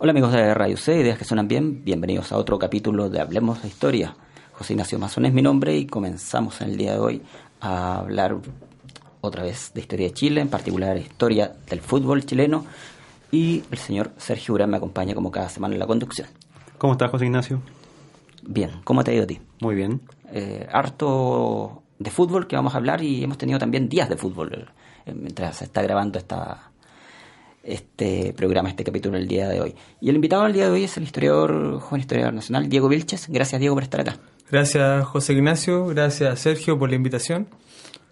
Hola 0.00 0.12
amigos 0.12 0.30
de 0.30 0.54
Radio 0.54 0.76
C, 0.76 1.00
ideas 1.00 1.18
que 1.18 1.24
suenan 1.24 1.48
bien, 1.48 1.82
bienvenidos 1.84 2.30
a 2.30 2.36
otro 2.36 2.56
capítulo 2.56 3.10
de 3.10 3.20
Hablemos 3.20 3.62
de 3.62 3.66
Historia. 3.66 4.14
José 4.52 4.74
Ignacio 4.74 4.96
Mazón 4.96 5.26
es 5.26 5.32
mi 5.32 5.42
nombre 5.42 5.76
y 5.76 5.88
comenzamos 5.88 6.60
en 6.60 6.70
el 6.70 6.76
día 6.76 6.92
de 6.92 6.98
hoy 7.00 7.22
a 7.60 7.98
hablar 7.98 8.36
otra 9.20 9.42
vez 9.42 9.72
de 9.74 9.80
historia 9.80 10.06
de 10.06 10.14
Chile, 10.14 10.40
en 10.40 10.50
particular 10.50 10.96
historia 10.98 11.52
del 11.68 11.80
fútbol 11.80 12.24
chileno 12.24 12.64
y 13.32 13.64
el 13.72 13.78
señor 13.78 14.12
Sergio 14.18 14.54
Urán 14.54 14.70
me 14.70 14.76
acompaña 14.76 15.16
como 15.16 15.32
cada 15.32 15.48
semana 15.48 15.74
en 15.74 15.80
la 15.80 15.86
conducción. 15.88 16.28
¿Cómo 16.78 16.92
estás 16.92 17.10
José 17.10 17.24
Ignacio? 17.24 17.60
Bien, 18.44 18.70
¿cómo 18.84 19.02
te 19.02 19.10
ha 19.10 19.14
ido 19.14 19.24
a 19.24 19.26
ti? 19.26 19.40
Muy 19.60 19.74
bien. 19.74 20.00
Eh, 20.32 20.68
harto 20.70 21.82
de 21.98 22.12
fútbol 22.12 22.46
que 22.46 22.54
vamos 22.54 22.74
a 22.74 22.76
hablar 22.76 23.02
y 23.02 23.24
hemos 23.24 23.36
tenido 23.36 23.58
también 23.58 23.88
días 23.88 24.08
de 24.08 24.16
fútbol 24.16 24.68
eh, 25.06 25.12
mientras 25.12 25.56
se 25.56 25.64
está 25.64 25.82
grabando 25.82 26.20
esta 26.20 26.67
este 27.68 28.32
programa, 28.32 28.68
este 28.68 28.84
capítulo 28.84 29.16
el 29.16 29.28
día 29.28 29.48
de 29.48 29.60
hoy. 29.60 29.74
Y 30.00 30.08
el 30.08 30.16
invitado 30.16 30.44
del 30.44 30.52
día 30.52 30.64
de 30.64 30.70
hoy 30.70 30.84
es 30.84 30.96
el 30.96 31.04
historiador, 31.04 31.80
joven 31.80 32.00
historiador 32.00 32.34
nacional, 32.34 32.68
Diego 32.68 32.88
Vilches. 32.88 33.28
Gracias, 33.28 33.60
Diego, 33.60 33.74
por 33.74 33.82
estar 33.82 34.00
acá. 34.00 34.16
Gracias, 34.50 35.04
José 35.06 35.34
Ignacio. 35.34 35.86
Gracias, 35.86 36.40
Sergio, 36.40 36.78
por 36.78 36.88
la 36.88 36.96
invitación. 36.96 37.48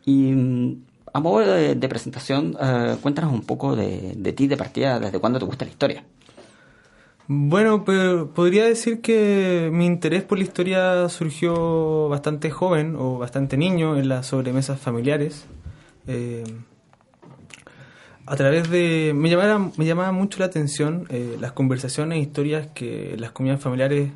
Y 0.04 0.32
mm, 0.32 0.84
a 1.12 1.20
modo 1.20 1.38
de, 1.40 1.88
presentación, 1.88 2.56
eh, 2.60 2.96
cuéntanos 3.00 3.32
un 3.32 3.42
poco 3.42 3.74
de, 3.74 4.32
ti, 4.36 4.46
de 4.46 4.56
partida, 4.56 5.00
desde 5.00 5.18
cuándo 5.18 5.38
te 5.38 5.46
gusta 5.46 5.64
la 5.64 5.70
historia. 5.70 6.04
Bueno, 7.28 7.84
pues, 7.84 8.24
podría 8.34 8.66
decir 8.66 9.00
que 9.00 9.70
mi 9.72 9.86
interés 9.86 10.22
por 10.22 10.38
la 10.38 10.44
historia 10.44 11.08
surgió 11.08 12.08
bastante 12.08 12.50
joven 12.50 12.94
o 12.96 13.18
bastante 13.18 13.56
niño 13.56 13.96
en 13.96 14.08
las 14.08 14.26
sobremesas 14.26 14.78
familiares. 14.78 15.46
Eh, 16.06 16.44
a 18.26 18.36
través 18.36 18.68
de... 18.68 19.12
Me 19.14 19.30
llamaba, 19.30 19.70
me 19.76 19.84
llamaba 19.84 20.12
mucho 20.12 20.40
la 20.40 20.46
atención 20.46 21.06
eh, 21.10 21.36
las 21.40 21.52
conversaciones 21.52 22.18
e 22.18 22.20
historias 22.20 22.66
que 22.74 23.16
las 23.18 23.30
comunidades 23.30 23.62
familiares 23.62 24.10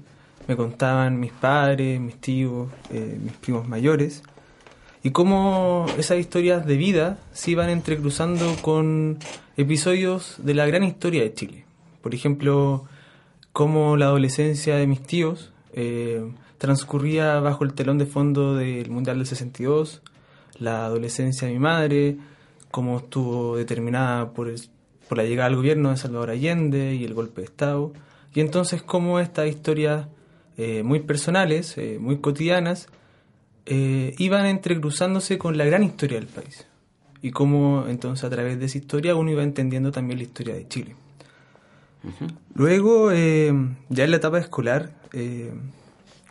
me 0.49 0.57
contaban 0.57 1.21
mis 1.21 1.33
padres, 1.33 2.01
mis 2.01 2.21
tíos, 2.21 2.69
eh, 2.91 3.19
mis 3.23 3.35
primos 3.35 3.69
mayores, 3.69 4.25
y 5.03 5.11
cómo 5.11 5.87
esas 5.97 6.19
historias 6.19 6.67
de 6.67 6.77
vida 6.77 7.19
se 7.33 7.53
iban 7.53 7.71
entrecruzando 7.71 8.57
con 8.61 9.19
episodios 9.57 10.37
de 10.39 10.55
la 10.55 10.67
gran 10.67 10.83
historia 10.83 11.23
de 11.23 11.33
Chile. 11.33 11.65
Por 12.03 12.15
ejemplo, 12.15 12.85
cómo 13.53 13.97
la 13.97 14.07
adolescencia 14.07 14.77
de 14.77 14.87
mis 14.87 15.03
tíos 15.03 15.53
eh, 15.73 16.23
transcurría 16.59 17.39
bajo 17.41 17.65
el 17.65 17.73
telón 17.75 17.99
de 17.99 18.07
fondo 18.07 18.57
del 18.57 18.91
Mundial 18.91 19.19
del 19.19 19.27
62, 19.27 20.03
la 20.59 20.85
adolescencia 20.85 21.47
de 21.47 21.55
mi 21.55 21.61
madre, 21.61 22.19
cómo 22.71 22.99
estuvo 22.99 23.57
determinada 23.57 24.33
por, 24.33 24.53
por 25.09 25.19
la 25.19 25.25
llegada 25.25 25.49
al 25.49 25.57
gobierno 25.57 25.91
de 25.91 25.97
Salvador 25.97 26.31
Allende 26.31 26.95
y 26.95 27.05
el 27.05 27.15
golpe 27.15 27.41
de 27.41 27.47
Estado, 27.47 27.93
y 28.33 28.41
entonces 28.41 28.83
cómo 28.83 29.19
estas 29.19 29.49
historias 29.49 30.07
eh, 30.57 30.83
muy 30.83 31.01
personales, 31.01 31.77
eh, 31.79 31.99
muy 32.01 32.19
cotidianas, 32.19 32.89
eh, 33.67 34.15
iban 34.19 34.47
entrecruzándose 34.47 35.39
con 35.39 35.57
la 35.59 35.65
gran 35.65 35.83
historia 35.83 36.19
del 36.19 36.29
país, 36.29 36.67
y 37.23 37.31
cómo 37.31 37.87
entonces 37.89 38.25
a 38.25 38.31
través 38.31 38.59
de 38.59 38.67
esa 38.67 38.79
historia 38.79 39.15
uno 39.15 39.31
iba 39.31 39.43
entendiendo 39.43 39.91
también 39.91 40.19
la 40.19 40.25
historia 40.25 40.55
de 40.55 40.69
Chile. 40.69 40.95
Luego, 42.55 43.13
ya 43.13 44.05
en 44.05 44.11
la 44.11 44.17
etapa 44.17 44.39
escolar, 44.39 44.91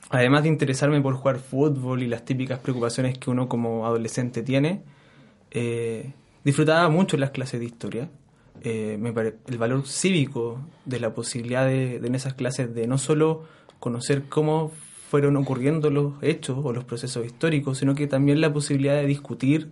además 0.10 0.42
de 0.42 0.50
interesarme 0.50 1.00
por 1.00 1.14
jugar 1.14 1.38
fútbol 1.38 2.02
y 2.02 2.08
las 2.08 2.26
típicas 2.26 2.58
preocupaciones 2.58 3.20
que 3.20 3.30
uno 3.30 3.48
como 3.48 3.86
adolescente 3.86 4.42
tiene, 4.42 4.82
disfrutaba 6.50 6.90
mucho 6.90 7.16
las 7.16 7.30
clases 7.30 7.60
de 7.60 7.68
historia. 7.68 8.10
Eh, 8.64 8.98
me 9.00 9.12
el 9.12 9.58
valor 9.60 9.88
cívico 9.88 10.60
de 10.84 11.00
la 11.00 11.14
posibilidad 11.14 11.66
de, 11.66 11.98
en 11.98 12.16
esas 12.16 12.34
clases 12.34 12.74
de 12.74 12.88
no 12.88 12.98
solo 12.98 13.44
conocer 13.80 14.24
cómo 14.28 14.72
fueron 15.10 15.38
ocurriendo 15.38 15.92
los 15.92 16.14
hechos 16.22 16.58
o 16.64 16.74
los 16.74 16.86
procesos 16.86 17.24
históricos, 17.24 17.78
sino 17.78 17.94
que 17.94 18.08
también 18.08 18.42
la 18.42 18.52
posibilidad 18.52 18.96
de 18.96 19.06
discutir, 19.06 19.70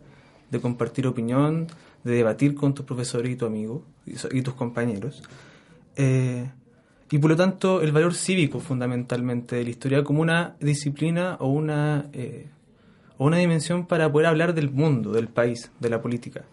de 0.52 0.62
compartir 0.62 1.08
opinión, 1.08 1.66
de 2.04 2.12
debatir 2.12 2.54
con 2.54 2.76
tus 2.76 2.86
profesores 2.86 3.32
y 3.32 3.36
tus 3.36 3.48
amigos 3.48 3.82
y, 4.06 4.42
tus 4.44 4.54
compañeros. 4.54 5.24
Eh, 5.96 6.48
y 7.10 7.18
por 7.18 7.32
lo 7.32 7.36
tanto, 7.36 7.82
el 7.82 7.92
valor 7.92 8.14
cívico 8.14 8.60
fundamentalmente 8.60 9.56
de 9.56 9.64
la 9.64 9.70
historia 9.72 10.04
como 10.04 10.22
una 10.22 10.56
disciplina 10.60 11.38
o 11.40 11.48
una, 11.48 12.06
eh, 12.14 12.46
o 13.18 13.26
una 13.26 13.38
dimensión 13.38 13.88
para 13.88 14.12
poder 14.12 14.28
hablar 14.28 14.54
del 14.54 14.70
mundo, 14.70 15.12
del 15.12 15.28
país, 15.28 15.72
de 15.80 15.90
la 15.90 16.02
política. 16.04 16.46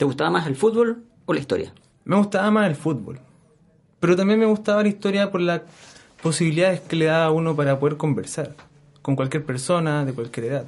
¿Te 0.00 0.06
gustaba 0.06 0.30
más 0.30 0.46
el 0.46 0.56
fútbol 0.56 1.02
o 1.26 1.34
la 1.34 1.40
historia? 1.40 1.74
Me 2.06 2.16
gustaba 2.16 2.50
más 2.50 2.66
el 2.66 2.74
fútbol. 2.74 3.20
Pero 4.00 4.16
también 4.16 4.40
me 4.40 4.46
gustaba 4.46 4.82
la 4.82 4.88
historia 4.88 5.30
por 5.30 5.42
las 5.42 5.60
posibilidades 6.22 6.80
que 6.80 6.96
le 6.96 7.04
daba 7.04 7.26
a 7.26 7.30
uno 7.30 7.54
para 7.54 7.78
poder 7.78 7.98
conversar 7.98 8.54
con 9.02 9.14
cualquier 9.14 9.44
persona 9.44 10.06
de 10.06 10.14
cualquier 10.14 10.46
edad. 10.46 10.64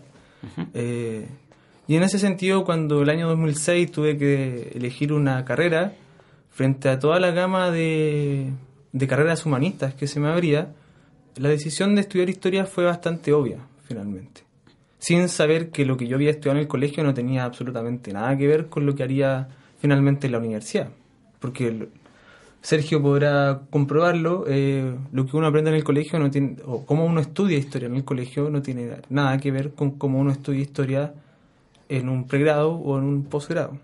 Eh, 0.74 1.26
y 1.88 1.96
en 1.96 2.02
ese 2.02 2.18
sentido, 2.18 2.62
cuando 2.66 3.00
el 3.00 3.08
año 3.08 3.26
2006 3.26 3.90
tuve 3.90 4.18
que 4.18 4.72
elegir 4.74 5.14
una 5.14 5.46
carrera, 5.46 5.94
frente 6.50 6.90
a 6.90 6.98
toda 6.98 7.18
la 7.18 7.30
gama 7.30 7.70
de, 7.70 8.50
de 8.92 9.08
carreras 9.08 9.46
humanistas 9.46 9.94
que 9.94 10.08
se 10.08 10.20
me 10.20 10.28
abría, 10.28 10.74
la 11.36 11.48
decisión 11.48 11.94
de 11.94 12.02
estudiar 12.02 12.28
historia 12.28 12.66
fue 12.66 12.84
bastante 12.84 13.32
obvia, 13.32 13.60
finalmente 13.88 14.51
sin 15.02 15.28
saber 15.28 15.70
que 15.70 15.84
lo 15.84 15.96
que 15.96 16.06
yo 16.06 16.14
había 16.14 16.30
estudiado 16.30 16.58
en 16.58 16.62
el 16.62 16.68
colegio 16.68 17.02
no 17.02 17.12
tenía 17.12 17.44
absolutamente 17.44 18.12
nada 18.12 18.36
que 18.38 18.46
ver 18.46 18.68
con 18.68 18.86
lo 18.86 18.94
que 18.94 19.02
haría 19.02 19.48
finalmente 19.80 20.28
en 20.28 20.32
la 20.32 20.38
universidad. 20.38 20.90
Porque 21.40 21.88
Sergio 22.60 23.02
podrá 23.02 23.62
comprobarlo, 23.68 24.44
eh, 24.46 24.94
lo 25.10 25.26
que 25.26 25.36
uno 25.36 25.48
aprende 25.48 25.70
en 25.70 25.76
el 25.76 25.82
colegio 25.82 26.20
no 26.20 26.30
tiene, 26.30 26.54
o 26.64 26.86
cómo 26.86 27.04
uno 27.04 27.20
estudia 27.20 27.58
historia 27.58 27.86
en 27.86 27.96
el 27.96 28.04
colegio 28.04 28.48
no 28.48 28.62
tiene 28.62 28.98
nada 29.08 29.38
que 29.38 29.50
ver 29.50 29.72
con 29.72 29.90
cómo 29.98 30.20
uno 30.20 30.30
estudia 30.30 30.60
historia 30.60 31.12
en 31.88 32.08
un 32.08 32.28
pregrado 32.28 32.70
o 32.70 32.96
en 32.96 33.02
un 33.02 33.24
posgrado 33.24 33.80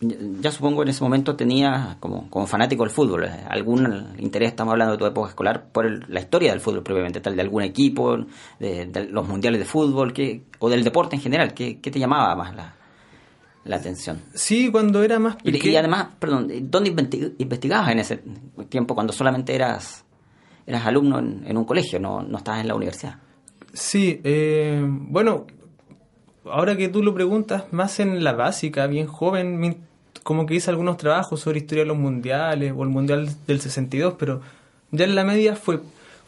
ya 0.00 0.52
supongo 0.52 0.82
en 0.82 0.88
ese 0.88 1.02
momento 1.02 1.36
tenía 1.36 1.96
como, 2.00 2.28
como 2.28 2.46
fanático 2.46 2.82
del 2.82 2.90
fútbol, 2.90 3.24
eh, 3.24 3.44
algún 3.48 4.14
interés, 4.18 4.50
estamos 4.50 4.72
hablando 4.72 4.92
de 4.92 4.98
tu 4.98 5.06
época 5.06 5.30
escolar, 5.30 5.68
por 5.72 6.08
la 6.08 6.20
historia 6.20 6.50
del 6.50 6.60
fútbol 6.60 6.82
propiamente 6.82 7.20
tal, 7.20 7.34
de 7.34 7.42
algún 7.42 7.62
equipo, 7.62 8.18
de, 8.58 9.08
los 9.10 9.26
mundiales 9.26 9.58
de 9.58 9.64
fútbol, 9.64 10.12
que, 10.12 10.42
o 10.58 10.68
del 10.68 10.84
deporte 10.84 11.16
en 11.16 11.22
general, 11.22 11.54
¿qué, 11.54 11.74
te 11.76 11.98
llamaba 11.98 12.34
más 12.36 12.54
la, 12.54 12.74
la, 13.64 13.76
atención? 13.76 14.20
Sí, 14.34 14.70
cuando 14.70 15.02
era 15.02 15.18
más 15.18 15.36
pequeño. 15.36 15.72
Y, 15.72 15.76
además, 15.76 16.08
perdón, 16.18 16.50
¿dónde 16.70 16.90
investigabas 17.38 17.90
en 17.90 17.98
ese 17.98 18.22
tiempo 18.68 18.94
cuando 18.94 19.14
solamente 19.14 19.54
eras, 19.54 20.04
eras 20.66 20.84
alumno 20.84 21.20
en, 21.20 21.56
un 21.56 21.64
colegio, 21.64 21.98
no, 21.98 22.20
no 22.20 22.36
estabas 22.36 22.60
en 22.60 22.68
la 22.68 22.74
universidad? 22.74 23.16
Sí, 23.72 24.20
eh, 24.24 24.82
bueno, 24.86 25.46
ahora 26.44 26.76
que 26.76 26.88
tú 26.88 27.02
lo 27.02 27.14
preguntas, 27.14 27.72
más 27.72 27.98
en 27.98 28.22
la 28.22 28.32
básica, 28.32 28.86
bien 28.86 29.06
joven, 29.06 29.85
como 30.26 30.44
que 30.44 30.56
hice 30.56 30.70
algunos 30.70 30.96
trabajos 30.96 31.38
sobre 31.38 31.60
historia 31.60 31.84
de 31.84 31.88
los 31.88 31.96
mundiales 31.96 32.72
o 32.76 32.82
el 32.82 32.88
mundial 32.88 33.28
del 33.46 33.60
62, 33.60 34.14
pero 34.18 34.40
ya 34.90 35.04
en 35.04 35.14
la 35.14 35.22
media 35.22 35.54
fue, 35.54 35.78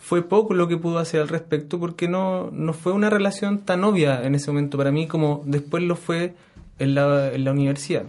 fue 0.00 0.22
poco 0.22 0.54
lo 0.54 0.68
que 0.68 0.76
pudo 0.76 1.00
hacer 1.00 1.20
al 1.20 1.26
respecto 1.26 1.80
porque 1.80 2.06
no, 2.06 2.48
no 2.52 2.74
fue 2.74 2.92
una 2.92 3.10
relación 3.10 3.58
tan 3.58 3.82
obvia 3.82 4.22
en 4.22 4.36
ese 4.36 4.52
momento 4.52 4.78
para 4.78 4.92
mí 4.92 5.08
como 5.08 5.42
después 5.46 5.82
lo 5.82 5.96
fue 5.96 6.36
en 6.78 6.94
la, 6.94 7.32
en 7.32 7.42
la 7.42 7.50
universidad. 7.50 8.04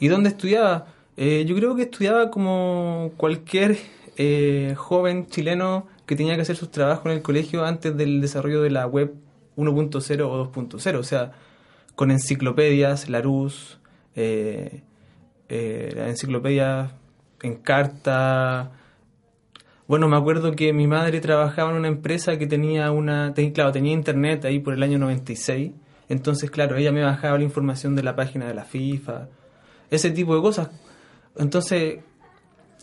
¿Y 0.00 0.08
dónde 0.08 0.30
estudiaba? 0.30 0.86
Eh, 1.18 1.44
yo 1.46 1.54
creo 1.54 1.76
que 1.76 1.82
estudiaba 1.82 2.30
como 2.30 3.12
cualquier 3.18 3.76
eh, 4.16 4.72
joven 4.74 5.26
chileno 5.26 5.86
que 6.06 6.16
tenía 6.16 6.34
que 6.36 6.40
hacer 6.40 6.56
sus 6.56 6.70
trabajos 6.70 7.04
en 7.04 7.12
el 7.12 7.20
colegio 7.20 7.66
antes 7.66 7.94
del 7.94 8.22
desarrollo 8.22 8.62
de 8.62 8.70
la 8.70 8.86
web 8.86 9.12
1.0 9.58 10.22
o 10.22 10.50
2.0, 10.50 10.98
o 10.98 11.02
sea, 11.02 11.32
con 11.94 12.10
enciclopedias, 12.10 13.10
Larousse, 13.10 13.76
eh, 14.16 14.80
eh, 15.48 15.92
la 15.94 16.08
enciclopedia 16.08 16.92
en 17.42 17.56
carta, 17.56 18.72
Bueno, 19.86 20.08
me 20.08 20.16
acuerdo 20.16 20.52
que 20.52 20.72
mi 20.72 20.86
madre 20.86 21.20
trabajaba 21.20 21.70
en 21.70 21.76
una 21.76 21.88
empresa 21.88 22.38
que 22.38 22.46
tenía 22.46 22.90
una, 22.90 23.34
claro, 23.52 23.70
tenía 23.70 23.92
internet 23.92 24.44
ahí 24.46 24.58
por 24.58 24.72
el 24.72 24.82
año 24.82 24.98
96. 24.98 25.72
Entonces, 26.08 26.50
claro, 26.50 26.76
ella 26.76 26.90
me 26.92 27.02
bajaba 27.02 27.36
la 27.38 27.44
información 27.44 27.94
de 27.94 28.02
la 28.02 28.16
página 28.16 28.46
de 28.46 28.54
la 28.54 28.64
FIFA, 28.64 29.28
ese 29.90 30.10
tipo 30.10 30.34
de 30.34 30.40
cosas. 30.40 30.70
Entonces, 31.36 31.98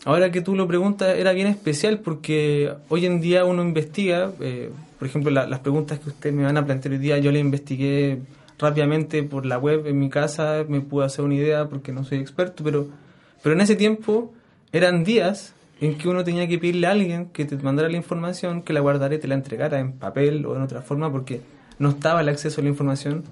ahora 0.04 0.30
que 0.30 0.40
tú 0.42 0.54
lo 0.54 0.68
preguntas, 0.68 1.16
era 1.16 1.32
bien 1.32 1.48
especial 1.48 1.98
porque 2.00 2.72
hoy 2.88 3.06
en 3.06 3.20
día 3.20 3.44
uno 3.44 3.62
investiga, 3.62 4.32
eh, 4.40 4.70
por 4.98 5.08
ejemplo, 5.08 5.30
las 5.32 5.60
preguntas 5.60 5.98
que 5.98 6.10
ustedes 6.10 6.34
me 6.34 6.44
van 6.44 6.56
a 6.56 6.64
plantear 6.64 6.92
hoy 6.92 6.98
día, 6.98 7.18
yo 7.18 7.32
le 7.32 7.40
investigué 7.40 8.20
rápidamente 8.58 9.22
por 9.22 9.46
la 9.46 9.58
web 9.58 9.86
en 9.86 9.98
mi 9.98 10.10
casa, 10.10 10.64
me 10.68 10.80
pude 10.80 11.04
hacer 11.04 11.24
una 11.24 11.34
idea 11.34 11.68
porque 11.68 11.92
no 11.92 12.04
soy 12.04 12.18
experto, 12.18 12.64
pero, 12.64 12.88
pero 13.42 13.54
en 13.54 13.60
ese 13.60 13.76
tiempo 13.76 14.32
eran 14.72 15.04
días 15.04 15.54
en 15.80 15.98
que 15.98 16.08
uno 16.08 16.22
tenía 16.22 16.46
que 16.46 16.58
pedirle 16.58 16.86
a 16.86 16.92
alguien 16.92 17.26
que 17.26 17.44
te 17.44 17.56
mandara 17.56 17.88
la 17.88 17.96
información, 17.96 18.62
que 18.62 18.72
la 18.72 18.80
guardara 18.80 19.14
y 19.14 19.18
te 19.18 19.26
la 19.26 19.34
entregara 19.34 19.80
en 19.80 19.92
papel 19.92 20.46
o 20.46 20.54
en 20.54 20.62
otra 20.62 20.80
forma, 20.82 21.10
porque 21.10 21.40
no 21.78 21.90
estaba 21.90 22.20
el 22.20 22.28
acceso 22.28 22.60
a 22.60 22.64
la 22.64 22.70
información 22.70 23.24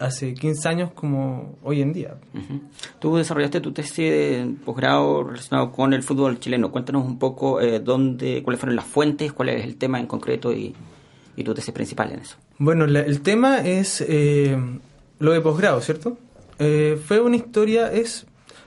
hace 0.00 0.34
15 0.34 0.68
años 0.68 0.90
como 0.92 1.56
hoy 1.62 1.80
en 1.80 1.92
día. 1.92 2.16
Tú 2.98 3.16
desarrollaste 3.16 3.60
tu 3.60 3.72
tesis 3.72 3.96
de 3.96 4.54
posgrado 4.64 5.22
relacionado 5.22 5.70
con 5.70 5.92
el 5.92 6.02
fútbol 6.02 6.40
chileno. 6.40 6.72
Cuéntanos 6.72 7.06
un 7.06 7.18
poco 7.18 7.60
eh, 7.60 7.78
dónde, 7.78 8.42
cuáles 8.42 8.60
fueron 8.60 8.74
las 8.74 8.86
fuentes, 8.86 9.32
cuál 9.32 9.50
es 9.50 9.64
el 9.64 9.76
tema 9.76 10.00
en 10.00 10.06
concreto 10.06 10.52
y, 10.52 10.74
y 11.36 11.44
tu 11.44 11.54
tesis 11.54 11.72
principal 11.72 12.12
en 12.12 12.20
eso. 12.20 12.36
Bueno, 12.58 12.84
el 12.84 13.20
tema 13.22 13.66
es 13.66 14.04
eh, 14.06 14.56
lo 15.18 15.32
de 15.32 15.40
posgrado, 15.40 15.80
¿cierto? 15.80 16.18
Eh, 16.58 17.00
fue 17.06 17.20
una 17.20 17.36
historia, 17.36 17.92
es 17.92 18.26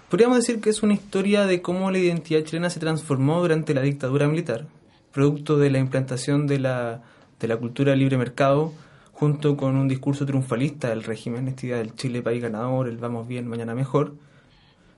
Podríamos 0.10 0.38
decir 0.38 0.62
que 0.62 0.70
es 0.70 0.84
una 0.84 0.94
historia 0.94 1.46
de 1.46 1.62
cómo 1.64 1.90
la 1.90 1.98
identidad 1.98 2.44
chilena 2.44 2.70
se 2.70 2.80
transformó 2.80 3.42
durante 3.42 3.74
la 3.74 3.82
dictadura 3.82 4.28
militar, 4.28 4.68
producto 5.12 5.58
de 5.58 5.72
la 5.72 5.80
implantación 5.80 6.46
de 6.46 6.60
la, 6.60 7.02
de 7.40 7.48
la 7.48 7.58
cultura 7.58 7.96
libre 7.96 8.18
mercado, 8.18 8.72
junto 9.12 9.58
con 9.58 9.76
un 9.76 9.88
discurso 9.88 10.26
triunfalista 10.26 10.90
del 10.90 11.04
régimen, 11.04 11.48
esta 11.48 11.66
idea 11.66 11.78
del 11.80 11.96
Chile 11.96 12.22
país 12.22 12.42
ganador, 12.42 12.88
el 12.88 12.98
vamos 12.98 13.28
bien, 13.28 13.48
mañana 13.48 13.74
mejor. 13.74 14.14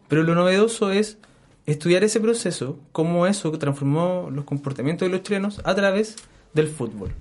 Pero 0.10 0.24
lo 0.24 0.36
novedoso 0.36 0.92
es 0.92 1.20
estudiar 1.66 2.04
ese 2.04 2.20
proceso, 2.20 2.78
cómo 2.92 3.28
eso 3.28 3.50
transformó 3.54 4.30
los 4.30 4.44
comportamientos 4.44 5.08
de 5.08 5.14
los 5.14 5.24
chilenos 5.24 5.62
a 5.64 5.74
través 5.74 6.18
del 6.54 6.68
fútbol. 6.68 7.12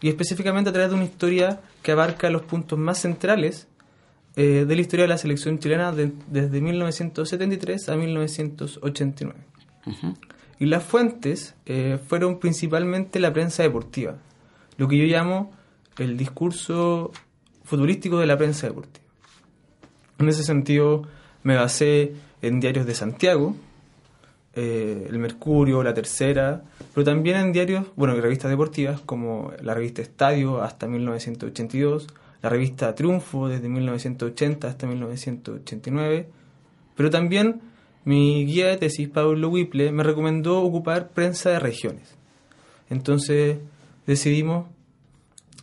Y 0.00 0.08
específicamente 0.08 0.70
a 0.70 0.72
través 0.72 0.90
de 0.90 0.96
una 0.96 1.04
historia 1.04 1.60
que 1.82 1.92
abarca 1.92 2.30
los 2.30 2.42
puntos 2.42 2.78
más 2.78 2.98
centrales 2.98 3.66
eh, 4.36 4.64
de 4.66 4.74
la 4.76 4.80
historia 4.80 5.04
de 5.04 5.08
la 5.08 5.18
selección 5.18 5.58
chilena 5.58 5.92
desde 5.92 6.60
1973 6.60 7.88
a 7.88 7.96
1989. 7.96 9.40
Y 10.60 10.66
las 10.66 10.84
fuentes 10.84 11.54
eh, 11.66 11.98
fueron 12.06 12.38
principalmente 12.38 13.20
la 13.20 13.32
prensa 13.32 13.62
deportiva, 13.62 14.16
lo 14.76 14.86
que 14.86 14.96
yo 14.96 15.04
llamo 15.04 15.52
el 15.98 16.16
discurso 16.16 17.10
futbolístico 17.64 18.18
de 18.18 18.26
la 18.26 18.36
prensa 18.36 18.68
deportiva. 18.68 19.06
En 20.18 20.28
ese 20.28 20.42
sentido, 20.42 21.02
me 21.42 21.56
basé 21.56 22.12
en 22.42 22.60
diarios 22.60 22.86
de 22.86 22.94
Santiago, 22.94 23.56
eh, 24.60 25.06
el 25.08 25.20
Mercurio, 25.20 25.84
la 25.84 25.94
Tercera, 25.94 26.64
pero 26.92 27.04
también 27.04 27.36
en 27.36 27.52
diarios, 27.52 27.86
bueno, 27.94 28.16
en 28.16 28.20
revistas 28.20 28.50
deportivas 28.50 29.00
como 29.00 29.52
la 29.62 29.72
revista 29.72 30.02
Estadio 30.02 30.60
hasta 30.60 30.88
1982, 30.88 32.08
la 32.42 32.48
revista 32.48 32.92
Triunfo 32.96 33.46
desde 33.46 33.68
1980 33.68 34.66
hasta 34.66 34.88
1989, 34.88 36.28
pero 36.96 37.08
también 37.08 37.60
mi 38.04 38.46
guía 38.46 38.66
de 38.66 38.78
tesis, 38.78 39.08
Pablo 39.08 39.48
Whipple, 39.48 39.92
me 39.92 40.02
recomendó 40.02 40.60
ocupar 40.60 41.10
prensa 41.10 41.50
de 41.50 41.60
regiones. 41.60 42.16
Entonces 42.90 43.58
decidimos 44.08 44.66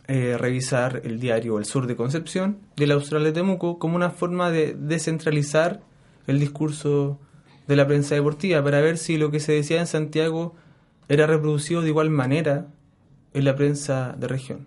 eh, 0.08 0.38
revisar 0.38 1.02
el 1.04 1.20
diario 1.20 1.58
El 1.58 1.66
Sur 1.66 1.86
de 1.86 1.96
Concepción 1.96 2.60
del 2.76 2.92
Austral 2.92 3.24
de 3.24 3.32
Temuco 3.32 3.78
como 3.78 3.94
una 3.94 4.08
forma 4.08 4.50
de 4.50 4.72
descentralizar 4.72 5.82
el 6.26 6.40
discurso 6.40 7.18
de 7.66 7.76
la 7.76 7.86
prensa 7.86 8.14
deportiva 8.14 8.62
para 8.62 8.80
ver 8.80 8.98
si 8.98 9.16
lo 9.16 9.30
que 9.30 9.40
se 9.40 9.52
decía 9.52 9.80
en 9.80 9.86
Santiago 9.86 10.54
era 11.08 11.26
reproducido 11.26 11.82
de 11.82 11.88
igual 11.88 12.10
manera 12.10 12.66
en 13.34 13.44
la 13.44 13.54
prensa 13.54 14.14
de 14.18 14.28
región. 14.28 14.66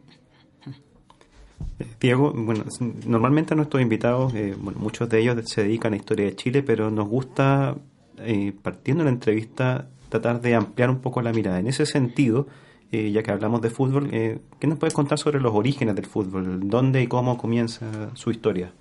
Diego, 1.99 2.33
bueno, 2.35 2.65
normalmente 3.05 3.55
nuestros 3.55 3.81
invitados, 3.81 4.33
eh, 4.33 4.55
bueno, 4.57 4.79
muchos 4.79 5.09
de 5.09 5.19
ellos 5.19 5.37
se 5.45 5.63
dedican 5.63 5.93
a 5.93 5.95
historia 5.95 6.25
de 6.25 6.35
Chile, 6.35 6.61
pero 6.61 6.91
nos 6.91 7.07
gusta, 7.07 7.75
eh, 8.19 8.53
partiendo 8.61 9.03
de 9.03 9.09
la 9.09 9.13
entrevista, 9.13 9.87
tratar 10.09 10.41
de 10.41 10.55
ampliar 10.55 10.89
un 10.89 10.99
poco 10.99 11.21
la 11.21 11.31
mirada. 11.31 11.59
En 11.59 11.67
ese 11.67 11.85
sentido, 11.85 12.47
eh, 12.91 13.11
ya 13.11 13.23
que 13.23 13.31
hablamos 13.31 13.61
de 13.61 13.69
fútbol, 13.69 14.09
¿qué 14.09 14.67
nos 14.67 14.77
puedes 14.77 14.93
contar 14.93 15.19
sobre 15.19 15.39
los 15.39 15.53
orígenes 15.53 15.95
del 15.95 16.05
fútbol? 16.05 16.69
¿Dónde 16.69 17.01
y 17.01 17.07
cómo 17.07 17.37
comienza 17.37 18.09
su 18.15 18.31
historia? 18.31 18.73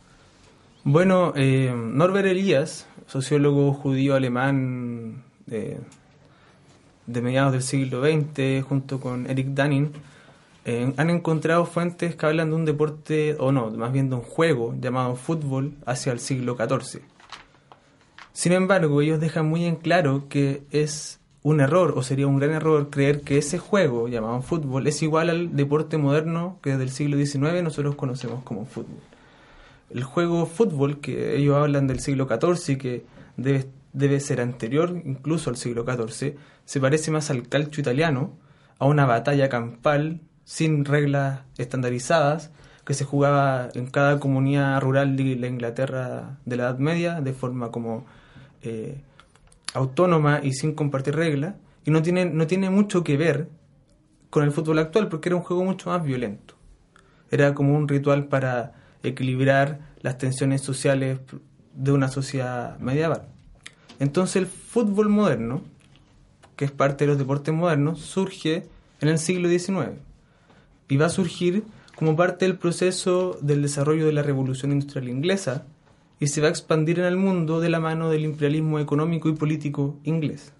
Bueno, 0.84 1.34
Norbert 1.34 2.26
Elías, 2.26 2.88
sociólogo 3.08 3.72
judío 3.72 4.14
alemán 4.14 5.24
de, 5.46 5.80
mediados 7.06 7.52
del 7.52 7.62
siglo 7.62 8.02
XX, 8.02 8.62
junto 8.62 9.00
con 9.00 9.28
Eric 9.28 9.48
Danning, 9.48 9.90
eh, 10.66 10.92
han 10.98 11.08
encontrado 11.08 11.64
fuentes 11.64 12.14
que 12.14 12.26
hablan 12.26 12.50
de 12.50 12.56
un 12.56 12.64
deporte, 12.66 13.34
o 13.40 13.50
no, 13.50 13.70
más 13.70 13.92
bien 13.92 14.10
de 14.10 14.16
un 14.16 14.22
juego 14.22 14.74
llamado 14.78 15.16
fútbol 15.16 15.72
hacia 15.86 16.12
el 16.12 16.20
siglo 16.20 16.56
XIV. 16.56 17.00
Sin 18.34 18.52
embargo, 18.52 19.00
ellos 19.00 19.18
dejan 19.18 19.48
muy 19.48 19.64
en 19.64 19.76
claro 19.76 20.26
que 20.28 20.62
es 20.70 21.18
un 21.42 21.60
error, 21.60 21.94
o 21.96 22.02
sería 22.02 22.26
un 22.26 22.38
gran 22.38 22.50
error, 22.50 22.90
creer 22.90 23.22
que 23.22 23.38
ese 23.38 23.58
juego 23.58 24.08
llamado 24.08 24.42
fútbol 24.42 24.86
es 24.86 25.02
igual 25.02 25.30
al 25.30 25.56
deporte 25.56 25.96
moderno 25.96 26.58
que 26.62 26.70
desde 26.70 26.82
el 26.82 26.90
siglo 26.90 27.16
XIX 27.16 27.62
nosotros 27.62 27.94
conocemos 27.94 28.42
como 28.44 28.66
fútbol. 28.66 29.00
El 29.90 30.04
juego 30.04 30.46
fútbol, 30.46 31.00
que 31.00 31.36
ellos 31.36 31.56
hablan 31.56 31.86
del 31.86 32.00
siglo 32.00 32.28
XIV 32.28 32.74
y 32.74 32.76
que 32.76 33.06
debe, 33.36 33.66
debe 33.92 34.20
ser 34.20 34.40
anterior 34.40 35.00
incluso 35.04 35.50
al 35.50 35.56
siglo 35.56 35.84
XIV, 35.84 36.36
se 36.64 36.80
parece 36.80 37.10
más 37.10 37.30
al 37.30 37.48
calcio 37.48 37.80
italiano, 37.80 38.36
a 38.78 38.86
una 38.86 39.06
batalla 39.06 39.48
campal 39.48 40.20
sin 40.44 40.84
reglas 40.84 41.40
estandarizadas, 41.56 42.50
que 42.84 42.94
se 42.94 43.04
jugaba 43.04 43.68
en 43.74 43.86
cada 43.86 44.18
comunidad 44.18 44.80
rural 44.80 45.14
de 45.16 45.36
la 45.36 45.46
Inglaterra 45.46 46.38
de 46.46 46.56
la 46.56 46.62
Edad 46.64 46.78
Media 46.78 47.20
de 47.20 47.34
forma 47.34 47.70
como 47.70 48.06
eh, 48.62 49.02
autónoma 49.74 50.40
y 50.42 50.54
sin 50.54 50.74
compartir 50.74 51.14
reglas, 51.14 51.54
y 51.84 51.90
no 51.90 52.02
tiene, 52.02 52.24
no 52.26 52.46
tiene 52.46 52.70
mucho 52.70 53.04
que 53.04 53.16
ver 53.16 53.48
con 54.30 54.44
el 54.44 54.52
fútbol 54.52 54.78
actual 54.78 55.08
porque 55.08 55.28
era 55.28 55.36
un 55.36 55.42
juego 55.42 55.64
mucho 55.64 55.90
más 55.90 56.02
violento. 56.02 56.54
Era 57.30 57.54
como 57.54 57.74
un 57.74 57.88
ritual 57.88 58.26
para 58.26 58.72
equilibrar 59.02 59.80
las 60.00 60.18
tensiones 60.18 60.62
sociales 60.62 61.18
de 61.74 61.92
una 61.92 62.08
sociedad 62.08 62.78
medieval. 62.78 63.28
Entonces 63.98 64.36
el 64.36 64.46
fútbol 64.46 65.08
moderno, 65.08 65.62
que 66.56 66.64
es 66.64 66.70
parte 66.70 67.04
de 67.04 67.08
los 67.08 67.18
deportes 67.18 67.54
modernos, 67.54 68.00
surge 68.00 68.66
en 69.00 69.08
el 69.08 69.18
siglo 69.18 69.48
XIX 69.48 69.98
y 70.88 70.96
va 70.96 71.06
a 71.06 71.10
surgir 71.10 71.64
como 71.96 72.16
parte 72.16 72.44
del 72.44 72.58
proceso 72.58 73.38
del 73.40 73.62
desarrollo 73.62 74.06
de 74.06 74.12
la 74.12 74.22
revolución 74.22 74.72
industrial 74.72 75.08
inglesa 75.08 75.64
y 76.20 76.28
se 76.28 76.40
va 76.40 76.48
a 76.48 76.50
expandir 76.50 76.98
en 77.00 77.06
el 77.06 77.16
mundo 77.16 77.60
de 77.60 77.70
la 77.70 77.80
mano 77.80 78.10
del 78.10 78.24
imperialismo 78.24 78.78
económico 78.78 79.28
y 79.28 79.34
político 79.34 79.96
inglés, 80.04 80.52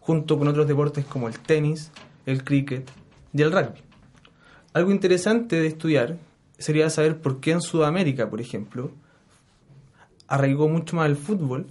junto 0.00 0.38
con 0.38 0.48
otros 0.48 0.66
deportes 0.66 1.04
como 1.04 1.28
el 1.28 1.38
tenis, 1.38 1.90
el 2.26 2.44
cricket 2.44 2.88
y 3.32 3.42
el 3.42 3.52
rugby. 3.52 3.80
Algo 4.72 4.90
interesante 4.90 5.60
de 5.60 5.66
estudiar 5.66 6.16
sería 6.58 6.90
saber 6.90 7.20
por 7.20 7.40
qué 7.40 7.52
en 7.52 7.60
Sudamérica, 7.60 8.28
por 8.28 8.40
ejemplo, 8.40 8.90
arraigó 10.26 10.68
mucho 10.68 10.96
más 10.96 11.06
el 11.08 11.16
fútbol 11.16 11.66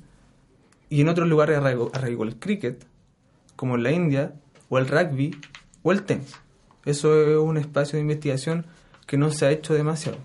y 0.89 1.01
en 1.01 1.09
otros 1.09 1.27
lugares 1.27 1.57
arraigó, 1.57 2.23
el 2.23 2.35
cricket, 2.37 2.85
como 3.55 3.75
en 3.75 3.83
la 3.83 3.91
India, 3.91 4.33
o 4.69 4.77
el 4.77 4.87
rugby 4.87 5.35
o 5.83 5.91
el 5.91 6.03
tenis. 6.03 6.33
Eso 6.85 7.21
es 7.21 7.37
un 7.37 7.57
espacio 7.57 7.97
de 7.97 8.01
investigación 8.01 8.65
que 9.05 9.17
no 9.17 9.31
se 9.31 9.45
ha 9.45 9.51
hecho 9.51 9.73
demasiado. 9.73 10.17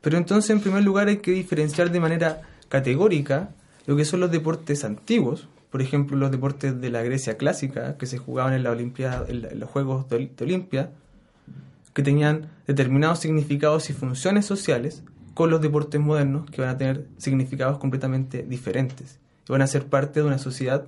Pero 0.00 0.18
entonces, 0.18 0.50
en 0.50 0.60
primer 0.60 0.82
lugar, 0.82 1.08
hay 1.08 1.18
que 1.18 1.30
diferenciar 1.30 1.90
de 1.90 2.00
manera 2.00 2.42
categórica 2.68 3.50
lo 3.86 3.96
que 3.96 4.04
son 4.04 4.20
los 4.20 4.30
deportes 4.30 4.84
antiguos, 4.84 5.48
por 5.70 5.80
ejemplo, 5.80 6.16
los 6.16 6.30
deportes 6.30 6.80
de 6.80 6.90
la 6.90 7.02
Grecia 7.02 7.38
clásica, 7.38 7.96
que 7.96 8.06
se 8.06 8.18
jugaban 8.18 8.52
en, 8.52 8.62
la 8.62 8.70
Olimpiada, 8.70 9.24
en 9.28 9.58
los 9.58 9.70
Juegos 9.70 10.08
de, 10.08 10.30
Olimpia, 10.40 10.90
que 11.92 12.02
tenían 12.02 12.48
determinados 12.66 13.20
significados 13.20 13.90
y 13.90 13.92
funciones 13.92 14.46
sociales, 14.46 15.02
con 15.34 15.50
los 15.50 15.60
deportes 15.60 16.00
modernos, 16.00 16.50
que 16.50 16.60
van 16.60 16.70
a 16.70 16.78
tener 16.78 17.06
significados 17.16 17.78
completamente 17.78 18.42
diferentes, 18.42 19.18
y 19.48 19.52
van 19.52 19.62
a 19.62 19.66
ser 19.66 19.86
parte 19.86 20.20
de 20.20 20.26
una 20.26 20.38
sociedad 20.38 20.86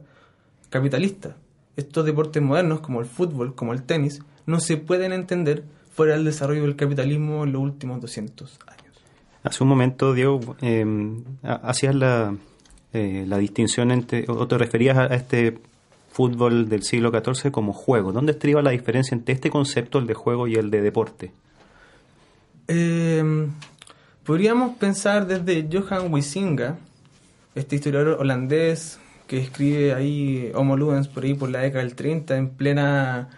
capitalista. 0.71 1.37
Estos 1.77 2.05
deportes 2.05 2.43
modernos, 2.43 2.81
como 2.81 3.01
el 3.01 3.07
fútbol, 3.07 3.55
como 3.55 3.73
el 3.73 3.83
tenis, 3.83 4.23
no 4.47 4.61
se 4.61 4.77
pueden 4.77 5.13
entender 5.13 5.65
fuera 5.91 6.15
del 6.15 6.25
desarrollo 6.25 6.63
del 6.63 6.77
capitalismo 6.77 7.45
en 7.45 7.53
los 7.53 7.63
últimos 7.63 8.01
200 8.01 8.59
años. 8.67 8.85
Hace 9.43 9.63
un 9.63 9.69
momento, 9.69 10.13
Diego, 10.15 10.57
eh, 10.61 10.85
hacías 11.43 11.95
la, 11.95 12.35
eh, 12.93 13.25
la 13.27 13.39
distinción 13.39 13.91
entre, 13.91 14.25
o 14.29 14.47
te 14.47 14.59
referías 14.59 14.97
a 14.97 15.07
este 15.07 15.59
fútbol 16.15 16.69
del 16.69 16.85
siglo 16.85 17.11
XIV 17.11 17.51
como 17.51 17.73
juego. 17.73 18.13
¿Dónde 18.13 18.33
estriba 18.33 18.63
la 18.63 18.71
diferencia 18.71 19.17
entre 19.17 19.35
este 19.35 19.51
concepto, 19.51 19.99
el 19.99 20.07
de 20.07 20.15
juego, 20.15 20.47
y 20.47 20.55
el 20.55 20.71
de 20.71 20.81
deporte? 20.81 21.33
Eh, 22.69 23.49
podríamos 24.23 24.77
pensar 24.77 25.27
desde 25.27 25.69
Johan 25.71 26.13
Huizinga, 26.13 26.79
este 27.57 27.75
historiador 27.75 28.21
holandés 28.21 29.01
que 29.27 29.39
escribe 29.39 29.93
ahí 29.93 30.53
Homo 30.55 30.77
Ludens 30.77 31.09
por 31.09 31.25
ahí 31.25 31.35
por 31.35 31.51
la 31.51 31.63
década 31.63 31.83
del 31.83 31.97
30, 31.97 32.37
en 32.37 32.51
plena 32.51 33.31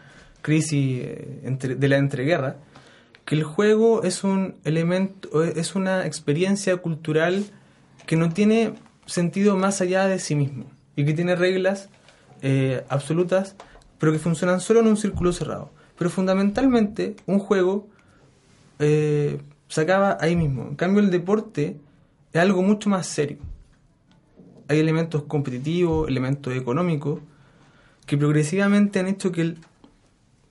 crisis 0.43 1.01
eh, 1.03 1.77
de 1.79 1.89
la 1.89 1.97
entreguerra, 1.97 2.57
que 3.25 3.37
el 3.37 3.45
juego 3.45 4.03
es 4.03 4.23
un 4.23 4.55
elemento, 4.65 5.43
es 5.43 5.77
una 5.77 6.05
experiencia 6.05 6.77
cultural 6.77 7.47
que 8.05 8.17
no 8.17 8.29
tiene 8.29 8.75
sentido 9.07 9.57
más 9.57 9.81
allá 9.81 10.07
de 10.09 10.19
sí 10.19 10.35
mismo 10.35 10.67
y 10.95 11.07
que 11.07 11.15
tiene 11.15 11.37
reglas 11.37 11.89
eh, 12.43 12.85
absolutas, 12.89 13.57
pero 13.99 14.13
que 14.13 14.19
funcionan 14.19 14.61
solo 14.61 14.81
en 14.81 14.89
un 14.89 14.97
círculo 14.97 15.33
cerrado. 15.33 15.71
Pero 15.99 16.11
fundamentalmente 16.11 17.17
un 17.27 17.39
juego 17.39 17.89
eh, 18.79 19.41
se 19.69 19.81
acaba 19.81 20.19
ahí 20.21 20.37
mismo. 20.37 20.69
En 20.69 20.77
cambio 20.77 21.03
el 21.03 21.11
deporte 21.11 21.81
es 22.33 22.41
algo 22.41 22.63
mucho 22.63 22.91
más 22.91 23.07
serio. 23.07 23.39
Hay 24.69 24.81
elementos 24.81 25.23
competitivos, 25.25 26.09
elementos 26.09 26.55
económicos, 26.55 27.21
que 28.05 28.17
progresivamente 28.17 28.99
han 28.99 29.07
hecho 29.07 29.33
que 29.33 29.41
el 29.43 29.59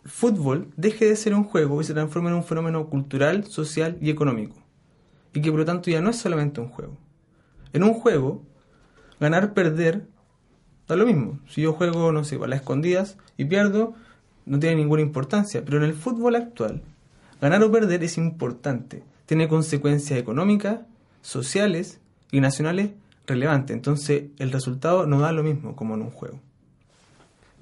fútbol 0.06 0.68
deje 0.78 1.06
de 1.06 1.16
ser 1.16 1.34
un 1.34 1.44
juego 1.44 1.82
y 1.82 1.84
se 1.84 1.94
transforme 1.94 2.30
en 2.30 2.36
un 2.36 2.44
fenómeno 2.44 2.90
cultural, 2.90 3.46
social 3.46 3.98
y 4.02 4.10
económico. 4.10 4.56
Y 5.34 5.42
que 5.42 5.52
por 5.52 5.60
lo 5.60 5.66
tanto 5.66 5.90
ya 5.90 6.02
no 6.02 6.10
es 6.10 6.18
solamente 6.18 6.62
un 6.62 6.70
juego. 6.70 6.98
En 7.74 7.84
un 7.84 7.94
juego, 7.94 8.44
ganar, 9.20 9.54
perder, 9.54 10.08
da 10.88 10.96
lo 10.96 11.06
mismo. 11.06 11.40
Si 11.50 11.62
yo 11.62 11.74
juego, 11.74 12.12
no 12.12 12.24
sé, 12.24 12.36
a 12.36 12.48
las 12.48 12.60
escondidas 12.60 13.18
y 13.38 13.46
pierdo, 13.46 13.94
no 14.46 14.60
tiene 14.60 14.76
ninguna 14.78 15.02
importancia. 15.02 15.64
Pero 15.66 15.78
en 15.78 15.84
el 15.84 15.94
fútbol 15.94 16.36
actual, 16.36 16.82
ganar 17.42 17.64
o 17.64 17.72
perder 17.72 18.04
es 18.04 18.18
importante. 18.18 19.04
Tiene 19.26 19.48
consecuencias 19.48 20.20
económicas, 20.20 20.82
sociales 21.22 22.00
y 22.32 22.40
nacionales 22.40 22.92
relevantes. 23.28 23.76
Entonces, 23.76 24.26
el 24.38 24.52
resultado 24.52 25.08
no 25.08 25.20
da 25.20 25.32
lo 25.32 25.44
mismo 25.44 25.76
como 25.76 25.96
en 25.96 26.02
un 26.02 26.12
juego 26.12 26.40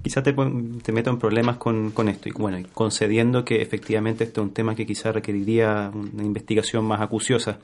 quizá 0.04 0.22
te, 0.22 0.34
te 0.34 0.92
meto 0.92 1.10
en 1.10 1.18
problemas 1.18 1.56
con, 1.56 1.90
con, 1.90 2.08
esto. 2.08 2.28
Y 2.28 2.32
bueno, 2.32 2.58
concediendo 2.74 3.44
que 3.44 3.62
efectivamente 3.62 4.24
este 4.24 4.38
es 4.38 4.46
un 4.46 4.52
tema 4.52 4.76
que 4.76 4.84
quizá 4.86 5.10
requeriría 5.10 5.90
una 5.92 6.22
investigación 6.22 6.84
más 6.84 7.00
acuciosa. 7.00 7.58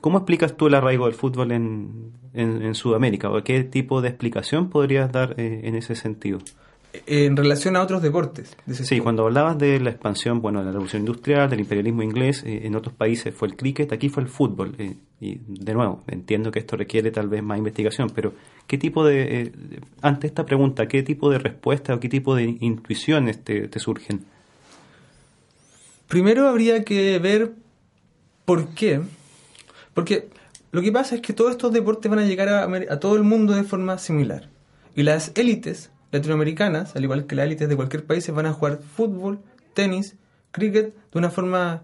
¿Cómo 0.00 0.18
explicas 0.18 0.56
tú 0.56 0.68
el 0.68 0.74
arraigo 0.74 1.06
del 1.06 1.14
fútbol 1.14 1.52
en, 1.52 2.12
en, 2.32 2.74
Sudamérica? 2.74 3.30
¿O 3.30 3.42
qué 3.42 3.64
tipo 3.64 4.00
de 4.00 4.08
explicación 4.08 4.70
podrías 4.70 5.10
dar 5.10 5.34
eh, 5.38 5.62
en 5.64 5.74
ese 5.74 5.96
sentido? 5.96 6.38
En 7.06 7.36
relación 7.36 7.76
a 7.76 7.82
otros 7.82 8.00
deportes. 8.00 8.56
sí, 8.72 9.00
cuando 9.00 9.24
hablabas 9.24 9.58
de 9.58 9.78
la 9.80 9.90
expansión, 9.90 10.40
bueno, 10.40 10.60
de 10.60 10.66
la 10.66 10.72
revolución 10.72 11.02
industrial, 11.02 11.50
del 11.50 11.60
imperialismo 11.60 12.02
inglés, 12.02 12.42
eh, 12.46 12.62
en 12.64 12.76
otros 12.76 12.94
países 12.94 13.34
fue 13.34 13.48
el 13.48 13.56
cricket, 13.56 13.92
aquí 13.92 14.08
fue 14.08 14.22
el 14.22 14.28
fútbol. 14.28 14.74
Eh, 14.78 14.96
y 15.20 15.40
de 15.46 15.74
nuevo, 15.74 16.02
entiendo 16.06 16.50
que 16.50 16.60
esto 16.60 16.76
requiere 16.76 17.10
tal 17.10 17.28
vez 17.28 17.42
más 17.42 17.58
investigación, 17.58 18.10
pero 18.14 18.32
¿qué 18.66 18.78
tipo 18.78 19.04
de, 19.04 19.52
ante 20.00 20.28
esta 20.28 20.46
pregunta, 20.46 20.86
qué 20.86 21.02
tipo 21.02 21.28
de 21.28 21.38
respuesta 21.38 21.94
o 21.94 22.00
qué 22.00 22.08
tipo 22.08 22.36
de 22.36 22.56
intuiciones 22.60 23.42
te, 23.42 23.68
te 23.68 23.78
surgen? 23.80 24.24
Primero 26.06 26.48
habría 26.48 26.84
que 26.84 27.18
ver 27.18 27.52
por 28.44 28.68
qué 28.68 29.02
porque 29.98 30.28
lo 30.70 30.80
que 30.80 30.92
pasa 30.92 31.16
es 31.16 31.22
que 31.22 31.32
todos 31.32 31.50
estos 31.50 31.72
deportes 31.72 32.08
van 32.08 32.20
a 32.20 32.24
llegar 32.24 32.48
a, 32.48 33.00
todo 33.00 33.16
el 33.16 33.24
mundo 33.24 33.52
de 33.52 33.64
forma 33.64 33.98
similar. 33.98 34.48
Y 34.94 35.02
las 35.02 35.32
élites 35.34 35.90
latinoamericanas, 36.12 36.94
al 36.94 37.02
igual 37.02 37.26
que 37.26 37.34
las 37.34 37.46
élites 37.46 37.68
de 37.68 37.74
cualquier 37.74 38.06
país, 38.06 38.30
van 38.30 38.46
a 38.46 38.52
jugar 38.52 38.78
fútbol, 38.78 39.40
tenis, 39.74 40.14
cricket 40.52 40.94
de 40.94 41.18
una 41.18 41.30
forma... 41.30 41.82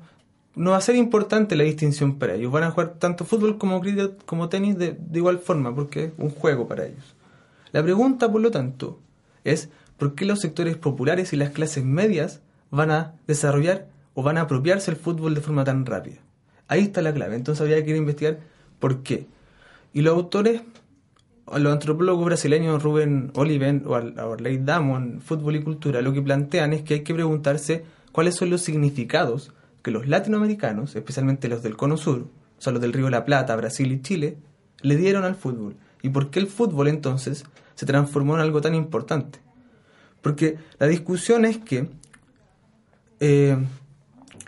No 0.54 0.70
va 0.70 0.76
a 0.76 0.80
ser 0.80 0.94
importante 0.94 1.56
la 1.56 1.64
distinción 1.64 2.20
para 2.20 2.34
ellos. 2.34 2.52
Van 2.52 2.62
a 2.62 2.70
jugar 2.70 2.94
tanto 3.00 3.24
fútbol 3.24 3.58
como 3.58 3.80
cricket 3.80 4.24
como 4.24 4.48
tenis 4.48 4.78
de, 4.78 4.92
de 4.96 5.18
igual 5.18 5.40
forma, 5.40 5.74
porque 5.74 6.04
es 6.04 6.12
un 6.16 6.30
juego 6.30 6.68
para 6.68 6.86
ellos. 6.86 7.16
La 7.72 7.82
pregunta, 7.82 8.30
por 8.30 8.42
lo 8.42 8.52
tanto, 8.52 9.00
es 9.42 9.70
por 9.98 10.14
qué 10.14 10.24
los 10.24 10.38
sectores 10.38 10.76
populares 10.76 11.32
y 11.32 11.36
las 11.36 11.50
clases 11.50 11.82
medias 11.82 12.42
van 12.70 12.92
a 12.92 13.16
desarrollar 13.26 13.88
o 14.14 14.22
van 14.22 14.38
a 14.38 14.42
apropiarse 14.42 14.92
el 14.92 14.98
fútbol 14.98 15.34
de 15.34 15.40
forma 15.40 15.64
tan 15.64 15.84
rápida. 15.84 16.20
Ahí 16.68 16.82
está 16.82 17.02
la 17.02 17.12
clave. 17.12 17.36
Entonces 17.36 17.60
habría 17.60 17.82
que 17.84 17.90
ir 17.90 17.96
a 17.96 17.98
investigar 17.98 18.38
por 18.78 19.02
qué. 19.02 19.26
Y 19.92 20.02
los 20.02 20.14
autores, 20.14 20.62
los 21.56 21.72
antropólogos 21.72 22.24
brasileños 22.24 22.82
Rubén 22.82 23.30
Oliven 23.34 23.84
o 23.86 23.94
Arley 23.94 24.58
Damon, 24.58 25.20
Fútbol 25.20 25.56
y 25.56 25.62
Cultura, 25.62 26.02
lo 26.02 26.12
que 26.12 26.22
plantean 26.22 26.72
es 26.72 26.82
que 26.82 26.94
hay 26.94 27.00
que 27.00 27.14
preguntarse 27.14 27.84
cuáles 28.12 28.34
son 28.34 28.50
los 28.50 28.62
significados 28.62 29.52
que 29.82 29.90
los 29.90 30.08
latinoamericanos, 30.08 30.96
especialmente 30.96 31.48
los 31.48 31.62
del 31.62 31.76
Cono 31.76 31.96
Sur, 31.96 32.26
o 32.58 32.60
sea, 32.60 32.72
los 32.72 32.80
del 32.80 32.92
Río 32.92 33.04
de 33.04 33.10
la 33.10 33.24
Plata, 33.24 33.54
Brasil 33.54 33.92
y 33.92 34.00
Chile, 34.00 34.38
le 34.80 34.96
dieron 34.96 35.24
al 35.24 35.34
fútbol. 35.34 35.76
Y 36.02 36.08
por 36.08 36.30
qué 36.30 36.40
el 36.40 36.46
fútbol 36.46 36.88
entonces 36.88 37.44
se 37.74 37.86
transformó 37.86 38.34
en 38.34 38.40
algo 38.40 38.60
tan 38.60 38.74
importante. 38.74 39.40
Porque 40.22 40.56
la 40.78 40.86
discusión 40.86 41.44
es 41.44 41.58
que 41.58 41.88
eh, 43.20 43.56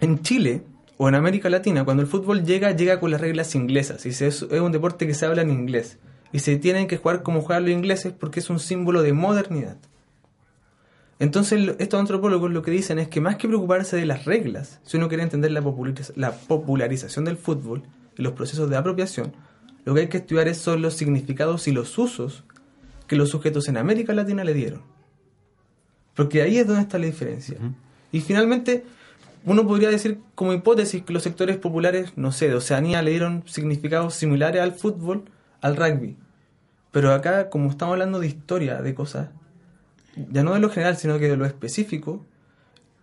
en 0.00 0.22
Chile 0.22 0.62
o 0.98 1.08
en 1.08 1.14
América 1.14 1.50
Latina, 1.50 1.84
cuando 1.84 2.02
el 2.02 2.08
fútbol 2.08 2.44
llega, 2.44 2.70
llega 2.72 3.00
con 3.00 3.10
las 3.10 3.20
reglas 3.20 3.54
inglesas. 3.54 4.06
Y 4.06 4.10
es, 4.10 4.42
un 4.42 4.72
deporte 4.72 5.06
que 5.06 5.14
se 5.14 5.26
habla 5.26 5.42
en 5.42 5.50
inglés. 5.50 5.98
Y 6.32 6.38
se 6.38 6.56
tienen 6.56 6.86
que 6.86 6.96
jugar 6.96 7.22
como 7.22 7.42
juegan 7.42 7.64
los 7.64 7.72
ingleses 7.72 8.12
porque 8.12 8.40
es 8.40 8.50
un 8.50 8.58
símbolo 8.58 9.02
de 9.02 9.12
modernidad. 9.12 9.76
Entonces, 11.18 11.74
estos 11.78 12.00
antropólogos 12.00 12.50
lo 12.50 12.62
que 12.62 12.70
dicen 12.70 12.98
es 12.98 13.08
que 13.08 13.20
más 13.20 13.36
que 13.36 13.48
preocuparse 13.48 13.96
de 13.96 14.06
las 14.06 14.24
reglas, 14.24 14.80
si 14.84 14.96
uno 14.96 15.08
quiere 15.08 15.22
entender 15.22 15.50
la, 15.50 15.62
la 16.14 16.32
popularización 16.32 17.24
del 17.24 17.36
fútbol 17.36 17.82
y 18.18 18.22
los 18.22 18.32
procesos 18.32 18.68
de 18.68 18.76
apropiación, 18.76 19.32
lo 19.84 19.94
que 19.94 20.00
hay 20.00 20.08
que 20.08 20.18
estudiar 20.18 20.52
son 20.54 20.82
los 20.82 20.94
significados 20.94 21.68
y 21.68 21.72
los 21.72 21.96
usos 21.96 22.44
que 23.06 23.16
los 23.16 23.30
sujetos 23.30 23.68
en 23.68 23.76
América 23.76 24.12
Latina 24.12 24.44
le 24.44 24.52
dieron. 24.52 24.82
Porque 26.14 26.42
ahí 26.42 26.58
es 26.58 26.66
donde 26.66 26.82
está 26.82 26.98
la 26.98 27.06
diferencia. 27.06 27.56
Y 28.10 28.20
finalmente, 28.20 28.84
uno 29.46 29.64
podría 29.64 29.90
decir 29.90 30.20
como 30.34 30.52
hipótesis 30.52 31.04
que 31.04 31.12
los 31.12 31.22
sectores 31.22 31.56
populares, 31.56 32.12
no 32.16 32.32
sé, 32.32 32.48
de 32.48 32.56
Oceanía 32.56 33.00
le 33.00 33.12
dieron 33.12 33.44
significados 33.46 34.14
similares 34.14 34.60
al 34.60 34.72
fútbol, 34.72 35.30
al 35.60 35.76
rugby. 35.76 36.16
Pero 36.90 37.12
acá, 37.14 37.48
como 37.48 37.70
estamos 37.70 37.92
hablando 37.92 38.18
de 38.18 38.26
historia, 38.26 38.82
de 38.82 38.92
cosas, 38.92 39.28
ya 40.16 40.42
no 40.42 40.52
de 40.52 40.58
lo 40.58 40.68
general, 40.68 40.96
sino 40.96 41.20
que 41.20 41.28
de 41.28 41.36
lo 41.36 41.46
específico, 41.46 42.24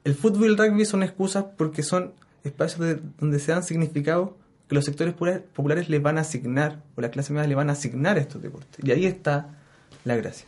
el 0.04 0.16
fútbol 0.16 0.44
y 0.44 0.48
el 0.48 0.58
rugby 0.58 0.84
son 0.84 1.02
excusas 1.02 1.46
porque 1.58 1.82
son 1.82 2.12
espacios 2.44 2.98
donde 3.18 3.40
se 3.40 3.54
dan 3.54 3.64
significados 3.64 4.32
que 4.68 4.76
los 4.76 4.84
sectores 4.84 5.14
populares 5.14 5.88
le 5.88 6.00
van 6.00 6.18
a 6.18 6.22
asignar, 6.22 6.82
o 6.98 7.02
la 7.02 7.10
clase 7.10 7.32
media 7.32 7.48
le 7.48 7.56
van 7.56 7.70
a 7.70 7.74
asignar 7.74 8.18
estos 8.18 8.42
deportes. 8.42 8.84
Y 8.86 8.92
ahí 8.92 9.06
está 9.06 9.48
la 10.04 10.18
gracia. 10.18 10.46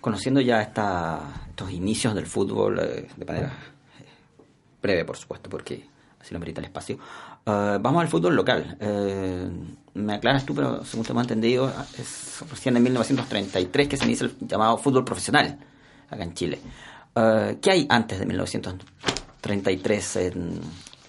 Conociendo 0.00 0.40
ya 0.40 0.62
estos 0.62 1.72
inicios 1.72 2.14
del 2.14 2.26
fútbol 2.26 2.78
eh, 2.78 3.08
de 3.16 3.24
manera 3.24 3.52
breve, 4.82 5.04
por 5.04 5.16
supuesto, 5.16 5.48
porque 5.50 5.84
así 6.20 6.32
lo 6.34 6.40
merita 6.40 6.60
el 6.60 6.66
espacio. 6.66 6.98
Uh, 7.46 7.78
vamos 7.80 8.02
al 8.02 8.08
fútbol 8.08 8.34
local. 8.34 8.76
Uh, 8.80 9.98
me 9.98 10.14
aclaras 10.14 10.44
tú, 10.44 10.54
pero 10.54 10.84
según 10.84 11.06
tengo 11.06 11.20
entendido, 11.20 11.72
es 11.98 12.42
recién 12.50 12.76
en 12.76 12.82
1933 12.82 13.88
que 13.88 13.96
se 13.96 14.04
inicia 14.04 14.26
el 14.26 14.34
llamado 14.40 14.76
fútbol 14.78 15.04
profesional 15.04 15.58
acá 16.10 16.22
en 16.24 16.34
Chile. 16.34 16.58
Uh, 17.14 17.58
¿Qué 17.60 17.70
hay 17.70 17.86
antes 17.88 18.18
de 18.18 18.26
1933 18.26 20.16
en, 20.16 20.60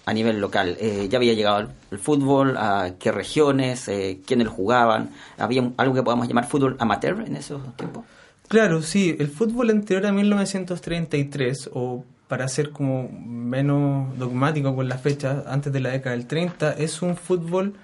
a 0.06 0.12
nivel 0.12 0.40
local? 0.40 0.78
¿Ya 1.10 1.18
había 1.18 1.34
llegado 1.34 1.68
el, 1.90 1.98
fútbol? 1.98 2.56
¿A 2.56 2.94
qué 2.98 3.12
regiones? 3.12 3.90
¿Quiénes 4.24 4.46
lo 4.46 4.52
jugaban? 4.52 5.10
¿Había 5.36 5.70
algo 5.76 5.94
que 5.94 6.02
podamos 6.02 6.28
llamar 6.28 6.46
fútbol 6.46 6.76
amateur 6.78 7.24
en 7.26 7.36
esos 7.36 7.76
tiempos? 7.76 8.04
Claro, 8.48 8.80
sí. 8.80 9.14
El 9.18 9.28
fútbol 9.28 9.68
anterior 9.70 10.06
a 10.06 10.12
1933, 10.12 11.70
o 11.74 12.04
para 12.28 12.46
ser 12.48 12.70
como 12.70 13.08
menos 13.08 14.16
dogmático 14.18 14.76
con 14.76 14.88
la 14.88 14.98
fecha, 14.98 15.44
antes 15.46 15.72
de 15.72 15.80
la 15.80 15.90
década 15.90 16.14
del 16.14 16.26
30, 16.26 16.72
es 16.72 17.00
un 17.00 17.16
fútbol 17.16 17.74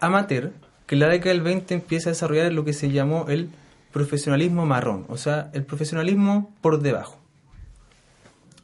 amateur 0.00 0.52
que 0.86 0.96
en 0.96 1.00
la 1.00 1.08
década 1.08 1.34
del 1.34 1.42
20 1.42 1.74
empieza 1.74 2.10
a 2.10 2.12
desarrollar 2.12 2.52
lo 2.52 2.64
que 2.64 2.72
se 2.72 2.90
llamó 2.90 3.26
el 3.28 3.50
profesionalismo 3.92 4.66
marrón, 4.66 5.06
o 5.08 5.16
sea, 5.16 5.50
el 5.52 5.64
profesionalismo 5.64 6.52
por 6.60 6.80
debajo. 6.80 7.18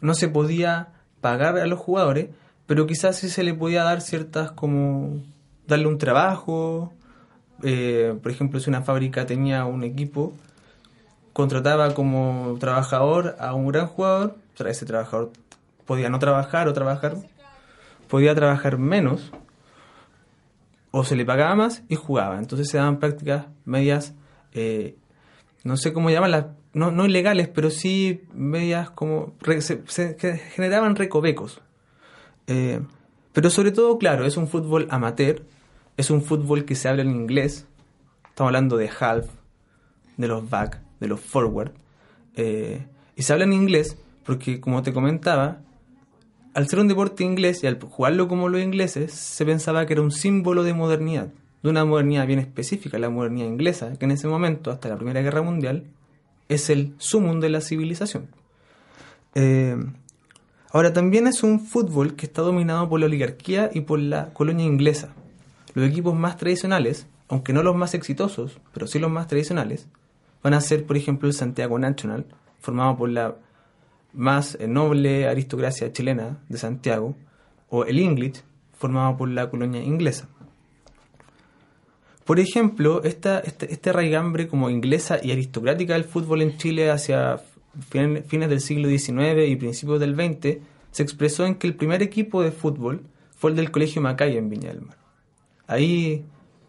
No 0.00 0.14
se 0.14 0.28
podía 0.28 0.88
pagar 1.20 1.56
a 1.58 1.66
los 1.66 1.78
jugadores, 1.78 2.30
pero 2.66 2.86
quizás 2.86 3.16
sí 3.16 3.28
se 3.28 3.44
le 3.44 3.54
podía 3.54 3.84
dar 3.84 4.00
ciertas 4.00 4.50
como 4.50 5.22
darle 5.66 5.86
un 5.86 5.98
trabajo, 5.98 6.92
eh, 7.62 8.18
por 8.22 8.32
ejemplo, 8.32 8.58
si 8.58 8.70
una 8.70 8.82
fábrica 8.82 9.24
tenía 9.24 9.64
un 9.66 9.84
equipo, 9.84 10.32
contrataba 11.32 11.94
como 11.94 12.56
trabajador 12.58 13.36
a 13.38 13.54
un 13.54 13.68
gran 13.68 13.86
jugador 13.86 14.36
ese 14.58 14.86
trabajador 14.86 15.32
podía 15.86 16.08
no 16.08 16.18
trabajar 16.18 16.68
o 16.68 16.72
trabajar, 16.72 17.16
podía 18.08 18.34
trabajar 18.34 18.78
menos 18.78 19.32
o 20.90 21.04
se 21.04 21.16
le 21.16 21.24
pagaba 21.24 21.54
más 21.54 21.82
y 21.88 21.96
jugaba. 21.96 22.38
Entonces 22.38 22.68
se 22.68 22.78
daban 22.78 22.98
prácticas 22.98 23.46
medias 23.64 24.14
eh, 24.54 24.96
no 25.64 25.76
sé 25.76 25.92
cómo 25.92 26.10
llamarlas, 26.10 26.46
no, 26.72 26.90
no 26.90 27.06
ilegales, 27.06 27.48
pero 27.48 27.70
sí 27.70 28.22
medias 28.32 28.90
como, 28.90 29.34
generaban 30.54 30.94
recovecos. 30.94 31.60
Eh, 32.46 32.80
pero 33.32 33.50
sobre 33.50 33.72
todo, 33.72 33.98
claro, 33.98 34.26
es 34.26 34.36
un 34.36 34.46
fútbol 34.46 34.86
amateur, 34.90 35.42
es 35.96 36.10
un 36.10 36.22
fútbol 36.22 36.64
que 36.64 36.74
se 36.74 36.88
habla 36.88 37.02
en 37.02 37.10
inglés, 37.10 37.66
estamos 38.28 38.50
hablando 38.50 38.76
de 38.76 38.90
half, 39.00 39.26
de 40.16 40.28
los 40.28 40.48
back, 40.48 40.80
de 41.00 41.08
los 41.08 41.20
forward, 41.20 41.72
eh, 42.36 42.86
y 43.16 43.22
se 43.22 43.32
habla 43.32 43.46
en 43.46 43.54
inglés 43.54 43.96
porque, 44.24 44.60
como 44.60 44.82
te 44.82 44.92
comentaba, 44.92 45.60
al 46.54 46.68
ser 46.68 46.78
un 46.78 46.88
deporte 46.88 47.24
inglés 47.24 47.62
y 47.62 47.66
al 47.66 47.80
jugarlo 47.80 48.28
como 48.28 48.48
los 48.48 48.60
ingleses, 48.60 49.12
se 49.12 49.44
pensaba 49.44 49.86
que 49.86 49.94
era 49.94 50.02
un 50.02 50.12
símbolo 50.12 50.62
de 50.62 50.72
modernidad, 50.72 51.28
de 51.62 51.68
una 51.68 51.84
modernidad 51.84 52.26
bien 52.26 52.38
específica, 52.38 52.98
la 52.98 53.10
modernidad 53.10 53.46
inglesa, 53.46 53.92
que 53.98 54.04
en 54.04 54.12
ese 54.12 54.28
momento, 54.28 54.70
hasta 54.70 54.88
la 54.88 54.96
Primera 54.96 55.20
Guerra 55.20 55.42
Mundial, 55.42 55.84
es 56.48 56.70
el 56.70 56.94
sumum 56.98 57.40
de 57.40 57.48
la 57.48 57.60
civilización. 57.60 58.28
Eh, 59.34 59.76
ahora, 60.70 60.92
también 60.92 61.26
es 61.26 61.42
un 61.42 61.60
fútbol 61.60 62.14
que 62.14 62.26
está 62.26 62.42
dominado 62.42 62.88
por 62.88 63.00
la 63.00 63.06
oligarquía 63.06 63.70
y 63.74 63.80
por 63.80 63.98
la 63.98 64.32
colonia 64.32 64.64
inglesa. 64.64 65.14
Los 65.74 65.88
equipos 65.88 66.14
más 66.14 66.36
tradicionales, 66.36 67.06
aunque 67.28 67.52
no 67.52 67.62
los 67.62 67.74
más 67.74 67.94
exitosos, 67.94 68.60
pero 68.72 68.86
sí 68.86 69.00
los 69.00 69.10
más 69.10 69.26
tradicionales, 69.26 69.88
van 70.42 70.54
a 70.54 70.60
ser, 70.60 70.84
por 70.86 70.96
ejemplo, 70.96 71.26
el 71.26 71.34
Santiago 71.34 71.78
National, 71.78 72.26
formado 72.60 72.96
por 72.96 73.08
la 73.08 73.34
más 74.14 74.58
noble 74.66 75.28
aristocracia 75.28 75.92
chilena 75.92 76.38
de 76.48 76.58
Santiago, 76.58 77.16
o 77.68 77.84
el 77.84 77.98
English, 77.98 78.42
formado 78.72 79.16
por 79.16 79.28
la 79.28 79.50
colonia 79.50 79.82
inglesa. 79.82 80.28
Por 82.24 82.40
ejemplo, 82.40 83.02
esta, 83.02 83.40
este, 83.40 83.72
este 83.72 83.92
raigambre 83.92 84.48
como 84.48 84.70
inglesa 84.70 85.18
y 85.22 85.32
aristocrática 85.32 85.94
del 85.94 86.04
fútbol 86.04 86.42
en 86.42 86.56
Chile 86.56 86.90
hacia 86.90 87.40
fines 87.90 88.48
del 88.48 88.60
siglo 88.60 88.88
XIX 88.88 89.48
y 89.48 89.56
principios 89.56 90.00
del 90.00 90.14
XX 90.14 90.58
se 90.90 91.02
expresó 91.02 91.44
en 91.44 91.56
que 91.56 91.66
el 91.66 91.74
primer 91.74 92.02
equipo 92.02 92.42
de 92.42 92.52
fútbol 92.52 93.02
fue 93.36 93.50
el 93.50 93.56
del 93.56 93.70
Colegio 93.70 94.00
Macay 94.00 94.36
en 94.36 94.48
Viña 94.48 94.68
del 94.68 94.82
Mar. 94.82 94.96
Ahí 95.66 96.24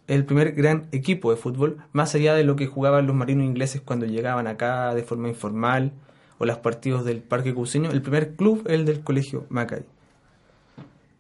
el 0.08 0.26
primer 0.26 0.54
gran 0.54 0.88
equipo 0.92 1.32
de 1.32 1.38
fútbol, 1.38 1.78
más 1.94 2.16
allá 2.16 2.36
de 2.36 2.44
lo 2.44 2.56
que 2.56 2.68
jugaban 2.68 3.08
los 3.08 3.16
marinos 3.16 3.46
ingleses 3.46 3.82
cuando 3.82 4.06
llegaban 4.06 4.48
acá 4.48 4.94
de 4.94 5.04
forma 5.04 5.30
informal 5.30 5.94
o 6.38 6.46
los 6.46 6.58
partidos 6.58 7.06
del 7.06 7.22
Parque 7.22 7.54
Cruceño, 7.54 7.92
el 7.92 8.02
primer 8.02 8.36
club 8.36 8.64
es 8.66 8.74
el 8.74 8.86
del 8.86 9.02
Colegio 9.02 9.46
Macay. 9.50 9.84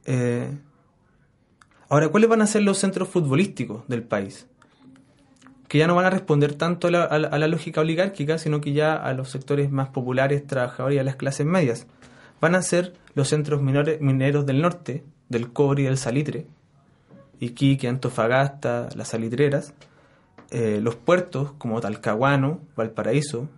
Eh, 0.05 0.49
ahora, 1.89 2.09
¿cuáles 2.09 2.29
van 2.29 2.41
a 2.41 2.47
ser 2.47 2.63
los 2.63 2.77
centros 2.77 3.09
futbolísticos 3.09 3.87
del 3.87 4.03
país? 4.03 4.47
Que 5.67 5.79
ya 5.79 5.87
no 5.87 5.95
van 5.95 6.05
a 6.05 6.09
responder 6.09 6.53
tanto 6.53 6.87
a 6.87 6.91
la, 6.91 7.47
lógica 7.47 7.81
oligárquica, 7.81 8.37
sino 8.37 8.61
que 8.61 8.73
ya 8.73 8.95
a 8.95 9.13
los 9.13 9.29
sectores 9.29 9.71
más 9.71 9.89
populares, 9.89 10.45
trabajadores 10.45 10.97
y 10.97 10.99
a 10.99 11.03
las 11.03 11.15
clases 11.15 11.45
medias. 11.45 11.87
Van 12.39 12.53
a 12.53 12.61
ser 12.61 12.93
los 13.15 13.29
centros 13.29 13.61
mineros 13.61 14.45
del 14.45 14.61
norte, 14.61 15.03
del 15.29 15.51
cobre 15.51 15.83
y 15.83 15.85
del 15.85 15.97
salitre, 15.97 16.45
Iquique, 17.39 17.87
Antofagasta, 17.87 18.89
las 18.95 19.09
salitreras, 19.09 19.73
eh, 20.51 20.79
los 20.81 20.95
puertos 20.95 21.53
como 21.53 21.81
Talcahuano, 21.81 22.59
Valparaíso, 22.75 23.49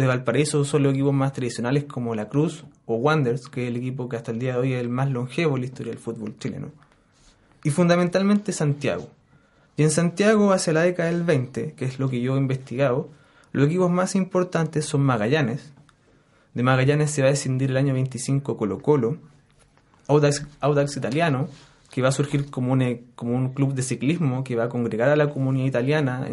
de 0.00 0.06
Valparaíso 0.06 0.64
son 0.64 0.82
los 0.82 0.92
equipos 0.92 1.12
más 1.12 1.32
tradicionales 1.32 1.84
como 1.84 2.14
La 2.14 2.28
Cruz 2.28 2.64
o 2.86 2.94
Wanderers, 2.96 3.48
que 3.48 3.64
es 3.64 3.68
el 3.68 3.76
equipo 3.76 4.08
que 4.08 4.16
hasta 4.16 4.30
el 4.30 4.38
día 4.38 4.54
de 4.54 4.58
hoy 4.58 4.72
es 4.72 4.80
el 4.80 4.88
más 4.88 5.10
longevo 5.10 5.56
en 5.56 5.62
la 5.62 5.66
historia 5.66 5.92
del 5.92 6.00
fútbol 6.00 6.36
chileno. 6.38 6.70
Y 7.62 7.70
fundamentalmente 7.70 8.52
Santiago. 8.52 9.08
Y 9.76 9.82
en 9.82 9.90
Santiago, 9.90 10.52
hacia 10.52 10.72
la 10.72 10.82
década 10.82 11.10
del 11.10 11.22
20, 11.22 11.74
que 11.74 11.84
es 11.84 11.98
lo 11.98 12.08
que 12.08 12.20
yo 12.20 12.34
he 12.34 12.38
investigado, 12.38 13.10
los 13.52 13.66
equipos 13.66 13.90
más 13.90 14.14
importantes 14.14 14.84
son 14.86 15.02
Magallanes. 15.02 15.72
De 16.54 16.62
Magallanes 16.62 17.10
se 17.10 17.22
va 17.22 17.28
a 17.28 17.30
descendir 17.30 17.70
el 17.70 17.76
año 17.76 17.94
25 17.94 18.56
Colo 18.56 18.80
Colo, 18.80 19.18
Audax, 20.08 20.96
Italiano, 20.96 21.48
que 21.90 22.02
va 22.02 22.08
a 22.08 22.12
surgir 22.12 22.46
un, 22.56 23.06
como 23.14 23.36
un 23.36 23.54
club 23.54 23.74
de 23.74 23.82
ciclismo 23.82 24.44
que 24.44 24.56
va 24.56 24.64
a 24.64 24.68
congregar 24.68 25.08
a 25.08 25.16
la 25.16 25.30
comunidad 25.30 25.66
italiana, 25.66 26.26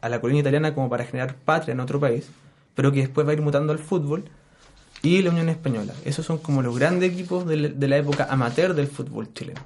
a 0.00 0.08
la 0.08 0.20
colonia 0.20 0.40
italiana 0.40 0.74
como 0.74 0.88
para 0.90 1.04
generar 1.04 1.36
patria 1.36 1.72
en 1.72 1.80
otro 1.80 1.98
país 1.98 2.30
pero 2.74 2.92
que 2.92 3.00
después 3.00 3.26
va 3.26 3.30
a 3.30 3.34
ir 3.34 3.42
mutando 3.42 3.72
al 3.72 3.78
fútbol, 3.78 4.24
y 5.02 5.22
la 5.22 5.30
Unión 5.30 5.48
Española. 5.48 5.94
Esos 6.04 6.26
son 6.26 6.38
como 6.38 6.62
los 6.62 6.78
grandes 6.78 7.12
equipos 7.12 7.46
de, 7.46 7.56
la 7.56 7.96
época 7.96 8.26
amateur 8.30 8.74
del 8.74 8.86
fútbol 8.86 9.32
chileno. 9.32 9.60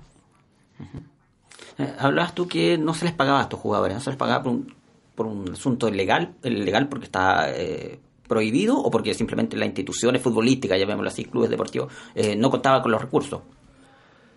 Eh, 1.78 1.92
hablabas 1.98 2.34
tú 2.34 2.46
que 2.46 2.78
no 2.78 2.94
se 2.94 3.04
les 3.04 3.14
pagaba 3.14 3.40
a 3.40 3.42
estos 3.42 3.58
jugadores, 3.58 3.94
no 3.94 4.00
se 4.00 4.10
les 4.10 4.16
pagaba 4.16 4.44
por 4.44 4.52
un, 4.52 4.74
por 5.14 5.26
un 5.26 5.52
asunto 5.52 5.88
ilegal, 5.88 6.34
ilegal 6.44 6.88
porque 6.88 7.06
está 7.06 7.50
eh, 7.50 7.98
prohibido 8.28 8.78
o 8.78 8.90
porque 8.90 9.12
simplemente 9.12 9.56
las 9.56 9.66
instituciones 9.66 10.22
futbolísticas, 10.22 10.78
llamémoslo 10.78 11.08
así, 11.08 11.24
clubes 11.24 11.50
deportivos, 11.50 11.92
eh, 12.14 12.36
no 12.36 12.50
contaban 12.50 12.82
con 12.82 12.92
los 12.92 13.00
recursos. 13.00 13.40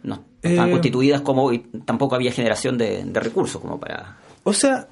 No, 0.02 0.24
estaban 0.42 0.72
constituidas 0.72 1.22
como 1.22 1.52
y 1.52 1.60
tampoco 1.60 2.16
había 2.16 2.32
generación 2.32 2.78
de 2.78 3.04
recursos 3.14 3.60
como 3.60 3.80
para 3.80 4.18
o 4.48 4.54
sea, 4.54 4.88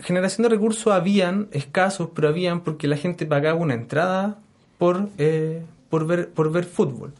generación 0.00 0.44
de 0.44 0.48
recursos 0.48 0.90
habían, 0.90 1.48
escasos, 1.52 2.08
pero 2.14 2.28
habían 2.28 2.62
porque 2.62 2.88
la 2.88 2.96
gente 2.96 3.26
pagaba 3.26 3.60
una 3.60 3.74
entrada 3.74 4.38
por, 4.78 5.10
eh, 5.18 5.62
por, 5.90 6.06
ver, 6.06 6.30
por 6.30 6.50
ver 6.50 6.64
fútbol. 6.64 7.12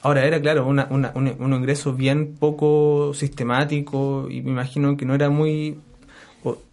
Ahora, 0.00 0.24
era 0.24 0.40
claro, 0.40 0.66
una, 0.66 0.86
una, 0.88 1.12
un, 1.14 1.52
ingreso 1.52 1.92
bien 1.92 2.36
poco 2.36 3.12
sistemático 3.12 4.28
y 4.30 4.40
me 4.40 4.52
imagino 4.52 4.96
que 4.96 5.04
no 5.04 5.14
era 5.14 5.28
muy 5.28 5.78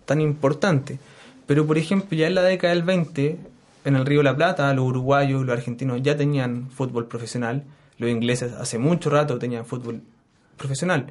tan 0.05 0.21
importante. 0.21 0.97
Pero, 1.45 1.67
por 1.67 1.77
ejemplo, 1.77 2.17
ya 2.17 2.27
en 2.27 2.35
la 2.35 2.43
década 2.43 2.73
del 2.73 2.83
20, 2.83 3.37
en 3.83 3.95
el 3.97 4.05
Río 4.05 4.19
de 4.19 4.23
la 4.23 4.35
Plata, 4.37 4.73
los 4.73 4.85
uruguayos, 4.85 5.45
los 5.45 5.57
argentinos 5.57 6.01
ya 6.01 6.15
tenían 6.15 6.69
fútbol 6.69 7.05
profesional, 7.07 7.65
los 7.97 8.09
ingleses 8.09 8.53
hace 8.53 8.79
mucho 8.79 9.09
rato 9.09 9.37
tenían 9.37 9.65
fútbol 9.65 10.01
profesional. 10.55 11.07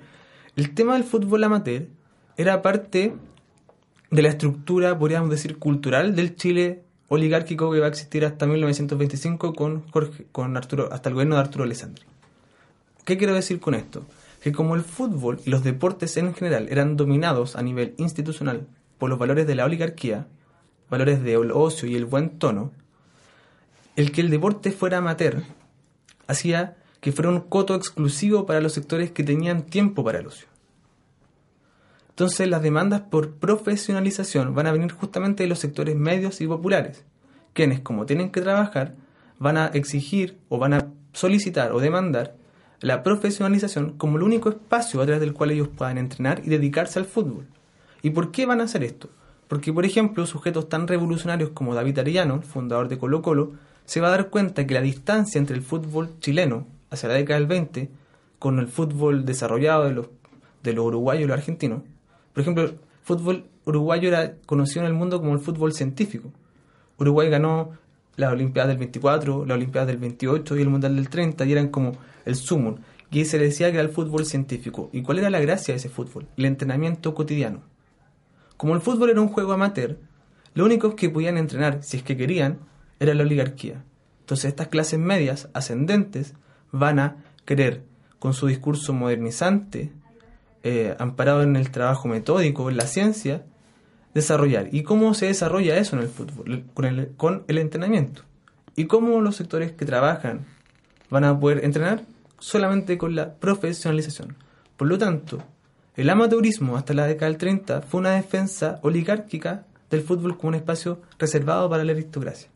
El 0.56 0.72
tema 0.72 0.94
del 0.94 1.04
fútbol 1.04 1.44
amateur 1.44 1.83
era 2.40 2.62
parte 2.62 3.14
de 4.11 4.22
la 4.22 4.31
estructura, 4.31 4.98
podríamos 4.98 5.29
decir, 5.29 5.59
cultural 5.59 6.16
del 6.16 6.37
Chile 6.37 6.83
oligárquico 7.09 7.70
que 7.70 7.81
va 7.81 7.87
a 7.87 7.90
existir 7.90 8.24
hasta 8.24 8.46
1925 8.46 9.53
con, 9.53 9.85
con 10.33 10.57
Arturo, 10.57 10.90
hasta 10.90 11.11
el 11.11 11.16
gobierno 11.16 11.35
de 11.35 11.42
Arturo 11.42 11.64
Alessandri. 11.64 12.05
¿Qué 13.05 13.18
quiero 13.18 13.35
decir 13.35 13.61
con 13.61 13.74
esto? 13.74 14.07
Que 14.40 14.53
como 14.53 14.74
el 14.74 14.83
fútbol 14.83 15.40
y 15.44 15.50
los 15.50 15.64
deportes 15.64 16.16
en 16.16 16.33
general 16.33 16.68
eran 16.70 16.96
dominados 16.96 17.57
a 17.57 17.62
nivel 17.62 17.94
institucional 17.98 18.66
por 18.96 19.11
los 19.11 19.18
valores 19.18 19.46
de 19.46 19.55
la 19.55 19.66
oligarquía, 19.66 20.26
valores 20.88 21.22
del 21.22 21.50
ocio 21.50 21.88
y 21.88 21.96
el 21.96 22.07
buen 22.07 22.38
tono, 22.38 22.72
el 23.96 24.12
que 24.12 24.22
el 24.22 24.31
deporte 24.31 24.70
fuera 24.70 24.98
amateur 24.98 25.42
hacía 26.26 26.76
que 27.00 27.12
fuera 27.12 27.31
un 27.31 27.40
coto 27.40 27.74
exclusivo 27.74 28.46
para 28.46 28.61
los 28.61 28.72
sectores 28.72 29.11
que 29.11 29.24
tenían 29.24 29.62
tiempo 29.62 30.05
para 30.05 30.20
el 30.20 30.26
ocio. 30.26 30.49
Entonces 32.20 32.48
las 32.48 32.61
demandas 32.61 33.00
por 33.00 33.37
profesionalización 33.37 34.54
van 34.54 34.66
a 34.66 34.72
venir 34.72 34.92
justamente 34.92 35.42
de 35.42 35.48
los 35.48 35.59
sectores 35.59 35.96
medios 35.96 36.42
y 36.42 36.46
populares, 36.46 37.02
quienes 37.54 37.80
como 37.80 38.04
tienen 38.04 38.30
que 38.30 38.42
trabajar 38.42 38.94
van 39.38 39.56
a 39.56 39.68
exigir 39.68 40.37
o 40.50 40.59
van 40.59 40.74
a 40.74 40.88
solicitar 41.14 41.72
o 41.72 41.80
demandar 41.80 42.37
la 42.80 43.02
profesionalización 43.02 43.96
como 43.96 44.18
el 44.18 44.22
único 44.22 44.50
espacio 44.50 45.00
a 45.00 45.06
través 45.06 45.22
del 45.22 45.33
cual 45.33 45.52
ellos 45.52 45.68
puedan 45.68 45.96
entrenar 45.96 46.42
y 46.44 46.50
dedicarse 46.50 46.98
al 46.98 47.06
fútbol. 47.06 47.46
¿Y 48.02 48.11
por 48.11 48.33
qué 48.33 48.44
van 48.44 48.61
a 48.61 48.64
hacer 48.64 48.85
esto? 48.85 49.09
Porque, 49.48 49.72
por 49.72 49.87
ejemplo, 49.87 50.26
sujetos 50.26 50.68
tan 50.68 50.88
revolucionarios 50.88 51.52
como 51.54 51.74
David 51.74 52.00
Arellano, 52.00 52.42
fundador 52.42 52.88
de 52.88 52.98
Colo 52.98 53.22
Colo, 53.22 53.52
se 53.87 54.02
va 54.02 54.09
a 54.09 54.11
dar 54.11 54.28
cuenta 54.28 54.66
que 54.66 54.74
la 54.74 54.83
distancia 54.83 55.38
entre 55.38 55.56
el 55.56 55.62
fútbol 55.62 56.11
chileno 56.20 56.66
hacia 56.90 57.09
la 57.09 57.14
década 57.14 57.40
del 57.40 57.48
20 57.48 57.90
con 58.38 58.59
el 58.59 58.68
fútbol 58.68 59.24
desarrollado 59.24 59.85
de 59.85 59.92
los, 59.92 60.09
de 60.62 60.74
los 60.74 60.85
uruguayos 60.85 61.24
y 61.24 61.26
los 61.26 61.38
argentinos 61.38 61.80
por 62.40 62.55
ejemplo, 62.55 62.64
el 62.64 62.79
fútbol 63.03 63.44
uruguayo 63.66 64.09
era 64.09 64.37
conocido 64.46 64.81
en 64.81 64.87
el 64.87 64.94
mundo 64.94 65.20
como 65.20 65.35
el 65.35 65.40
fútbol 65.40 65.74
científico. 65.74 66.33
Uruguay 66.98 67.29
ganó 67.29 67.72
la 68.16 68.31
Olimpiada 68.31 68.68
del 68.68 68.79
24, 68.79 69.44
la 69.44 69.55
Olimpiada 69.55 69.87
del 69.87 69.98
28 69.98 70.57
y 70.57 70.62
el 70.62 70.70
Mundial 70.70 70.96
del 70.96 71.11
30 71.11 71.44
y 71.44 71.53
eran 71.53 71.68
como 71.68 71.92
el 72.24 72.37
sumum. 72.37 72.76
Y 73.11 73.26
se 73.26 73.38
decía 73.38 73.70
que 73.70 73.79
era 73.79 73.87
el 73.87 73.92
fútbol 73.92 74.24
científico. 74.24 74.88
¿Y 74.92 75.03
cuál 75.03 75.18
era 75.18 75.29
la 75.29 75.40
gracia 75.40 75.74
de 75.74 75.79
ese 75.79 75.90
fútbol? 75.90 76.29
El 76.38 76.46
entrenamiento 76.46 77.14
cotidiano. 77.14 77.61
Como 78.57 78.74
el 78.74 78.81
fútbol 78.81 79.11
era 79.11 79.20
un 79.20 79.29
juego 79.29 79.53
amateur, 79.53 79.98
lo 80.55 80.64
único 80.64 80.96
que 80.96 81.11
podían 81.11 81.37
entrenar, 81.37 81.83
si 81.83 81.98
es 81.98 82.03
que 82.03 82.16
querían, 82.16 82.61
era 83.00 83.12
la 83.12 83.22
oligarquía. 83.22 83.85
Entonces 84.20 84.46
estas 84.46 84.68
clases 84.68 84.98
medias, 84.98 85.50
ascendentes, 85.53 86.35
van 86.72 87.00
a 87.00 87.16
querer, 87.44 87.83
con 88.18 88.33
su 88.33 88.46
discurso 88.46 88.94
modernizante, 88.94 89.92
eh, 90.62 90.94
amparado 90.99 91.42
en 91.42 91.57
el 91.57 91.70
trabajo 91.70 92.09
metódico, 92.09 92.68
en 92.68 92.77
la 92.77 92.87
ciencia, 92.87 93.44
desarrollar. 94.14 94.68
¿Y 94.73 94.83
cómo 94.83 95.14
se 95.14 95.27
desarrolla 95.27 95.77
eso 95.77 95.96
en 95.96 96.03
el 96.03 96.09
fútbol? 96.09 96.64
Con 96.75 96.85
el, 96.85 97.09
con 97.16 97.44
el 97.49 97.59
entrenamiento. 97.59 98.23
¿Y 98.77 98.87
cómo 98.87 99.20
los 99.20 99.37
sectores 99.37 99.73
que 99.73 99.87
trabajan 99.87 100.46
van 101.09 101.25
a 101.25 101.38
poder 101.38 101.64
entrenar? 101.64 102.03
Solamente 102.38 102.99
con 102.99 103.14
la 103.14 103.35
profesionalización. 103.35 104.37
Por 104.77 104.88
lo 104.88 104.99
tanto, 104.99 105.42
el 105.96 106.09
amateurismo 106.09 106.77
hasta 106.77 106.94
la 106.94 107.07
década 107.07 107.31
del 107.31 107.38
30 107.38 107.83
fue 107.83 108.01
una 108.01 108.12
defensa 108.12 108.79
oligárquica 108.83 109.66
del 109.90 110.03
fútbol 110.03 110.37
como 110.37 110.49
un 110.49 110.55
espacio 110.55 111.03
reservado 111.18 111.68
para 111.68 111.85
la 111.85 111.92
aristocracia, 111.92 112.49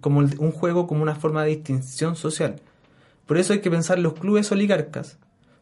como 0.00 0.20
un 0.20 0.52
juego 0.52 0.86
como 0.86 1.02
una 1.02 1.16
forma 1.16 1.42
de 1.42 1.50
distinción 1.50 2.16
social. 2.16 2.56
Por 3.26 3.38
eso 3.38 3.52
hay 3.52 3.60
que 3.60 3.70
pensar 3.70 3.98
los 3.98 4.14
clubes 4.14 4.50
oligarcas 4.52 5.18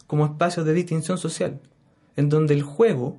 como 0.09 0.25
espacios 0.25 0.67
de 0.67 0.75
distinción 0.75 1.19
social, 1.19 1.61
en 2.17 2.29
donde 2.29 2.55
el 2.55 2.63
juego, 2.63 3.19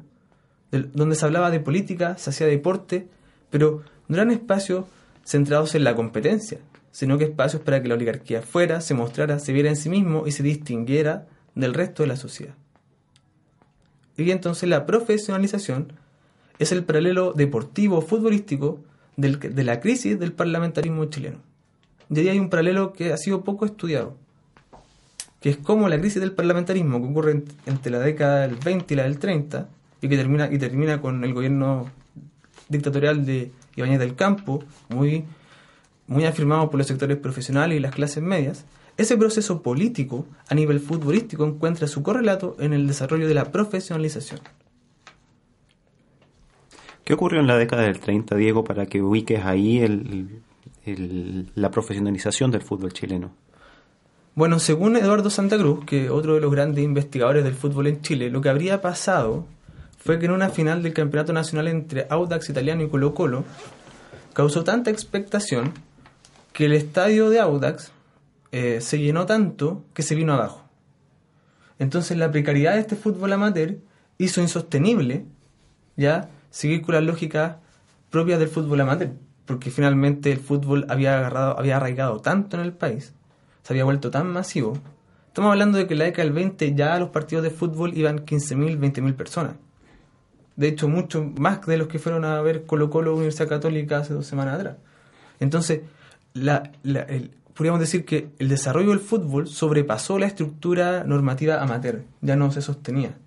donde 0.71 1.15
se 1.15 1.25
hablaba 1.25 1.52
de 1.52 1.62
política, 1.62 2.17
se 2.17 2.32
hacía 2.32 2.47
deporte, 2.47 3.08
pero 3.49 3.84
no 4.10 4.15
eran 4.15 4.32
espacios 4.32 4.86
centrados 5.23 5.75
en 5.75 5.86
la 5.86 5.95
competencia, 5.95 6.58
sino 6.91 7.17
que 7.17 7.25
espacios 7.25 7.62
para 7.62 7.82
que 7.82 7.88
la 7.88 7.93
oligarquía 7.93 8.41
fuera, 8.41 8.82
se 8.82 8.95
mostrara, 8.95 9.39
se 9.39 9.54
viera 9.54 9.69
en 9.69 9.75
sí 9.75 9.88
mismo 9.88 10.25
y 10.25 10.32
se 10.32 10.43
distinguiera 10.43 11.28
del 11.54 11.75
resto 11.75 12.04
de 12.04 12.08
la 12.08 12.17
sociedad. 12.17 12.56
Y 14.17 14.32
entonces 14.32 14.67
la 14.67 14.86
profesionalización 14.86 15.93
es 16.58 16.71
el 16.71 16.84
paralelo 16.84 17.34
deportivo 17.34 18.02
futbolístico 18.02 18.84
de 19.15 19.63
la 19.63 19.80
crisis 19.80 20.19
del 20.19 20.34
parlamentarismo 20.34 21.06
chileno. 21.06 21.38
Y 22.10 22.19
ahí 22.19 22.30
hay 22.30 22.39
un 22.39 22.49
paralelo 22.49 22.93
que 22.93 23.13
ha 23.13 23.17
sido 23.17 23.43
poco 23.43 23.65
estudiado, 23.65 24.17
que 25.39 25.49
es 25.49 25.58
como 25.58 25.88
la 25.88 25.99
crisis 25.99 26.19
del 26.19 26.34
parlamentarismo 26.34 27.02
que 27.02 27.08
ocurre 27.08 27.43
entre 27.65 27.91
la 27.91 27.99
década 27.99 28.41
del 28.47 28.56
20 28.56 28.93
y 28.93 28.97
la 28.97 29.04
del 29.04 29.19
30, 29.19 29.69
y 30.02 30.10
que 30.10 30.17
termina, 30.17 30.49
y 30.52 30.58
termina 30.58 31.02
con 31.02 31.23
el 31.23 31.34
gobierno 31.34 31.89
dictatorial 32.67 33.25
de 33.25 33.52
Ibáñez 33.75 33.99
del 33.99 34.15
Campo, 34.15 34.63
muy, 34.89 35.25
muy 36.08 36.25
afirmado 36.25 36.69
por 36.69 36.78
los 36.78 36.88
sectores 36.88 37.17
profesionales 37.17 37.78
y 37.78 37.82
las 37.82 37.93
clases 37.93 38.23
medias, 38.23 38.65
ese 38.97 39.17
proceso 39.17 39.62
político 39.62 40.25
a 40.49 40.56
nivel 40.56 40.82
futbolístico 40.82 41.45
encuentra 41.45 41.88
su 41.88 42.04
correlato 42.04 42.58
en 42.60 42.73
el 42.73 42.86
desarrollo 42.86 43.28
de 43.28 43.34
la 43.34 43.45
profesionalización. 43.45 44.41
¿Qué 47.06 47.13
ocurrió 47.13 47.39
en 47.39 47.47
la 47.47 47.58
década 47.58 47.84
del 47.84 47.99
30, 47.99 48.36
Diego, 48.36 48.63
para 48.63 48.86
que 48.86 49.02
ubiques 49.02 49.43
ahí 49.45 49.80
la 51.56 51.71
profesionalización 51.71 52.52
del 52.52 52.62
fútbol 52.62 52.91
chileno? 52.91 53.32
Bueno, 54.39 54.60
según 54.60 54.95
Eduardo 54.95 55.30
Santa 55.30 55.58
Cruz, 55.58 55.84
que 55.84 56.10
otro 56.10 56.36
de 56.36 56.39
los 56.39 56.49
grandes 56.49 56.82
investigadores 56.82 57.43
del 57.43 57.56
fútbol 57.56 57.88
en 57.88 58.02
Chile, 58.02 58.30
lo 58.30 58.39
que 58.39 58.47
habría 58.47 58.80
pasado 58.80 59.45
fue 59.97 60.17
que 60.17 60.28
en 60.28 60.32
una 60.32 60.47
final 60.47 60.82
del 60.82 60.93
campeonato 60.93 61.34
nacional 61.34 61.67
entre 61.67 62.08
Audax 62.10 62.49
Italiano 62.49 62.82
y 62.82 62.88
Colo 62.88 63.13
Colo 63.13 63.43
causó 64.32 64.63
tanta 64.63 64.91
expectación 64.91 65.73
que 66.54 66.67
el 66.67 66.71
estadio 66.71 67.30
de 67.30 67.41
Audax 67.41 67.91
eh, 68.54 68.80
se 68.80 68.99
llenó 68.99 69.25
tanto 69.25 69.84
que 69.93 70.04
se 70.04 70.15
vino 70.15 70.32
abajo. 70.32 70.63
Entonces 71.78 72.17
la 72.17 72.32
precariedad 72.32 72.75
de 72.75 72.80
este 72.80 72.95
fútbol 72.95 73.34
amateur 73.34 73.80
hizo 74.19 74.39
insostenible 74.39 75.25
ya 75.97 76.30
seguir 76.49 76.82
con 76.82 76.95
las 76.95 77.04
lógicas 77.04 77.58
propias 78.10 78.39
del 78.39 78.47
fútbol 78.47 78.80
amateur, 78.80 79.12
porque 79.45 79.69
finalmente 79.69 80.32
el 80.32 80.39
fútbol 80.39 80.86
había 80.88 81.17
agarrado, 81.17 81.60
había 81.60 81.75
arraigado 81.75 82.21
tanto 82.21 82.56
en 82.56 82.63
el 82.63 82.71
país, 82.71 83.13
se 83.69 83.73
había 83.73 83.84
vuelto 83.84 84.10
tan 84.10 84.25
masivo. 84.34 84.79
Estamos 85.27 85.51
hablando 85.51 85.77
de 85.77 85.86
que 85.86 85.93
en 85.93 85.99
la 85.99 86.05
década 86.05 86.23
del 86.23 86.34
20 86.34 86.73
ya 86.73 86.97
los 86.97 87.10
partidos 87.10 87.43
de 87.43 87.51
fútbol 87.51 87.95
iban 87.95 88.25
15.000, 88.25 88.79
20.000 88.79 89.13
personas. 89.13 89.58
De 90.55 90.69
hecho, 90.69 90.88
mucho 90.88 91.23
más 91.38 91.63
de 91.67 91.77
los 91.77 91.88
que 91.88 91.99
fueron 91.99 92.25
a 92.25 92.41
ver 92.41 92.65
Colo 92.65 92.89
Colo 92.89 93.13
Universidad 93.13 93.47
Católica 93.47 93.99
hace 93.99 94.15
dos 94.15 94.25
semanas 94.25 94.55
atrás. 94.55 94.77
Entonces, 95.39 95.82
la, 96.34 96.71
el, 96.84 97.29
podríamos 97.53 97.79
decir 97.79 98.05
que 98.05 98.29
el 98.39 98.49
desarrollo 98.49 98.89
del 98.89 99.01
fútbol 99.01 99.47
sobrepasó 99.47 100.17
la 100.17 100.25
estructura 100.25 101.03
normativa 101.03 101.62
amateur, 101.62 102.01
ya 102.21 102.36
no 102.36 102.51
se 102.51 102.63
sostenía. 102.63 103.19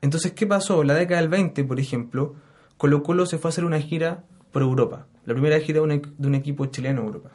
Entonces, 0.00 0.30
¿qué 0.30 0.46
pasó? 0.46 0.84
La 0.84 0.94
década 0.94 1.22
del 1.22 1.28
20, 1.28 1.64
por 1.64 1.80
ejemplo, 1.80 2.36
Colo 2.76 3.02
Colo 3.02 3.26
se 3.26 3.38
fue 3.38 3.48
a 3.48 3.50
hacer 3.50 3.64
una 3.64 3.80
gira 3.80 4.22
por 4.52 4.62
Europa, 4.62 5.08
la 5.26 5.34
primera 5.34 5.58
gira 5.58 5.80
de 5.80 6.02
un, 6.18 6.34
equipo 6.36 6.66
chileno 6.66 7.00
en 7.00 7.06
Europa. 7.08 7.30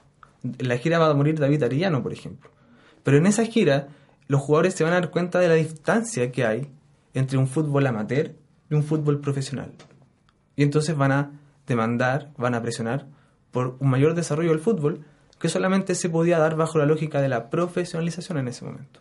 La 0.60 0.78
gira 0.78 1.00
va 1.00 1.10
a 1.10 1.14
morir 1.14 1.40
David 1.40 1.64
Arellano, 1.64 2.04
por 2.04 2.14
ejemplo. 2.14 2.50
Pero 3.04 3.18
en 3.18 3.26
esa 3.26 3.46
gira, 3.46 3.88
los 4.28 4.42
jugadores 4.42 4.74
se 4.74 4.84
van 4.84 4.94
a 4.94 5.00
dar 5.00 5.12
cuenta 5.12 5.40
de 5.40 5.48
la 5.48 5.54
distancia 5.56 6.32
que 6.32 6.46
hay 6.46 6.72
entre 7.14 7.38
un 7.38 7.48
fútbol 7.48 7.88
amateur 7.88 8.36
y 8.70 8.76
un 8.76 8.84
fútbol 8.84 9.20
profesional. 9.20 9.74
Y 10.56 10.64
entonces 10.64 10.96
van 10.96 11.12
a 11.12 11.32
demandar, 11.68 12.32
van 12.38 12.56
a 12.56 12.62
presionar 12.62 13.08
por 13.52 13.78
un 13.80 13.90
mayor 13.90 14.16
desarrollo 14.16 14.50
del 14.50 14.60
fútbol, 14.60 15.06
que 15.40 15.50
solamente 15.50 15.96
se 15.96 16.10
podía 16.10 16.40
dar 16.40 16.56
bajo 16.56 16.78
la 16.78 16.86
lógica 16.86 17.22
de 17.22 17.30
la 17.30 17.50
profesionalización 17.50 18.38
en 18.38 18.48
ese 18.48 18.66
momento. 18.66 19.00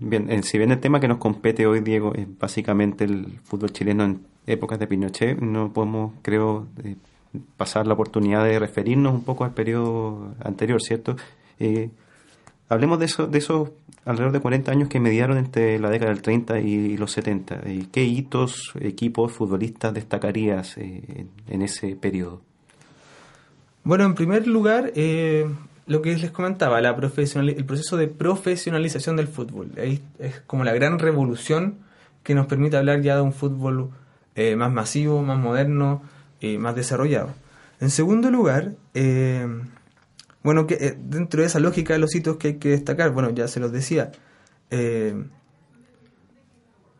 Bien, 0.00 0.42
si 0.44 0.58
bien 0.58 0.70
el 0.70 0.80
tema 0.80 1.00
que 1.00 1.08
nos 1.08 1.18
compete 1.18 1.66
hoy, 1.66 1.80
Diego, 1.80 2.14
es 2.14 2.26
básicamente 2.38 3.04
el 3.04 3.40
fútbol 3.42 3.72
chileno 3.72 4.04
en 4.04 4.26
épocas 4.46 4.78
de 4.78 4.86
Pinochet, 4.86 5.40
no 5.40 5.72
podemos, 5.72 6.12
creo, 6.22 6.68
eh, 6.84 6.96
pasar 7.56 7.86
la 7.86 7.94
oportunidad 7.94 8.44
de 8.44 8.58
referirnos 8.58 9.14
un 9.14 9.24
poco 9.24 9.44
al 9.44 9.52
periodo 9.52 10.34
anterior, 10.44 10.80
¿cierto? 10.82 11.16
Eh, 11.58 11.90
hablemos 12.68 12.98
de, 12.98 13.06
eso, 13.06 13.26
de 13.26 13.38
esos 13.38 13.70
alrededor 14.04 14.32
de 14.32 14.40
40 14.40 14.72
años 14.72 14.88
que 14.88 15.00
mediaron 15.00 15.38
entre 15.38 15.78
la 15.78 15.90
década 15.90 16.10
del 16.12 16.22
30 16.22 16.60
y 16.60 16.96
los 16.96 17.12
70. 17.12 17.60
Eh, 17.64 17.86
¿Qué 17.92 18.04
hitos, 18.04 18.72
equipos, 18.80 19.32
futbolistas 19.32 19.94
destacarías 19.94 20.76
en 20.76 21.62
ese 21.62 21.96
periodo? 21.96 22.42
Bueno, 23.84 24.04
en 24.04 24.14
primer 24.14 24.46
lugar, 24.46 24.92
eh, 24.94 25.48
lo 25.86 26.02
que 26.02 26.16
les 26.16 26.30
comentaba, 26.30 26.80
la 26.80 26.90
el 26.90 27.64
proceso 27.64 27.96
de 27.96 28.06
profesionalización 28.06 29.16
del 29.16 29.26
fútbol. 29.26 29.72
Es, 29.76 30.00
como 30.46 30.62
la 30.62 30.72
gran 30.72 31.00
revolución 31.00 31.78
que 32.22 32.34
nos 32.36 32.46
permite 32.46 32.76
hablar 32.76 33.02
ya 33.02 33.16
de 33.16 33.22
un 33.22 33.32
fútbol 33.32 33.90
eh, 34.36 34.54
más 34.54 34.72
masivo, 34.72 35.22
más 35.22 35.38
moderno 35.38 36.02
más 36.58 36.74
desarrollado. 36.74 37.30
En 37.80 37.90
segundo 37.90 38.30
lugar, 38.30 38.72
eh, 38.94 39.46
bueno, 40.42 40.66
que 40.66 40.96
dentro 40.98 41.40
de 41.40 41.46
esa 41.46 41.60
lógica 41.60 41.92
de 41.94 41.98
los 41.98 42.14
hitos 42.14 42.36
que 42.36 42.48
hay 42.48 42.54
que 42.56 42.70
destacar, 42.70 43.10
bueno, 43.10 43.30
ya 43.30 43.48
se 43.48 43.60
los 43.60 43.72
decía, 43.72 44.12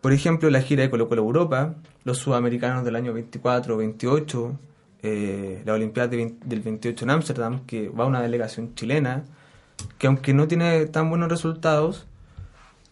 por 0.02 0.12
ejemplo, 0.12 0.50
la 0.50 0.60
gira 0.60 0.82
de 0.82 0.90
Colo 0.90 1.08
Colo 1.08 1.22
Europa, 1.22 1.76
los 2.02 2.18
sudamericanos 2.18 2.84
del 2.84 2.96
año 2.96 3.12
24, 3.12 3.76
28, 3.76 4.58
eh, 5.04 5.62
la 5.64 5.74
Olimpiada 5.74 6.08
del 6.08 6.60
28 6.60 7.04
en 7.04 7.10
Ámsterdam, 7.10 7.64
que 7.66 7.88
va 7.88 8.04
una 8.04 8.20
delegación 8.20 8.74
chilena, 8.74 9.22
que 9.98 10.08
aunque 10.08 10.34
no 10.34 10.48
tiene 10.48 10.86
tan 10.86 11.08
buenos 11.08 11.28
resultados, 11.28 12.08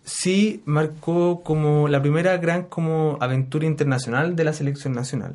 sí 0.05 0.63
marcó 0.67 1.43
como 1.43 1.89
la 1.89 2.01
primera 2.01 2.37
gran 2.37 2.63
como 2.65 3.19
aventura 3.21 3.67
internacional 3.67 4.37
de 4.37 4.45
la 4.45 4.53
selección 4.53 4.93
nacional. 4.93 5.35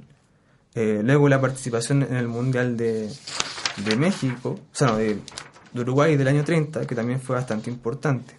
Eh, 0.75 1.01
luego 1.03 1.29
la 1.29 1.39
participación 1.39 2.03
en 2.03 2.17
el 2.17 2.27
Mundial 2.27 2.75
de, 2.75 3.09
de 3.85 3.95
México, 3.95 4.59
o 4.59 4.75
sea, 4.75 4.87
no, 4.87 4.97
de, 4.97 5.19
Uruguay 5.73 6.15
del 6.17 6.27
año 6.27 6.43
30, 6.43 6.85
que 6.85 6.95
también 6.95 7.19
fue 7.19 7.35
bastante 7.35 7.69
importante. 7.69 8.35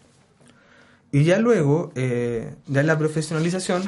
Y 1.12 1.25
ya 1.25 1.38
luego, 1.38 1.92
eh, 1.94 2.55
ya 2.66 2.81
en 2.81 2.87
la 2.87 2.99
profesionalización, 2.99 3.85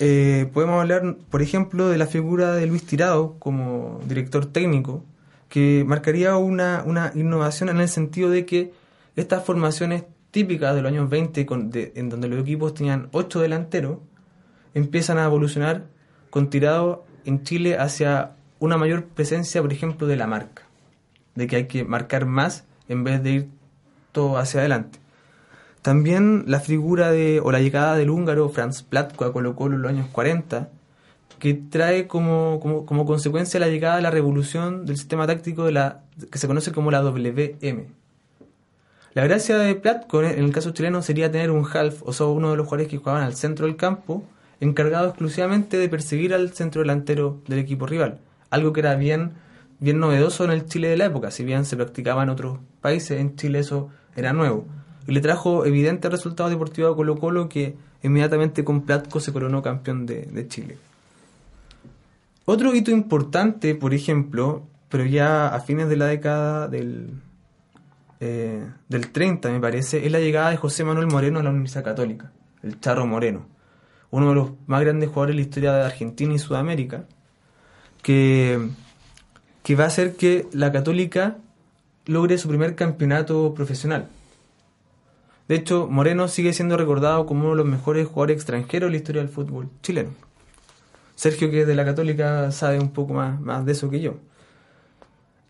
eh, 0.00 0.50
podemos 0.52 0.80
hablar, 0.80 1.16
por 1.30 1.40
ejemplo, 1.40 1.88
de 1.88 1.96
la 1.98 2.06
figura 2.06 2.54
de 2.54 2.66
Luis 2.66 2.84
Tirado 2.84 3.36
como 3.38 4.00
director 4.06 4.46
técnico, 4.46 5.04
que 5.48 5.84
marcaría 5.86 6.36
una, 6.36 6.82
una 6.84 7.12
innovación 7.14 7.68
en 7.68 7.80
el 7.80 7.88
sentido 7.88 8.28
de 8.28 8.44
que 8.44 8.72
estas 9.16 9.44
formaciones 9.44 10.04
típicas 10.30 10.74
de 10.74 10.82
los 10.82 10.90
años 10.90 11.08
20, 11.08 11.46
en 11.94 12.08
donde 12.08 12.28
los 12.28 12.40
equipos 12.40 12.74
tenían 12.74 13.08
ocho 13.12 13.40
delanteros, 13.40 13.98
empiezan 14.74 15.18
a 15.18 15.24
evolucionar 15.24 15.86
con 16.30 16.50
Tirado 16.50 17.04
en 17.24 17.42
Chile 17.42 17.78
hacia 17.78 18.32
una 18.58 18.76
mayor 18.76 19.04
presencia, 19.04 19.60
por 19.62 19.72
ejemplo, 19.72 20.06
de 20.06 20.16
la 20.16 20.26
marca, 20.26 20.62
de 21.34 21.46
que 21.46 21.56
hay 21.56 21.66
que 21.66 21.84
marcar 21.84 22.26
más 22.26 22.64
en 22.88 23.04
vez 23.04 23.22
de 23.22 23.30
ir 23.30 23.48
todo 24.12 24.38
hacia 24.38 24.60
adelante. 24.60 24.98
También 25.82 26.44
la 26.46 26.60
figura 26.60 27.10
de, 27.10 27.40
o 27.40 27.52
la 27.52 27.60
llegada 27.60 27.94
del 27.96 28.08
húngaro 28.08 28.48
Franz 28.48 28.82
Platko 28.82 29.26
a 29.26 29.32
Colo 29.32 29.54
Colo 29.54 29.76
en 29.76 29.82
los 29.82 29.90
años 29.90 30.06
40, 30.12 30.70
que 31.38 31.52
trae 31.52 32.06
como, 32.06 32.58
como, 32.86 33.04
consecuencia 33.04 33.60
la 33.60 33.68
llegada 33.68 33.96
de 33.96 34.02
la 34.02 34.10
revolución 34.10 34.86
del 34.86 34.96
sistema 34.96 35.26
táctico 35.26 35.64
de 35.64 35.72
la, 35.72 36.00
que 36.30 36.38
se 36.38 36.46
conoce 36.46 36.72
como 36.72 36.90
la 36.90 37.02
WM. 37.02 37.86
La 39.12 39.24
gracia 39.24 39.58
de 39.58 39.74
Platko 39.74 40.22
en 40.22 40.42
el 40.42 40.52
caso 40.52 40.70
chileno 40.70 41.02
sería 41.02 41.30
tener 41.30 41.50
un 41.50 41.66
half, 41.70 42.02
o 42.02 42.12
sea, 42.14 42.26
uno 42.26 42.50
de 42.52 42.56
los 42.56 42.66
jugadores 42.66 42.88
que 42.88 42.96
jugaban 42.96 43.22
al 43.22 43.34
centro 43.34 43.66
del 43.66 43.76
campo, 43.76 44.24
encargado 44.60 45.08
exclusivamente 45.08 45.78
de 45.78 45.88
perseguir 45.88 46.34
al 46.34 46.52
centro 46.52 46.82
delantero 46.82 47.40
del 47.48 47.58
equipo 47.58 47.86
rival, 47.86 48.20
algo 48.50 48.72
que 48.72 48.80
era 48.80 48.94
bien, 48.94 49.32
bien 49.80 49.98
novedoso 49.98 50.44
en 50.44 50.50
el 50.50 50.66
Chile 50.66 50.88
de 50.88 50.96
la 50.96 51.06
época, 51.06 51.30
si 51.30 51.44
bien 51.44 51.64
se 51.64 51.76
practicaba 51.76 52.22
en 52.22 52.30
otros 52.30 52.58
países, 52.80 53.20
en 53.20 53.36
Chile 53.36 53.60
eso 53.60 53.90
era 54.16 54.32
nuevo 54.32 54.66
y 55.06 55.12
le 55.12 55.20
trajo 55.20 55.64
evidentes 55.64 56.10
resultados 56.10 56.50
deportivos 56.50 56.92
a 56.92 56.96
Colo 56.96 57.16
Colo 57.16 57.48
que 57.48 57.76
inmediatamente 58.02 58.64
con 58.64 58.82
Platco 58.82 59.20
se 59.20 59.32
coronó 59.32 59.62
campeón 59.62 60.06
de, 60.06 60.46
Chile. 60.48 60.78
Otro 62.44 62.74
hito 62.74 62.90
importante, 62.90 63.74
por 63.74 63.94
ejemplo, 63.94 64.66
pero 64.88 65.04
ya 65.04 65.48
a 65.48 65.60
fines 65.60 65.88
de 65.88 65.96
la 65.96 66.06
década 66.06 66.68
del, 66.68 67.10
eh, 68.20 68.66
del 68.88 69.10
30 69.10 69.50
me 69.50 69.60
parece, 69.60 70.04
es 70.04 70.12
la 70.12 70.20
llegada 70.20 70.50
de 70.50 70.56
José 70.56 70.84
Manuel 70.84 71.06
Moreno 71.06 71.40
a 71.40 71.42
la 71.42 71.50
Universidad 71.50 71.84
Católica, 71.84 72.32
el 72.62 72.80
Charro 72.80 73.06
Moreno. 73.06 73.46
Uno 74.14 74.28
de 74.28 74.36
los 74.36 74.50
más 74.68 74.80
grandes 74.80 75.08
jugadores 75.08 75.34
de 75.34 75.42
la 75.42 75.46
historia 75.48 75.72
de 75.72 75.82
Argentina 75.82 76.32
y 76.32 76.38
Sudamérica, 76.38 77.04
que, 78.00 78.68
que 79.64 79.74
va 79.74 79.84
a 79.84 79.86
hacer 79.88 80.14
que 80.14 80.46
la 80.52 80.70
Católica 80.70 81.38
logre 82.06 82.38
su 82.38 82.46
primer 82.46 82.76
campeonato 82.76 83.54
profesional. 83.54 84.06
De 85.48 85.56
hecho, 85.56 85.88
Moreno 85.90 86.28
sigue 86.28 86.52
siendo 86.52 86.76
recordado 86.76 87.26
como 87.26 87.40
uno 87.40 87.50
de 87.50 87.56
los 87.56 87.66
mejores 87.66 88.06
jugadores 88.06 88.36
extranjeros 88.36 88.86
de 88.86 88.90
la 88.92 88.96
historia 88.98 89.22
del 89.22 89.32
fútbol 89.32 89.68
chileno. 89.82 90.10
Sergio, 91.16 91.50
que 91.50 91.62
es 91.62 91.66
de 91.66 91.74
la 91.74 91.84
Católica, 91.84 92.52
sabe 92.52 92.78
un 92.78 92.90
poco 92.90 93.14
más, 93.14 93.40
más 93.40 93.66
de 93.66 93.72
eso 93.72 93.90
que 93.90 94.00
yo. 94.00 94.14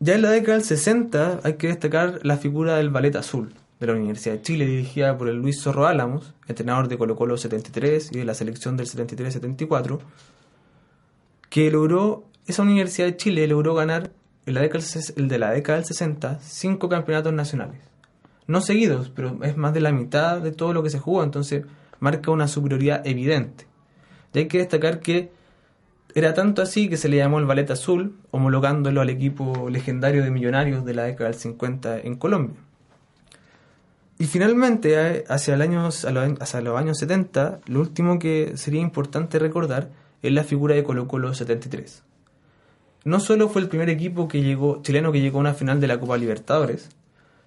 Ya 0.00 0.14
en 0.14 0.22
la 0.22 0.30
década 0.30 0.56
del 0.56 0.66
60 0.66 1.40
hay 1.44 1.54
que 1.54 1.66
destacar 1.66 2.20
la 2.22 2.38
figura 2.38 2.76
del 2.76 2.88
Ballet 2.88 3.14
Azul 3.14 3.52
de 3.80 3.86
la 3.86 3.92
Universidad 3.94 4.34
de 4.34 4.42
Chile, 4.42 4.66
dirigida 4.66 5.16
por 5.16 5.28
el 5.28 5.36
Luis 5.36 5.60
Zorro 5.60 5.86
Álamos, 5.86 6.34
entrenador 6.46 6.88
de 6.88 6.96
Colo 6.96 7.16
Colo 7.16 7.36
73 7.36 8.10
y 8.12 8.18
de 8.18 8.24
la 8.24 8.34
selección 8.34 8.76
del 8.76 8.86
73-74, 8.86 10.00
que 11.50 11.70
logró, 11.70 12.24
esa 12.46 12.62
Universidad 12.62 13.06
de 13.06 13.16
Chile 13.16 13.46
logró 13.46 13.74
ganar 13.74 14.12
el 14.46 14.54
de 14.54 15.38
la 15.38 15.50
década 15.50 15.78
del 15.78 15.86
60 15.86 16.38
cinco 16.40 16.88
campeonatos 16.88 17.32
nacionales. 17.32 17.80
No 18.46 18.60
seguidos, 18.60 19.10
pero 19.14 19.38
es 19.42 19.56
más 19.56 19.72
de 19.72 19.80
la 19.80 19.92
mitad 19.92 20.40
de 20.40 20.52
todo 20.52 20.74
lo 20.74 20.82
que 20.82 20.90
se 20.90 20.98
jugó, 20.98 21.24
entonces 21.24 21.64
marca 21.98 22.30
una 22.30 22.46
superioridad 22.46 23.06
evidente. 23.06 23.66
Y 24.34 24.40
hay 24.40 24.48
que 24.48 24.58
destacar 24.58 25.00
que 25.00 25.30
era 26.14 26.34
tanto 26.34 26.60
así 26.60 26.88
que 26.88 26.96
se 26.96 27.08
le 27.08 27.16
llamó 27.16 27.38
el 27.38 27.46
Ballet 27.46 27.70
Azul, 27.70 28.16
homologándolo 28.30 29.00
al 29.00 29.10
equipo 29.10 29.68
legendario 29.70 30.22
de 30.22 30.30
Millonarios 30.30 30.84
de 30.84 30.94
la 30.94 31.04
década 31.04 31.30
del 31.30 31.38
50 31.38 32.00
en 32.00 32.16
Colombia. 32.16 32.56
Y 34.18 34.26
finalmente, 34.26 35.24
año, 35.28 35.88
hacia 35.88 36.60
los 36.60 36.78
años 36.78 36.98
70, 36.98 37.60
lo 37.66 37.80
último 37.80 38.18
que 38.18 38.56
sería 38.56 38.80
importante 38.80 39.38
recordar 39.38 39.90
es 40.22 40.32
la 40.32 40.44
figura 40.44 40.74
de 40.74 40.84
Colo 40.84 41.08
Colo 41.08 41.34
73. 41.34 42.02
No 43.04 43.20
solo 43.20 43.48
fue 43.48 43.60
el 43.60 43.68
primer 43.68 43.90
equipo 43.90 44.28
que 44.28 44.42
llegó, 44.42 44.80
chileno 44.82 45.12
que 45.12 45.20
llegó 45.20 45.38
a 45.38 45.40
una 45.40 45.54
final 45.54 45.80
de 45.80 45.88
la 45.88 45.98
Copa 45.98 46.16
Libertadores, 46.16 46.88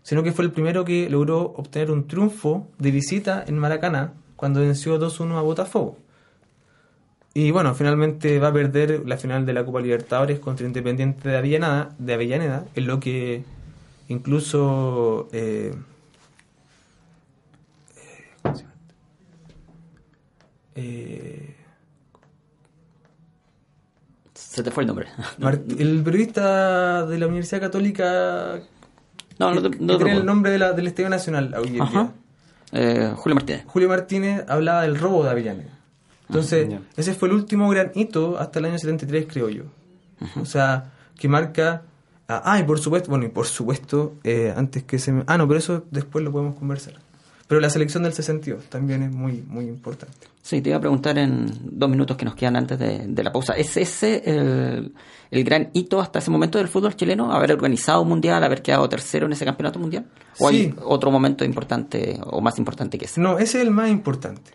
sino 0.03 0.23
que 0.23 0.31
fue 0.31 0.45
el 0.45 0.51
primero 0.51 0.85
que 0.85 1.09
logró 1.09 1.53
obtener 1.57 1.89
un 1.89 2.07
triunfo 2.07 2.67
de 2.77 2.91
visita 2.91 3.43
en 3.47 3.57
Maracaná 3.57 4.13
cuando 4.35 4.59
venció 4.59 4.99
2-1 4.99 5.37
a 5.37 5.41
Botafogo. 5.41 5.97
Y 7.33 7.51
bueno, 7.51 7.73
finalmente 7.75 8.39
va 8.39 8.49
a 8.49 8.53
perder 8.53 9.03
la 9.05 9.17
final 9.17 9.45
de 9.45 9.53
la 9.53 9.65
Copa 9.65 9.81
Libertadores 9.81 10.39
contra 10.39 10.67
Independiente 10.67 11.29
de 11.29 11.37
Avellaneda, 11.37 11.95
de 11.97 12.13
Avellaneda 12.13 12.65
en 12.75 12.87
lo 12.87 12.99
que 12.99 13.43
incluso 14.07 15.27
eh, 15.31 15.73
eh, 20.77 21.55
se 24.33 24.63
te 24.63 24.71
fue 24.71 24.83
el 24.83 24.87
nombre. 24.87 25.07
el 25.79 26.01
periodista 26.03 27.05
de 27.05 27.17
la 27.17 27.27
Universidad 27.27 27.61
Católica 27.61 28.61
no, 29.39 29.53
no, 29.53 29.61
no, 29.61 29.97
tiene 29.97 30.13
el 30.13 30.25
nombre 30.25 30.51
de 30.51 30.59
la, 30.59 30.73
del 30.73 30.87
Estadio 30.87 31.09
Nacional 31.09 31.53
eh, 32.71 33.13
Julio 33.15 33.35
Martínez. 33.35 33.63
Julio 33.67 33.89
Martínez 33.89 34.45
hablaba 34.47 34.81
del 34.81 34.97
robo 34.97 35.23
de 35.23 35.29
Avellaneda. 35.29 35.77
Entonces, 36.27 36.67
ese 36.97 37.13
fue 37.13 37.29
el 37.29 37.35
último 37.35 37.69
gran 37.69 37.91
hito 37.95 38.37
hasta 38.37 38.59
el 38.59 38.65
año 38.65 38.77
73, 38.77 39.27
creo 39.29 39.49
yo. 39.49 39.63
O 40.39 40.45
sea, 40.45 40.91
que 41.17 41.27
marca... 41.27 41.83
Ah, 42.27 42.59
y 42.59 42.63
por 42.63 42.79
supuesto, 42.79 43.09
bueno, 43.09 43.25
y 43.25 43.29
por 43.29 43.45
supuesto, 43.45 44.15
eh, 44.25 44.53
antes 44.55 44.83
que 44.83 44.99
se 44.99 45.13
me... 45.13 45.23
Ah, 45.27 45.37
no, 45.37 45.47
pero 45.47 45.59
eso 45.59 45.85
después 45.91 46.25
lo 46.25 46.31
podemos 46.33 46.55
conversar. 46.55 46.95
Pero 47.47 47.61
la 47.61 47.69
selección 47.69 48.03
del 48.03 48.13
62 48.13 48.65
también 48.65 49.03
es 49.03 49.11
muy, 49.11 49.43
muy 49.47 49.65
importante. 49.65 50.27
Sí, 50.41 50.61
te 50.61 50.69
iba 50.69 50.77
a 50.77 50.81
preguntar 50.81 51.17
en 51.17 51.47
dos 51.61 51.89
minutos 51.89 52.17
que 52.17 52.25
nos 52.25 52.35
quedan 52.35 52.57
antes 52.57 52.77
de, 52.77 53.23
la 53.23 53.31
pausa. 53.31 53.53
¿Es 53.53 53.77
ese 53.77 54.21
el, 54.25 54.93
el, 55.31 55.43
gran 55.43 55.69
hito 55.73 56.01
hasta 56.01 56.19
ese 56.19 56.29
momento 56.29 56.57
del 56.57 56.67
fútbol 56.67 56.95
chileno? 56.95 57.31
¿Haber 57.31 57.53
organizado 57.53 58.01
un 58.01 58.09
mundial, 58.09 58.43
haber 58.43 58.61
quedado 58.61 58.87
tercero 58.89 59.25
en 59.25 59.33
ese 59.33 59.45
campeonato 59.45 59.79
mundial? 59.79 60.05
¿O 60.39 60.47
hay 60.49 60.73
otro 60.83 61.09
momento 61.09 61.45
importante 61.45 62.19
o 62.25 62.41
más 62.41 62.57
importante 62.59 62.97
que 62.97 63.05
ese? 63.05 63.21
No, 63.21 63.39
ese 63.39 63.59
es 63.59 63.65
el 63.65 63.71
más 63.71 63.89
importante. 63.89 64.51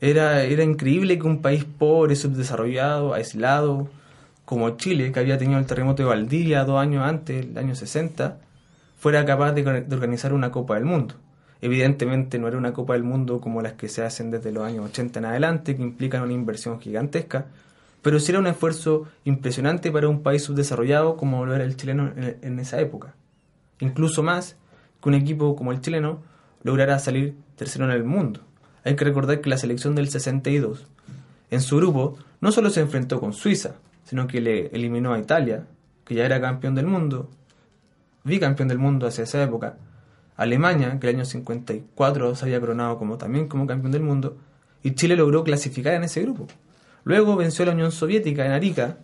Era, 0.00 0.44
era 0.44 0.62
increíble 0.62 1.18
que 1.18 1.26
un 1.26 1.42
país 1.42 1.64
pobre, 1.64 2.16
subdesarrollado, 2.16 3.14
aislado, 3.14 3.88
como 4.46 4.76
Chile, 4.76 5.10
que 5.12 5.20
había 5.20 5.36
tenido 5.36 5.58
el 5.58 5.66
terremoto 5.66 6.02
de 6.02 6.08
Valdivia 6.08 6.64
dos 6.64 6.80
años 6.80 7.04
antes, 7.04 7.44
el 7.44 7.58
año 7.58 7.74
60, 7.74 8.38
fuera 8.96 9.24
capaz 9.26 9.52
de, 9.52 9.66
organizar 9.92 10.32
una 10.32 10.50
Copa 10.50 10.76
del 10.76 10.84
Mundo. 10.84 11.16
Evidentemente 11.60 12.38
no 12.38 12.48
era 12.48 12.58
una 12.58 12.72
Copa 12.72 12.92
del 12.92 13.02
Mundo 13.02 13.40
como 13.40 13.62
las 13.62 13.74
que 13.74 13.88
se 13.88 14.02
hacen 14.02 14.30
desde 14.30 14.52
los 14.52 14.64
años 14.64 14.84
80 14.90 15.18
en 15.18 15.24
adelante, 15.24 15.76
que 15.76 15.82
implican 15.82 16.22
una 16.22 16.32
inversión 16.32 16.80
gigantesca, 16.80 17.46
pero 18.02 18.20
sí 18.20 18.30
era 18.30 18.38
un 18.38 18.46
esfuerzo 18.46 19.08
impresionante 19.24 19.90
para 19.90 20.08
un 20.08 20.22
país 20.22 20.44
subdesarrollado 20.44 21.16
como 21.16 21.44
lo 21.44 21.54
era 21.54 21.64
el 21.64 21.76
chileno 21.76 22.12
en, 22.16 22.58
esa 22.58 22.80
época. 22.80 23.14
Incluso 23.80 24.22
más 24.22 24.56
que 25.02 25.08
un 25.08 25.14
equipo 25.14 25.56
como 25.56 25.72
el 25.72 25.80
chileno 25.80 26.22
lograra 26.62 26.98
salir 26.98 27.34
tercero 27.56 27.84
en 27.86 27.90
el 27.92 28.04
mundo. 28.04 28.40
Hay 28.84 28.94
que 28.94 29.04
recordar 29.04 29.40
que 29.40 29.50
la 29.50 29.58
selección 29.58 29.94
del 29.94 30.08
62, 30.08 30.86
en 31.50 31.60
su 31.60 31.76
grupo, 31.78 32.16
no 32.40 32.52
solo 32.52 32.70
se 32.70 32.80
enfrentó 32.80 33.18
con 33.18 33.32
Suiza, 33.32 33.74
sino 34.04 34.28
que 34.28 34.40
le 34.40 34.66
eliminó 34.68 35.12
a 35.12 35.18
Italia, 35.18 35.66
que 36.04 36.14
ya 36.14 36.26
era 36.26 36.40
campeón 36.40 36.76
del 36.76 36.86
mundo, 36.86 37.28
bicampeón 38.22 38.68
del 38.68 38.78
mundo 38.78 39.06
hacia 39.06 39.24
esa 39.24 39.42
época, 39.42 39.78
Alemania, 40.36 40.98
que 41.00 41.08
el 41.08 41.16
año 41.16 41.24
54 41.24 42.34
se 42.34 42.44
había 42.44 42.60
coronado 42.60 42.98
como, 42.98 43.18
también 43.18 43.48
como 43.48 43.66
campeón 43.66 43.92
del 43.92 44.02
mundo, 44.02 44.36
y 44.82 44.94
Chile 44.94 45.16
logró 45.16 45.44
clasificar 45.44 45.94
en 45.94 46.04
ese 46.04 46.22
grupo. 46.22 46.46
Luego 47.04 47.36
venció 47.36 47.62
a 47.62 47.66
la 47.66 47.72
Unión 47.72 47.92
Soviética 47.92 48.44
en 48.44 48.52
Arica, 48.52 48.98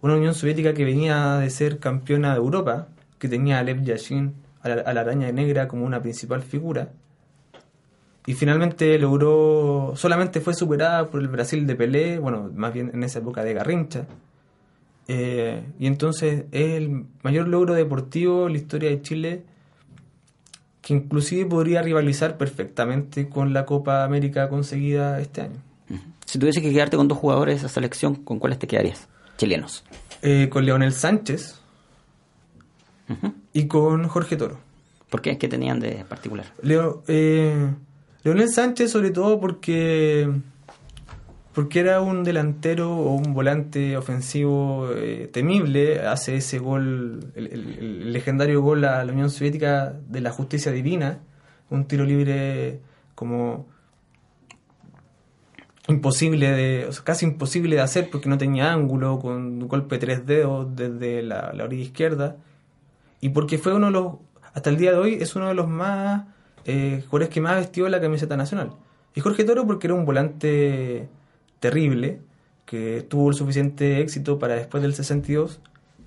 una 0.00 0.14
Unión 0.14 0.34
Soviética 0.34 0.74
que 0.74 0.84
venía 0.84 1.36
de 1.38 1.50
ser 1.50 1.78
campeona 1.78 2.32
de 2.32 2.38
Europa, 2.38 2.88
que 3.18 3.28
tenía 3.28 3.58
a 3.58 3.62
Lev 3.62 3.82
Yashin, 3.82 4.34
a 4.62 4.68
la 4.68 5.00
araña 5.00 5.30
negra, 5.32 5.66
como 5.68 5.84
una 5.84 6.00
principal 6.00 6.42
figura, 6.42 6.90
y 8.24 8.34
finalmente 8.34 8.98
logró, 8.98 9.94
solamente 9.96 10.40
fue 10.40 10.54
superada 10.54 11.10
por 11.10 11.20
el 11.20 11.28
Brasil 11.28 11.66
de 11.66 11.74
Pelé, 11.74 12.18
bueno, 12.18 12.50
más 12.54 12.72
bien 12.72 12.90
en 12.94 13.02
esa 13.02 13.18
época 13.18 13.42
de 13.42 13.54
Garrincha. 13.54 14.06
Eh, 15.08 15.64
y 15.80 15.86
entonces 15.88 16.44
es 16.52 16.70
el 16.74 17.06
mayor 17.22 17.48
logro 17.48 17.74
deportivo 17.74 18.46
en 18.46 18.52
la 18.52 18.58
historia 18.58 18.90
de 18.90 19.02
Chile 19.02 19.42
que 20.82 20.92
inclusive 20.92 21.46
podría 21.46 21.80
rivalizar 21.80 22.36
perfectamente 22.36 23.28
con 23.28 23.52
la 23.52 23.64
Copa 23.64 24.04
América 24.04 24.48
conseguida 24.48 25.20
este 25.20 25.42
año. 25.42 25.62
Si 26.26 26.38
tuviese 26.38 26.60
que 26.60 26.72
quedarte 26.72 26.96
con 26.96 27.08
dos 27.08 27.18
jugadores 27.18 27.54
de 27.54 27.66
esa 27.66 27.74
selección, 27.74 28.16
¿con 28.16 28.38
cuáles 28.38 28.58
te 28.58 28.66
quedarías? 28.66 29.08
Chilenos. 29.38 29.84
Eh, 30.22 30.48
con 30.50 30.64
Leonel 30.66 30.92
Sánchez 30.92 31.60
y 33.52 33.66
con 33.66 34.08
Jorge 34.08 34.36
Toro. 34.36 34.58
¿Por 35.10 35.20
qué? 35.20 35.38
¿Qué 35.38 35.48
tenían 35.48 35.78
de 35.78 36.04
particular? 36.08 36.46
Leo, 36.62 37.02
eh, 37.06 37.70
Leonel 38.24 38.48
Sánchez 38.48 38.90
sobre 38.90 39.10
todo 39.10 39.38
porque 39.40 40.28
porque 41.52 41.80
era 41.80 42.00
un 42.00 42.24
delantero 42.24 42.96
o 42.96 43.14
un 43.14 43.34
volante 43.34 43.96
ofensivo 43.96 44.90
eh, 44.96 45.28
temible, 45.32 46.00
hace 46.06 46.36
ese 46.36 46.58
gol, 46.58 47.32
el, 47.34 48.12
legendario 48.12 48.62
gol 48.62 48.84
a 48.84 49.04
la 49.04 49.12
Unión 49.12 49.30
Soviética 49.30 49.92
de 50.08 50.20
la 50.20 50.30
justicia 50.30 50.72
divina, 50.72 51.20
un 51.70 51.86
tiro 51.86 52.04
libre 52.04 52.80
como 53.14 53.66
imposible 55.88 56.50
de, 56.50 56.88
casi 57.04 57.26
imposible 57.26 57.76
de 57.76 57.82
hacer 57.82 58.08
porque 58.10 58.28
no 58.28 58.38
tenía 58.38 58.72
ángulo, 58.72 59.18
con 59.18 59.34
un 59.62 59.68
golpe 59.68 59.96
de 59.96 60.00
tres 60.00 60.26
dedos 60.26 60.74
desde 60.74 61.22
la, 61.22 61.52
la 61.52 61.64
orilla 61.64 61.82
izquierda, 61.82 62.36
y 63.20 63.30
porque 63.30 63.58
fue 63.58 63.74
uno 63.74 63.86
de 63.86 63.92
los, 63.92 64.14
hasta 64.54 64.70
el 64.70 64.76
día 64.78 64.92
de 64.92 64.98
hoy 64.98 65.14
es 65.20 65.36
uno 65.36 65.48
de 65.48 65.54
los 65.54 65.68
más 65.68 66.24
eh, 66.64 67.02
jugadores 67.06 67.28
que 67.28 67.40
más 67.40 67.56
vestió 67.56 67.88
la 67.88 68.00
camiseta 68.00 68.36
nacional. 68.36 68.72
Y 69.14 69.20
Jorge 69.20 69.44
Toro 69.44 69.66
porque 69.66 69.86
era 69.86 69.94
un 69.94 70.04
volante 70.04 71.08
terrible, 71.62 72.20
que 72.66 73.06
tuvo 73.08 73.30
el 73.30 73.36
suficiente 73.36 74.00
éxito 74.00 74.38
para 74.38 74.56
después 74.56 74.82
del 74.82 74.94
62 74.94 75.60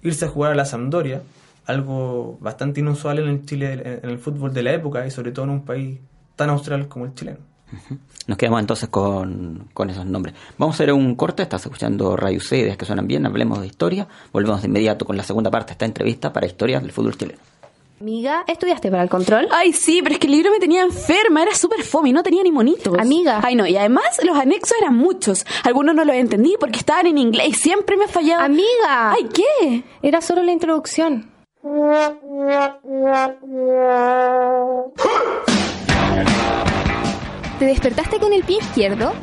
irse 0.03 0.25
a 0.25 0.27
jugar 0.27 0.51
a 0.51 0.55
la 0.55 0.65
Sampdoria, 0.65 1.23
algo 1.65 2.37
bastante 2.41 2.81
inusual 2.81 3.19
en 3.19 3.29
el 3.29 3.45
Chile, 3.45 3.99
en 4.03 4.09
el 4.09 4.19
fútbol 4.19 4.53
de 4.53 4.63
la 4.63 4.73
época 4.73 5.07
y 5.07 5.11
sobre 5.11 5.31
todo 5.31 5.45
en 5.45 5.51
un 5.51 5.65
país 5.65 5.97
tan 6.35 6.49
austral 6.49 6.87
como 6.89 7.05
el 7.05 7.15
chileno. 7.15 7.39
Nos 8.27 8.37
quedamos 8.37 8.59
entonces 8.59 8.89
con, 8.89 9.69
con, 9.73 9.89
esos 9.89 10.05
nombres. 10.05 10.35
Vamos 10.57 10.75
a 10.75 10.77
hacer 10.77 10.93
un 10.93 11.15
corte, 11.15 11.41
estás 11.41 11.65
escuchando 11.65 12.15
Radio 12.17 12.41
C, 12.41 12.59
ideas 12.59 12.77
que 12.77 12.85
suenan 12.85 13.07
bien, 13.07 13.25
hablemos 13.25 13.61
de 13.61 13.67
historia, 13.67 14.07
volvemos 14.33 14.61
de 14.61 14.67
inmediato 14.67 15.05
con 15.05 15.15
la 15.15 15.23
segunda 15.23 15.49
parte 15.49 15.69
de 15.69 15.73
esta 15.73 15.85
entrevista 15.85 16.33
para 16.33 16.45
historias 16.45 16.81
del 16.83 16.91
fútbol 16.91 17.17
chileno. 17.17 17.39
Amiga, 18.05 18.43
¿estudiaste 18.45 18.91
para 18.91 19.01
el 19.01 19.09
control? 19.09 19.47
Ay, 19.49 19.73
sí, 19.73 20.01
pero 20.03 20.13
es 20.13 20.19
que 20.19 20.27
el 20.27 20.33
libro 20.33 20.51
me 20.51 20.59
tenía 20.59 20.83
enferma, 20.83 21.41
era 21.41 21.55
súper 21.55 21.81
fome 21.81 22.09
y 22.09 22.13
no 22.13 22.21
tenía 22.21 22.43
ni 22.43 22.51
monitos. 22.51 22.95
Amiga. 22.99 23.41
Ay, 23.43 23.55
no, 23.55 23.65
y 23.65 23.75
además 23.75 24.19
los 24.23 24.37
anexos 24.37 24.77
eran 24.79 24.95
muchos. 24.95 25.43
Algunos 25.63 25.95
no 25.95 26.05
los 26.05 26.15
entendí 26.15 26.53
porque 26.59 26.77
estaban 26.77 27.07
en 27.07 27.17
inglés 27.17 27.47
y 27.47 27.53
siempre 27.53 27.97
me 27.97 28.07
fallaba. 28.07 28.43
Amiga. 28.43 29.11
Ay, 29.11 29.27
¿qué? 29.33 29.83
Era 30.03 30.21
solo 30.21 30.43
la 30.43 30.51
introducción. 30.51 31.31
¿Te 37.57 37.65
despertaste 37.65 38.19
con 38.19 38.33
el 38.33 38.43
pie 38.43 38.59
izquierdo? 38.59 39.13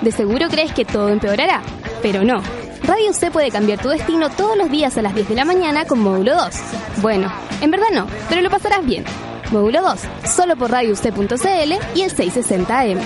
De 0.00 0.12
seguro 0.12 0.46
crees 0.48 0.72
que 0.72 0.84
todo 0.84 1.08
empeorará, 1.08 1.60
pero 2.02 2.22
no. 2.22 2.40
Radio 2.82 3.12
C 3.12 3.30
puede 3.30 3.50
cambiar 3.50 3.80
tu 3.80 3.88
destino 3.88 4.30
todos 4.30 4.56
los 4.56 4.70
días 4.70 4.96
a 4.96 5.02
las 5.02 5.14
10 5.14 5.28
de 5.28 5.34
la 5.34 5.44
mañana 5.44 5.84
con 5.84 6.00
Módulo 6.00 6.34
2. 6.34 6.54
Bueno, 7.02 7.32
en 7.60 7.70
verdad 7.70 7.88
no, 7.92 8.06
pero 8.28 8.40
lo 8.40 8.50
pasarás 8.50 8.84
bien. 8.84 9.04
Módulo 9.50 9.82
2, 9.82 10.00
solo 10.26 10.56
por 10.56 10.70
radioc.cl 10.70 11.72
y 11.94 12.02
el 12.02 12.14
660M. 12.14 13.00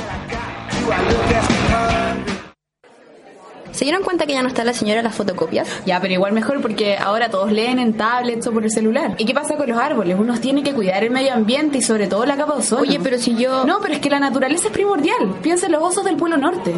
¿Se 3.72 3.84
dieron 3.86 4.02
cuenta 4.02 4.26
que 4.26 4.34
ya 4.34 4.42
no 4.42 4.48
está 4.48 4.64
la 4.64 4.74
señora 4.74 5.00
en 5.00 5.04
las 5.04 5.14
fotocopias? 5.14 5.68
Ya, 5.86 5.98
pero 6.00 6.12
igual 6.12 6.32
mejor 6.32 6.60
porque 6.60 6.96
ahora 6.98 7.30
todos 7.30 7.50
leen 7.50 7.78
en 7.78 7.96
tablets 7.96 8.46
o 8.46 8.52
por 8.52 8.64
el 8.64 8.70
celular. 8.70 9.14
¿Y 9.18 9.24
qué 9.24 9.32
pasa 9.32 9.56
con 9.56 9.68
los 9.68 9.78
árboles? 9.78 10.16
Uno 10.18 10.38
tiene 10.38 10.62
que 10.62 10.74
cuidar 10.74 11.02
el 11.02 11.10
medio 11.10 11.32
ambiente 11.32 11.78
y 11.78 11.82
sobre 11.82 12.06
todo 12.06 12.26
la 12.26 12.36
capa 12.36 12.52
de 12.52 12.58
ozono. 12.60 12.82
Oye, 12.82 13.00
pero 13.02 13.18
si 13.18 13.34
yo... 13.34 13.64
No, 13.64 13.80
pero 13.80 13.94
es 13.94 14.00
que 14.00 14.10
la 14.10 14.20
naturaleza 14.20 14.68
es 14.68 14.72
primordial. 14.72 15.36
Piensa 15.42 15.66
en 15.66 15.72
los 15.72 15.82
osos 15.82 16.04
del 16.04 16.16
Polo 16.16 16.36
Norte. 16.36 16.74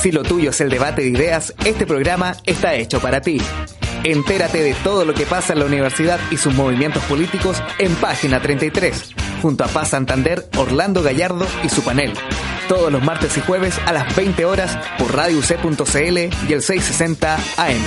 Si 0.00 0.12
lo 0.12 0.22
tuyo 0.22 0.50
es 0.50 0.60
el 0.60 0.68
debate 0.68 1.02
de 1.02 1.08
ideas, 1.08 1.54
este 1.64 1.86
programa 1.86 2.36
está 2.44 2.74
hecho 2.74 3.00
para 3.00 3.20
ti. 3.20 3.40
Entérate 4.04 4.62
de 4.62 4.74
todo 4.74 5.04
lo 5.04 5.14
que 5.14 5.26
pasa 5.26 5.52
en 5.52 5.58
la 5.58 5.64
universidad 5.64 6.20
y 6.30 6.36
sus 6.36 6.54
movimientos 6.54 7.02
políticos 7.04 7.62
en 7.78 7.94
página 7.96 8.40
33, 8.40 9.14
junto 9.42 9.64
a 9.64 9.68
Paz 9.68 9.88
Santander, 9.88 10.48
Orlando 10.56 11.02
Gallardo 11.02 11.46
y 11.64 11.68
su 11.68 11.82
panel. 11.82 12.12
Todos 12.68 12.92
los 12.92 13.02
martes 13.02 13.36
y 13.36 13.40
jueves 13.40 13.78
a 13.86 13.92
las 13.92 14.14
20 14.14 14.44
horas 14.44 14.78
por 14.98 15.14
radioc.cl 15.14 16.18
y 16.48 16.52
el 16.52 16.62
660 16.62 17.34
AM. 17.56 17.82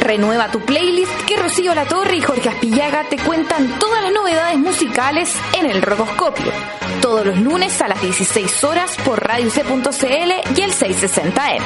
Renueva 0.00 0.50
tu 0.50 0.60
playlist 0.60 1.24
que 1.26 1.36
Rocío 1.36 1.74
La 1.74 1.86
Torre 1.86 2.16
y 2.16 2.20
Jorge 2.20 2.50
Aspillaga 2.50 3.04
te 3.08 3.16
cuentan 3.16 3.78
todas 3.78 4.02
las 4.02 4.12
novedades 4.12 4.58
musicales 4.58 5.34
en 5.54 5.64
el 5.64 5.80
Rogoscopio. 5.80 6.52
Todos 7.00 7.24
los 7.24 7.38
lunes 7.38 7.80
a 7.80 7.88
las 7.88 8.00
16 8.02 8.62
horas 8.64 8.94
por 9.04 9.26
radioc.cl 9.26 10.54
y 10.54 10.60
el 10.60 10.72
660M. 10.72 11.62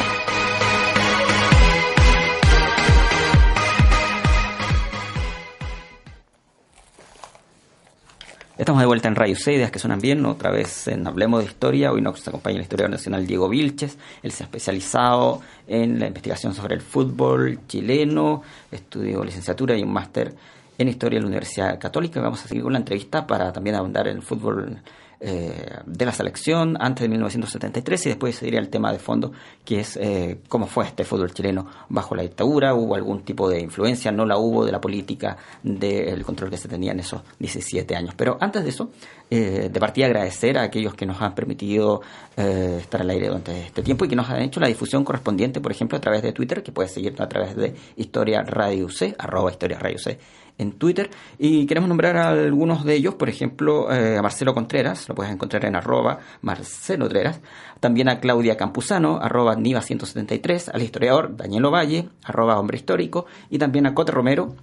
Estamos 8.61 8.83
de 8.83 8.87
vuelta 8.87 9.09
en 9.09 9.17
Radio 9.17 9.37
C, 9.37 9.71
que 9.73 9.79
suenan 9.79 10.01
bien, 10.01 10.27
otra 10.27 10.51
vez 10.51 10.87
en 10.87 11.07
Hablemos 11.07 11.41
de 11.41 11.47
Historia. 11.47 11.93
Hoy 11.93 12.03
nos 12.03 12.29
acompaña 12.29 12.57
el 12.57 12.63
historiador 12.65 12.91
nacional 12.91 13.27
Diego 13.27 13.49
Vilches. 13.49 13.97
Él 14.23 14.33
se 14.33 14.43
ha 14.43 14.47
especializado 14.47 15.41
en 15.67 15.99
la 15.99 16.09
investigación 16.09 16.53
sobre 16.53 16.75
el 16.75 16.83
fútbol 16.83 17.61
chileno, 17.67 18.43
estudió 18.71 19.25
licenciatura 19.25 19.79
y 19.79 19.83
un 19.83 19.91
máster 19.91 20.35
en 20.77 20.89
Historia 20.89 21.17
en 21.17 21.23
la 21.23 21.29
Universidad 21.29 21.79
Católica. 21.79 22.21
Vamos 22.21 22.45
a 22.45 22.49
seguir 22.49 22.63
con 22.63 22.75
la 22.75 22.81
entrevista 22.81 23.27
para 23.27 23.51
también 23.51 23.77
ahondar 23.77 24.09
en 24.09 24.19
el 24.19 24.23
fútbol 24.23 24.83
eh, 25.21 25.81
de 25.85 26.07
la 26.07 26.13
selección 26.13 26.77
antes 26.81 27.03
de 27.03 27.09
1973 27.09 28.07
y 28.07 28.09
después 28.09 28.37
seguiría 28.37 28.61
el 28.61 28.71
tema 28.71 28.91
de 28.91 28.99
fondo 28.99 29.33
que 29.65 29.81
es 29.81 29.97
eh, 29.97 30.41
cómo 30.49 30.67
fue 30.67 30.87
este 30.87 31.05
fútbol 31.05 31.33
chileno 31.33 31.67
bajo 31.89 32.15
la 32.15 32.23
dictadura, 32.23 32.75
hubo 32.75 32.95
algún 32.95 33.23
tipo 33.23 33.49
de 33.49 33.61
influencia, 33.61 34.11
no 34.11 34.25
la 34.25 34.39
hubo 34.39 34.65
de 34.65 34.73
la 34.73 34.81
política, 34.81 35.37
del 35.63 36.25
control 36.25 36.51
que 36.51 36.57
se 36.57 36.69
tenía 36.69 36.93
en 36.93 37.01
esos 37.01 37.23
17 37.39 37.95
años. 37.95 38.15
Pero 38.17 38.39
antes 38.41 38.65
de 38.65 38.71
eso, 38.71 38.91
eh, 39.31 39.69
de 39.71 39.81
partida 39.81 40.07
agradecer 40.07 40.59
a 40.59 40.63
aquellos 40.63 40.95
que 40.95 41.07
nos 41.07 41.21
han 41.21 41.35
permitido 41.35 42.01
eh, 42.37 42.79
estar 42.81 43.03
al 43.03 43.11
aire 43.11 43.29
durante 43.29 43.67
este 43.67 43.83
tiempo 43.83 44.05
y 44.05 44.09
que 44.09 44.17
nos 44.17 44.29
han 44.31 44.41
hecho 44.41 44.59
la 44.59 44.69
difusión 44.69 45.05
correspondiente, 45.05 45.61
por 45.61 45.71
ejemplo, 45.71 45.99
a 45.99 46.01
través 46.01 46.23
de 46.23 46.33
Twitter, 46.33 46.63
que 46.63 46.73
puedes 46.73 46.93
seguirnos 46.93 47.21
a 47.21 47.29
través 47.29 47.55
de 47.57 47.75
Historia 47.97 48.43
Radio 48.43 48.89
C, 48.89 49.15
arroba 49.19 49.51
Historia 49.51 49.79
Radio 49.79 49.99
C 49.99 50.19
en 50.61 50.73
Twitter. 50.73 51.11
Y 51.39 51.67
queremos 51.67 51.89
nombrar 51.89 52.17
a 52.17 52.29
algunos 52.29 52.85
de 52.85 52.95
ellos, 52.95 53.15
por 53.15 53.29
ejemplo, 53.29 53.91
eh, 53.93 54.19
a 54.19 54.23
Marcelo 54.23 54.55
Contreras, 54.55 55.09
lo 55.09 55.15
puedes 55.15 55.33
encontrar 55.33 55.65
en 55.65 55.77
arroba 55.77 56.19
Marcelo 56.43 57.07
Contreras, 57.07 57.41
también 57.81 58.09
a 58.09 58.21
Claudia 58.21 58.57
Campuzano, 58.57 59.19
arroba 59.21 59.57
Niva173, 59.57 60.71
al 60.73 60.83
historiador 60.83 61.37
Daniel 61.37 61.65
Ovalle, 61.65 62.09
arroba 62.25 62.59
Hombre 62.59 62.77
Histórico, 62.77 63.27
y 63.49 63.59
también 63.59 63.87
a 63.87 63.95
Cote 63.95 64.13
Romero, 64.13 64.55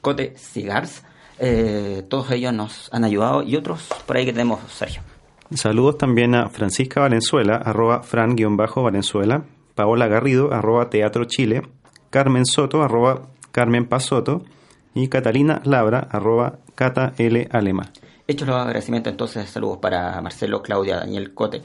Cote 0.00 0.34
Cigars, 0.36 1.04
eh, 1.38 2.04
todos 2.08 2.30
ellos 2.32 2.52
nos 2.52 2.92
han 2.92 3.04
ayudado 3.04 3.42
y 3.42 3.56
otros 3.56 3.88
por 4.06 4.16
ahí 4.16 4.24
que 4.24 4.32
tenemos, 4.32 4.60
Sergio. 4.70 5.02
Saludos 5.54 5.98
también 5.98 6.34
a 6.34 6.48
Francisca 6.48 7.00
Valenzuela, 7.00 7.56
arroba 7.56 8.02
Fran-Valenzuela, 8.02 9.44
Paola 9.74 10.06
Garrido, 10.06 10.52
arroba 10.52 10.88
Teatro 10.88 11.24
Chile, 11.24 11.62
Carmen 12.10 12.46
Soto, 12.46 12.82
arroba 12.82 13.28
Carmen 13.50 13.86
Pasoto, 13.86 14.44
y 14.94 15.08
Catalina 15.08 15.60
Labra, 15.64 16.08
arroba 16.10 16.58
Cata 16.74 17.12
L. 17.18 17.48
Alema. 17.50 17.90
Hechos 18.26 18.48
los 18.48 18.56
agradecimientos 18.56 19.10
entonces, 19.10 19.48
saludos 19.48 19.78
para 19.78 20.20
Marcelo, 20.20 20.62
Claudia, 20.62 20.96
Daniel 20.96 21.34
Cote, 21.34 21.62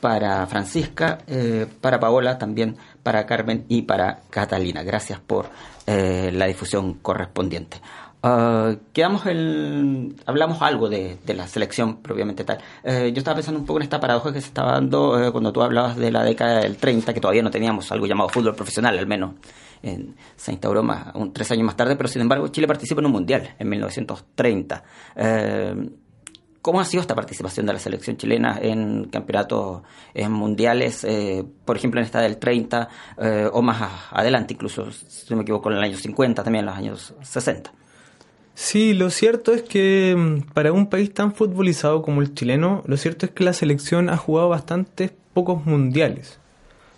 para 0.00 0.46
Francisca, 0.46 1.18
eh, 1.26 1.66
para 1.80 1.98
Paola, 1.98 2.38
también 2.38 2.76
para 3.02 3.24
Carmen 3.26 3.64
y 3.68 3.82
para 3.82 4.20
Catalina. 4.30 4.82
Gracias 4.82 5.18
por 5.18 5.46
eh, 5.86 6.30
la 6.32 6.46
difusión 6.46 6.94
correspondiente. 6.94 7.78
Uh, 8.24 8.78
quedamos 8.94 9.26
el, 9.26 10.16
hablamos 10.24 10.62
algo 10.62 10.88
de, 10.88 11.18
la 11.26 11.46
selección 11.46 11.98
propiamente 12.00 12.42
tal. 12.42 12.56
Eh, 12.82 13.12
yo 13.12 13.18
estaba 13.18 13.34
pensando 13.34 13.60
un 13.60 13.66
poco 13.66 13.80
en 13.80 13.82
esta 13.82 14.00
paradoja 14.00 14.32
que 14.32 14.40
se 14.40 14.46
estaba 14.46 14.72
dando 14.72 15.22
eh, 15.22 15.30
cuando 15.30 15.52
tú 15.52 15.60
hablabas 15.60 15.94
de 15.98 16.10
la 16.10 16.24
década 16.24 16.60
del 16.60 16.78
30, 16.78 17.12
que 17.12 17.20
todavía 17.20 17.42
no 17.42 17.50
teníamos 17.50 17.92
algo 17.92 18.06
llamado 18.06 18.30
fútbol 18.30 18.54
profesional, 18.54 18.98
al 18.98 19.06
menos 19.06 19.32
en, 19.84 20.16
se 20.36 20.52
instauró 20.52 20.82
más, 20.82 21.14
un, 21.14 21.32
tres 21.32 21.50
años 21.52 21.64
más 21.64 21.76
tarde, 21.76 21.96
pero 21.96 22.08
sin 22.08 22.22
embargo 22.22 22.48
Chile 22.48 22.66
participa 22.66 23.00
en 23.00 23.06
un 23.06 23.12
mundial 23.12 23.54
en 23.58 23.68
1930. 23.68 24.84
Eh, 25.16 25.90
¿Cómo 26.64 26.80
ha 26.80 26.84
sido 26.86 27.02
esta 27.02 27.14
participación 27.14 27.66
de 27.66 27.74
la 27.74 27.78
selección 27.78 28.16
chilena 28.16 28.58
en 28.58 29.04
campeonatos 29.10 29.82
en 30.14 30.32
mundiales, 30.32 31.04
eh, 31.04 31.44
por 31.62 31.76
ejemplo 31.76 32.00
en 32.00 32.06
esta 32.06 32.22
del 32.22 32.38
30 32.38 32.88
eh, 33.18 33.48
o 33.52 33.60
más 33.60 33.82
adelante, 34.10 34.54
incluso 34.54 34.90
si 34.90 35.26
no 35.28 35.36
me 35.36 35.42
equivoco 35.42 35.70
en 35.70 35.76
el 35.76 35.82
año 35.82 35.98
50, 35.98 36.42
también 36.42 36.60
en 36.60 36.66
los 36.66 36.74
años 36.74 37.14
60? 37.20 37.70
Sí, 38.54 38.94
lo 38.94 39.10
cierto 39.10 39.52
es 39.52 39.62
que 39.62 40.14
mm, 40.16 40.52
para 40.54 40.72
un 40.72 40.86
país 40.86 41.12
tan 41.12 41.34
futbolizado 41.34 42.00
como 42.00 42.22
el 42.22 42.32
chileno, 42.32 42.82
lo 42.86 42.96
cierto 42.96 43.26
es 43.26 43.32
que 43.32 43.44
la 43.44 43.52
selección 43.52 44.08
ha 44.08 44.16
jugado 44.16 44.48
bastantes 44.48 45.12
pocos 45.34 45.66
mundiales. 45.66 46.38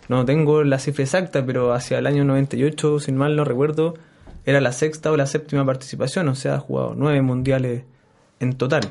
No 0.09 0.25
tengo 0.25 0.63
la 0.63 0.79
cifra 0.79 1.03
exacta, 1.03 1.45
pero 1.45 1.73
hacia 1.73 1.99
el 1.99 2.07
año 2.07 2.23
98, 2.23 2.99
sin 2.99 3.17
mal 3.17 3.35
no 3.35 3.43
recuerdo, 3.43 3.95
era 4.45 4.61
la 4.61 4.71
sexta 4.71 5.11
o 5.11 5.17
la 5.17 5.27
séptima 5.27 5.65
participación, 5.65 6.29
o 6.29 6.35
sea, 6.35 6.55
ha 6.55 6.59
jugado 6.59 6.93
nueve 6.95 7.21
mundiales 7.21 7.83
en 8.39 8.53
total. 8.53 8.83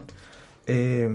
Eh, 0.66 1.08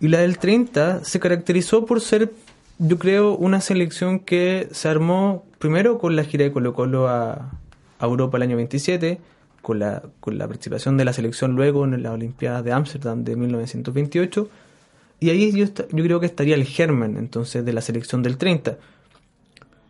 y 0.00 0.08
la 0.08 0.18
del 0.18 0.38
30 0.38 1.04
se 1.04 1.20
caracterizó 1.20 1.84
por 1.84 2.00
ser, 2.00 2.32
yo 2.78 2.98
creo, 2.98 3.34
una 3.36 3.60
selección 3.60 4.20
que 4.20 4.68
se 4.70 4.88
armó 4.88 5.44
primero 5.58 5.98
con 5.98 6.16
la 6.16 6.24
gira 6.24 6.44
de 6.44 6.52
Colo 6.52 6.72
Colo 6.72 7.08
a, 7.08 7.50
a 7.98 8.06
Europa 8.06 8.36
el 8.36 8.44
año 8.44 8.56
27, 8.56 9.18
con 9.60 9.80
la, 9.80 10.02
con 10.20 10.38
la 10.38 10.46
participación 10.46 10.96
de 10.96 11.04
la 11.04 11.12
selección 11.12 11.54
luego 11.54 11.84
en 11.84 12.02
la 12.02 12.12
Olimpiada 12.12 12.62
de 12.62 12.72
Ámsterdam 12.72 13.24
de 13.24 13.36
1928, 13.36 14.48
y 15.20 15.30
ahí 15.30 15.52
yo, 15.52 15.66
yo 15.66 16.04
creo 16.04 16.20
que 16.20 16.26
estaría 16.26 16.54
el 16.54 16.64
germen 16.64 17.16
entonces 17.16 17.64
de 17.64 17.72
la 17.72 17.80
selección 17.80 18.22
del 18.22 18.36
30, 18.36 18.78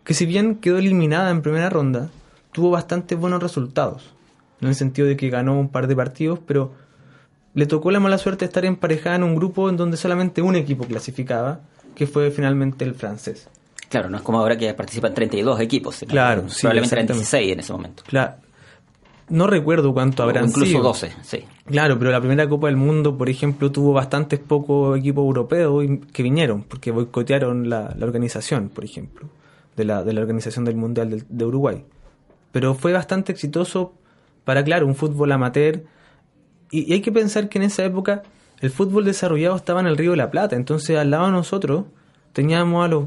que 0.05 0.15
si 0.15 0.27
bien 0.27 0.57
quedó 0.57 0.79
eliminada 0.79 1.31
en 1.31 1.43
primera 1.43 1.69
ronda, 1.69 2.09
tuvo 2.53 2.71
bastante 2.71 3.15
buenos 3.15 3.43
resultados, 3.43 4.15
en 4.61 4.69
el 4.69 4.75
sentido 4.75 5.07
de 5.07 5.17
que 5.17 5.29
ganó 5.29 5.59
un 5.59 5.69
par 5.69 5.87
de 5.87 5.95
partidos, 5.95 6.39
pero 6.47 6.73
le 7.55 7.67
tocó 7.67 7.91
la 7.91 8.01
mala 8.01 8.19
suerte 8.19 8.45
de 8.45 8.47
estar 8.47 8.65
emparejada 8.65 9.17
en 9.17 9.23
un 9.23 9.35
grupo 9.35 9.69
en 9.69 9.77
donde 9.77 9.97
solamente 9.97 10.43
un 10.43 10.57
equipo 10.57 10.85
clasificaba, 10.85 11.61
que 11.95 12.07
fue 12.07 12.31
finalmente 12.31 12.85
el 12.85 12.95
francés. 12.95 13.49
Claro, 13.89 14.09
no 14.11 14.19
es 14.19 14.23
como 14.23 14.39
ahora 14.39 14.57
que 14.57 14.73
participan 14.75 15.15
32 15.15 15.61
equipos, 15.61 15.97
sino 15.97 16.11
claro, 16.11 16.47
probablemente 16.61 16.95
eran 16.95 17.07
16 17.07 17.53
en 17.53 17.61
ese 17.61 17.73
momento. 17.73 18.03
Claro. 18.07 18.35
No 19.31 19.47
recuerdo 19.47 19.93
cuánto 19.93 20.23
habrán 20.23 20.45
o 20.45 20.47
incluso 20.49 20.71
sido. 20.71 20.83
12, 20.83 21.13
sí. 21.23 21.45
Claro, 21.69 21.99
pero 21.99 22.11
la 22.11 22.21
primera 22.21 22.49
Copa 22.49 22.69
del 22.69 22.77
Mundo, 22.79 23.19
por 23.19 23.29
ejemplo, 23.29 23.71
tuvo 23.71 23.93
bastantes 23.93 24.39
pocos 24.41 24.99
equipos 24.99 25.23
europeos 25.23 25.85
que 26.15 26.23
vinieron, 26.23 26.63
porque 26.63 26.91
boicotearon 26.91 27.69
la, 27.69 27.95
la 27.99 28.07
organización, 28.07 28.71
por 28.71 28.85
ejemplo, 28.85 29.29
de 29.77 29.85
la, 29.85 30.03
de 30.03 30.15
la 30.15 30.23
organización 30.23 30.65
del 30.65 30.77
Mundial 30.77 31.25
de, 31.29 31.45
Uruguay. 31.45 31.85
Pero 32.53 32.75
fue 32.75 32.95
bastante 32.95 33.33
exitoso 33.33 33.93
para, 34.45 34.65
claro, 34.65 34.87
un 34.87 34.95
fútbol 34.95 35.31
amateur. 35.31 35.83
Y, 36.71 36.91
y, 36.91 36.95
hay 36.95 37.03
que 37.03 37.13
pensar 37.13 37.51
que 37.51 37.59
en 37.59 37.65
esa 37.65 37.85
época 37.85 38.23
el 38.61 38.71
fútbol 38.71 39.05
desarrollado 39.05 39.55
estaba 39.57 39.81
en 39.81 39.89
el 39.89 39.99
Río 39.99 40.13
de 40.13 40.17
la 40.17 40.31
Plata. 40.31 40.57
Entonces, 40.57 40.97
al 40.97 41.11
lado 41.11 41.27
de 41.27 41.33
nosotros 41.33 41.85
teníamos 42.33 42.83
a 42.83 42.89
los 42.89 43.05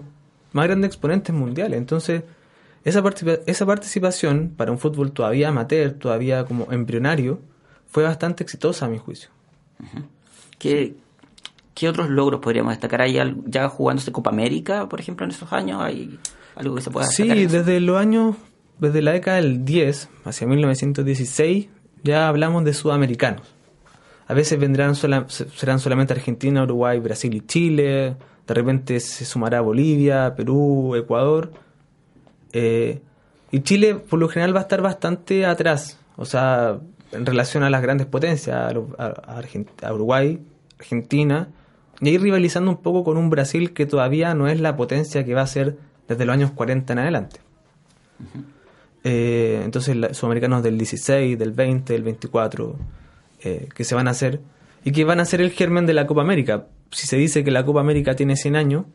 más 0.54 0.68
grandes 0.68 0.90
exponentes 0.90 1.34
mundiales. 1.36 1.78
Entonces, 1.80 2.24
Esa, 2.84 3.02
participa- 3.04 3.40
esa 3.48 3.66
participación 3.66 4.54
para 4.58 4.72
un 4.72 4.78
fútbol 4.80 5.12
todavía 5.12 5.50
amateur, 5.50 5.92
todavía 5.94 6.46
como 6.46 6.72
embrionario, 6.72 7.40
fue 7.92 8.04
bastante 8.04 8.44
exitosa 8.44 8.86
a 8.86 8.90
mi 8.90 8.98
juicio. 8.98 9.30
¿Qué, 10.58 10.96
qué 11.74 11.90
otros 11.90 12.10
logros 12.10 12.40
podríamos 12.42 12.72
destacar? 12.74 13.02
¿Hay 13.02 13.18
al- 13.18 13.38
ya 13.46 13.68
jugándose 13.70 14.12
Copa 14.12 14.30
América, 14.30 14.88
por 14.90 15.00
ejemplo, 15.00 15.26
en 15.26 15.32
esos 15.32 15.52
años? 15.54 15.82
¿Hay 15.82 16.20
algo 16.56 16.76
que 16.76 16.82
se 16.82 16.92
pueda 16.92 17.08
Sí, 17.08 17.24
destacar? 17.24 17.44
eso? 17.44 17.58
desde 17.58 17.80
los 17.80 17.98
años, 18.00 18.36
desde 18.80 19.02
la 19.02 19.12
década 19.12 19.38
del 19.38 19.66
10, 19.66 20.10
hacia 20.26 20.48
1916, 20.48 21.68
ya 22.04 22.28
hablamos 22.28 22.64
de 22.64 22.74
sudamericanos. 22.74 23.42
A 24.28 24.34
veces 24.34 24.60
vendrán 24.60 24.96
sola- 24.96 25.26
se- 25.30 25.50
serán 25.50 25.80
solamente 25.80 26.14
Argentina, 26.14 26.64
Uruguay, 26.64 27.00
Brasil 27.00 27.34
y 27.36 27.42
Chile. 27.42 28.16
De 28.48 28.54
repente 28.54 29.00
se 29.00 29.26
sumará 29.26 29.62
Bolivia, 29.62 30.34
Perú, 30.36 30.96
Ecuador. 30.96 31.52
Eh, 32.54 33.02
y 33.52 33.60
Chile, 33.62 33.96
por 33.96 34.20
lo 34.20 34.30
general, 34.30 34.56
va 34.56 34.60
a 34.60 34.64
estar 34.64 34.82
bastante 34.82 35.46
atrás. 35.46 35.98
O 36.16 36.26
sea, 36.26 36.80
en 37.12 37.26
relación 37.26 37.64
a 37.64 37.70
las 37.70 37.82
grandes 37.82 38.08
potencias, 38.08 38.56
a, 38.56 38.68
a- 38.70 39.42
a 39.84 39.94
Uruguay, 39.94 40.40
Argentina, 40.80 41.50
y 42.00 42.10
ahí 42.10 42.18
rivalizando 42.18 42.72
un 42.72 42.78
poco 42.78 43.04
con 43.04 43.18
un 43.18 43.30
Brasil 43.30 43.74
que 43.74 43.86
todavía 43.86 44.34
no 44.34 44.48
es 44.48 44.60
la 44.60 44.76
potencia 44.76 45.24
que 45.26 45.34
va 45.34 45.42
a 45.42 45.48
ser 45.48 45.78
desde 46.08 46.26
los 46.26 46.34
años 46.34 46.52
40 46.52 46.94
en 46.94 47.00
adelante. 47.00 47.40
Eh, 49.04 49.62
entonces, 49.64 49.96
la- 49.96 50.14
sudamericanos 50.14 50.64
del 50.64 50.78
16, 50.78 51.38
del 51.38 51.52
20, 51.52 51.94
del 51.94 52.04
24, 52.04 52.76
eh, 53.44 53.68
que 53.74 53.84
se 53.84 53.96
van 53.96 54.08
a 54.08 54.12
hacer 54.12 54.42
y 54.84 54.92
que 54.92 55.04
van 55.06 55.20
a 55.20 55.26
ser 55.26 55.42
el 55.42 55.52
germen 55.52 55.86
de 55.86 55.94
la 55.94 56.08
Copa 56.08 56.22
América. 56.22 56.68
Si 56.92 57.08
se 57.08 57.18
dice 57.18 57.44
que 57.44 57.52
la 57.52 57.66
Copa 57.66 57.80
América 57.82 58.16
tiene 58.16 58.36
100 58.36 58.56
años, 58.56 58.86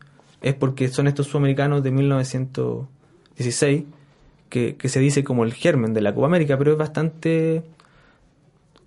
es 0.43 0.55
porque 0.55 0.89
son 0.89 1.07
estos 1.07 1.27
sudamericanos 1.27 1.83
de 1.83 1.91
1916 1.91 3.85
que, 4.49 4.77
que 4.77 4.89
se 4.89 5.01
dice 5.01 5.25
como 5.25 5.45
el 5.45 5.53
germen 5.55 5.93
de 5.95 6.01
la 6.03 6.15
Copa 6.15 6.27
América, 6.27 6.57
pero 6.59 6.73
es 6.73 6.79
bastante... 6.79 7.63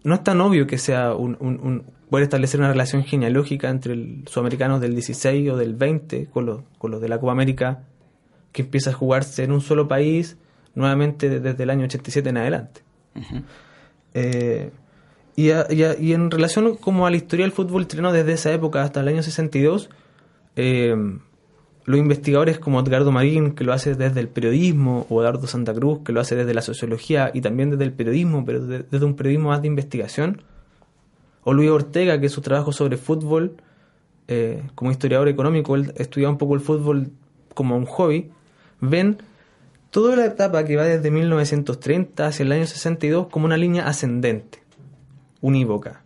No 0.04 0.16
es 0.16 0.24
tan 0.24 0.39
obvio 0.41 0.66
que 0.68 0.78
sea 0.78 1.14
un, 1.14 1.36
un- 1.39 1.60
un- 1.62 1.84
poder 2.10 2.24
establecer 2.24 2.60
una 2.60 2.70
relación 2.72 3.04
genealógica 3.04 3.70
entre 3.70 3.93
el 3.93 4.24
sudamericanos 4.28 4.82
del 4.82 4.93
16 4.95 5.50
o 5.52 5.58
del 5.58 5.76
20 5.76 6.28
con 6.28 6.45
los, 6.45 6.62
con 6.80 6.89
los 6.91 7.02
de 7.02 7.10
la 7.10 7.20
Copa 7.20 7.34
América 7.34 7.84
que 8.52 8.64
empieza 8.64 8.89
a 8.89 8.93
jugarse 8.93 9.43
en 9.43 9.52
un 9.52 9.62
solo 9.62 9.88
país 9.88 10.38
nuevamente 10.74 11.39
desde 11.39 11.64
el 11.64 11.70
año 11.70 11.86
87 11.86 12.30
en 12.30 12.38
adelante. 12.38 12.82
Eh, 14.14 14.72
y, 15.36 15.52
a- 15.52 15.68
y 15.70 15.84
a- 15.84 16.00
y 16.00 16.14
en 16.14 16.32
relación 16.32 16.76
como 16.78 17.06
a 17.06 17.12
la 17.12 17.18
historia 17.18 17.45
del 17.45 17.52
fútbol 17.52 17.88
chileno 17.88 18.12
desde 18.12 18.34
esa 18.34 18.52
época 18.52 18.82
hasta 18.84 19.02
el 19.02 19.08
año 19.08 19.22
62, 19.24 19.89
eh, 20.56 20.95
los 21.86 21.97
investigadores 21.99 22.59
como 22.59 22.80
Edgardo 22.80 23.11
Marín, 23.11 23.51
que 23.51 23.63
lo 23.63 23.73
hace 23.73 23.95
desde 23.95 24.19
el 24.19 24.27
periodismo, 24.27 25.07
o 25.09 25.21
Eduardo 25.21 25.47
Santa 25.47 25.73
Cruz, 25.73 25.99
que 26.05 26.11
lo 26.11 26.19
hace 26.21 26.36
desde 26.36 26.53
la 26.53 26.61
sociología 26.61 27.32
y 27.34 27.41
también 27.41 27.71
desde 27.71 27.84
el 27.86 27.93
periodismo, 27.93 28.45
pero 28.45 28.65
de- 28.65 28.84
desde 28.84 29.05
un 29.05 29.15
periodismo 29.15 29.49
más 29.49 29.61
de 29.61 29.67
investigación, 29.67 30.41
o 31.43 31.53
Luis 31.53 31.69
Ortega, 31.71 32.19
que 32.19 32.30
su 32.30 32.41
trabajo 32.41 32.71
sobre 32.71 32.97
fútbol, 32.97 33.55
eh, 34.27 34.61
como 34.75 34.91
historiador 34.91 35.27
económico, 35.30 35.75
él 35.75 35.91
estudia 35.95 36.30
un 36.30 36.38
poco 36.38 36.53
el 36.53 36.59
fútbol 36.61 37.09
como 37.55 37.75
un 37.75 37.86
hobby, 37.86 38.30
ven 38.82 39.17
toda 39.89 40.15
la 40.15 40.25
etapa 40.25 40.63
que 40.65 40.75
va 40.75 40.84
desde 40.84 41.09
1930 41.09 42.27
hacia 42.27 42.43
el 42.43 42.51
año 42.51 42.67
62 42.67 43.27
como 43.27 43.45
una 43.45 43.57
línea 43.57 43.88
ascendente, 43.88 44.59
unívoca, 45.41 46.03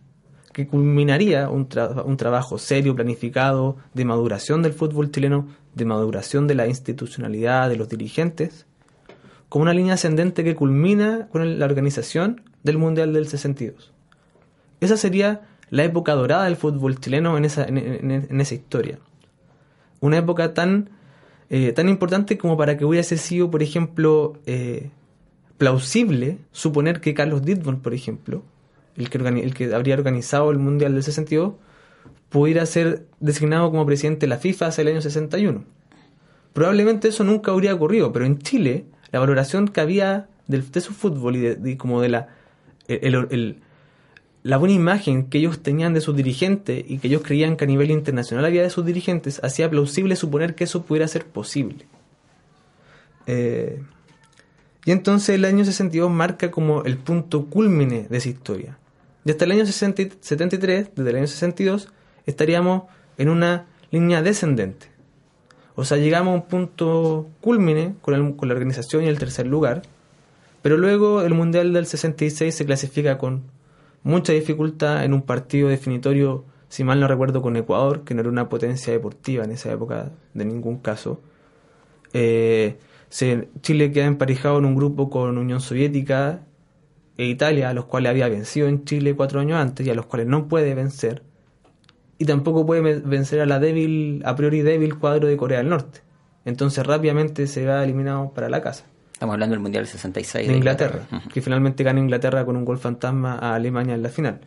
que 0.54 0.66
culminaría 0.66 1.50
un, 1.50 1.68
tra- 1.68 2.02
un 2.06 2.16
trabajo 2.16 2.56
serio, 2.56 2.94
planificado, 2.94 3.76
de 3.92 4.06
maduración 4.06 4.62
del 4.62 4.72
fútbol 4.72 5.10
chileno, 5.10 5.46
de 5.74 5.84
maduración 5.84 6.46
de 6.46 6.54
la 6.54 6.66
institucionalidad 6.68 7.68
de 7.68 7.76
los 7.76 7.90
dirigentes, 7.90 8.64
como 9.50 9.64
una 9.64 9.74
línea 9.74 9.94
ascendente 9.94 10.42
que 10.44 10.54
culmina 10.54 11.28
con 11.30 11.58
la 11.58 11.66
organización 11.66 12.40
del 12.62 12.78
Mundial 12.78 13.12
del 13.12 13.28
62. 13.28 13.92
Esa 14.80 14.96
sería 14.96 15.42
la 15.70 15.84
época 15.84 16.14
dorada 16.14 16.44
del 16.44 16.56
fútbol 16.56 16.98
chileno 17.00 17.36
en 17.36 17.44
esa, 17.44 17.64
en, 17.64 18.40
esa 18.40 18.54
historia. 18.54 18.98
Una 20.00 20.18
época 20.18 20.54
tan, 20.54 20.90
eh, 21.50 21.72
tan 21.72 21.88
importante 21.88 22.38
como 22.38 22.56
para 22.56 22.76
que 22.76 22.84
hubiese 22.84 23.16
sido, 23.16 23.50
por 23.50 23.62
ejemplo, 23.62 24.38
eh, 24.46 24.90
plausible 25.58 26.38
suponer 26.52 27.00
que 27.00 27.14
Carlos 27.14 27.42
Dittborn, 27.42 27.80
por 27.80 27.94
ejemplo, 27.94 28.42
el 28.96 29.10
que, 29.10 29.18
el 29.18 29.54
que 29.54 29.74
habría 29.74 29.94
organizado 29.94 30.50
el 30.50 30.58
Mundial 30.58 30.94
del 30.94 31.02
62, 31.02 31.54
pudiera 32.28 32.64
ser 32.66 33.06
designado 33.20 33.70
como 33.70 33.86
presidente 33.86 34.20
de 34.26 34.28
la 34.28 34.38
FIFA 34.38 34.66
hacia 34.66 34.82
el 34.82 34.88
año 34.88 35.00
61. 35.00 35.64
Probablemente 36.52 37.08
eso 37.08 37.24
nunca 37.24 37.52
habría 37.52 37.74
ocurrido, 37.74 38.12
pero 38.12 38.24
en 38.26 38.38
Chile 38.38 38.84
la 39.12 39.20
valoración 39.20 39.68
que 39.68 39.80
había 39.80 40.28
del- 40.46 40.70
de, 40.70 40.80
su 40.80 40.92
fútbol 40.92 41.36
y, 41.36 41.40
de, 41.40 41.76
como 41.76 42.00
de 42.00 42.08
la 42.08 42.28
el- 42.88 43.14
el- 43.14 43.26
el- 43.30 43.56
la 44.42 44.58
buena 44.58 44.74
imagen 44.74 45.24
que 45.30 45.38
ellos 45.38 45.60
tenían 45.62 45.94
de 45.94 46.00
sus 46.02 46.14
dirigentes 46.14 46.84
y 46.86 46.98
que 46.98 47.08
ellos 47.08 47.22
creían 47.24 47.56
que 47.56 47.64
a 47.64 47.66
nivel 47.66 47.90
internacional 47.90 48.44
había 48.44 48.62
de 48.62 48.68
sus 48.70 48.84
dirigentes 48.84 49.40
hacía 49.42 49.70
plausible 49.70 50.16
suponer 50.16 50.54
que 50.54 50.64
eso 50.64 50.82
pudiera 50.84 51.08
ser 51.08 51.24
posible. 51.24 51.86
Eh, 53.26 53.82
y 54.84 54.90
entonces 54.90 55.30
el 55.30 55.46
año 55.46 55.64
62 55.64 56.10
marca 56.10 56.50
como 56.50 56.84
el 56.84 56.98
punto 56.98 57.46
culmine 57.46 58.06
de 58.10 58.16
esa 58.18 58.28
historia. 58.28 58.76
Y 59.24 59.30
hasta 59.30 59.44
el 59.44 59.52
año 59.52 59.66
60 59.66 60.02
y- 60.02 60.12
73, 60.20 60.90
desde 60.94 61.10
el 61.10 61.16
año 61.16 61.26
62, 61.26 61.88
estaríamos 62.26 62.84
en 63.18 63.28
una 63.28 63.66
línea 63.90 64.22
descendente. 64.22 64.88
O 65.76 65.84
sea, 65.84 65.96
llegamos 65.98 66.32
a 66.32 66.34
un 66.36 66.46
punto 66.46 67.26
culmine 67.40 67.94
con, 68.02 68.14
el- 68.14 68.36
con 68.36 68.48
la 68.48 68.54
organización 68.54 69.04
y 69.04 69.08
el 69.08 69.18
tercer 69.18 69.46
lugar, 69.46 69.82
pero 70.62 70.76
luego 70.76 71.22
el 71.22 71.34
Mundial 71.34 71.72
del 71.72 71.86
66 71.86 72.54
se 72.54 72.64
clasifica 72.66 73.18
con 73.18 73.42
mucha 74.02 74.32
dificultad 74.32 75.04
en 75.04 75.14
un 75.14 75.22
partido 75.22 75.68
definitorio, 75.68 76.44
si 76.68 76.84
mal 76.84 77.00
no 77.00 77.08
recuerdo, 77.08 77.42
con 77.42 77.56
Ecuador, 77.56 78.02
que 78.04 78.14
no 78.14 78.20
era 78.20 78.30
una 78.30 78.48
potencia 78.48 78.92
deportiva 78.92 79.44
en 79.44 79.50
esa 79.52 79.72
época 79.72 80.10
de 80.34 80.44
ningún 80.44 80.78
caso. 80.78 81.20
Eh, 82.12 82.76
Chile 83.60 83.92
queda 83.92 84.06
emparejado 84.06 84.58
en 84.58 84.64
un 84.64 84.74
grupo 84.74 85.08
con 85.10 85.38
Unión 85.38 85.60
Soviética 85.60 86.40
e 87.16 87.26
Italia, 87.26 87.70
a 87.70 87.74
los 87.74 87.84
cuales 87.86 88.10
había 88.10 88.28
vencido 88.28 88.66
en 88.68 88.84
Chile 88.84 89.14
cuatro 89.14 89.40
años 89.40 89.58
antes 89.58 89.86
y 89.86 89.90
a 89.90 89.94
los 89.94 90.06
cuales 90.06 90.26
no 90.26 90.48
puede 90.48 90.74
vencer. 90.74 91.22
Y 92.18 92.24
tampoco 92.26 92.64
puede 92.66 92.80
ve- 92.80 93.02
vencer 93.04 93.40
a 93.40 93.46
la 93.46 93.58
débil, 93.58 94.22
a 94.24 94.34
priori 94.36 94.62
débil 94.62 94.98
cuadro 94.98 95.26
de 95.28 95.36
Corea 95.36 95.58
del 95.58 95.68
Norte. 95.68 96.00
Entonces 96.44 96.86
rápidamente 96.86 97.46
se 97.46 97.64
va 97.66 97.82
eliminado 97.82 98.30
para 98.34 98.48
la 98.50 98.60
casa 98.60 98.84
Estamos 99.12 99.32
hablando 99.34 99.54
del 99.54 99.60
Mundial 99.60 99.86
66 99.86 100.46
de 100.48 100.56
Inglaterra, 100.56 101.06
que 101.32 101.40
finalmente 101.40 101.82
gana 101.84 102.00
Inglaterra 102.00 102.44
con 102.44 102.56
un 102.56 102.64
gol 102.64 102.78
fantasma 102.78 103.34
a 103.38 103.54
Alemania 103.54 103.94
en 103.94 104.02
la 104.02 104.08
final. 104.08 104.40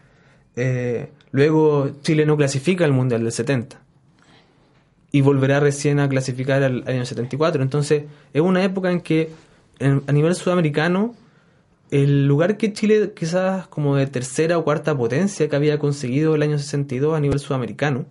Eh, 0.57 1.09
luego 1.31 1.89
Chile 2.01 2.25
no 2.25 2.35
clasifica 2.37 2.83
al 2.83 2.91
Mundial 2.91 3.23
del 3.23 3.31
70 3.31 3.79
y 5.11 5.21
volverá 5.21 5.59
recién 5.59 5.99
a 5.99 6.09
clasificar 6.09 6.63
al 6.63 6.83
año 6.87 7.05
74. 7.05 7.61
Entonces 7.63 8.03
es 8.33 8.41
una 8.41 8.63
época 8.63 8.91
en 8.91 9.01
que 9.01 9.29
en- 9.79 10.03
a 10.05 10.11
nivel 10.11 10.35
sudamericano 10.35 11.15
el 11.91 12.27
lugar 12.27 12.57
que 12.57 12.73
Chile 12.73 13.13
quizás 13.15 13.67
como 13.67 13.95
de 13.95 14.07
tercera 14.07 14.57
o 14.57 14.63
cuarta 14.63 14.97
potencia 14.97 15.47
que 15.47 15.55
había 15.55 15.79
conseguido 15.79 16.35
el 16.35 16.41
año 16.41 16.57
62 16.57 17.15
a 17.15 17.19
nivel 17.19 17.39
sudamericano 17.39 18.05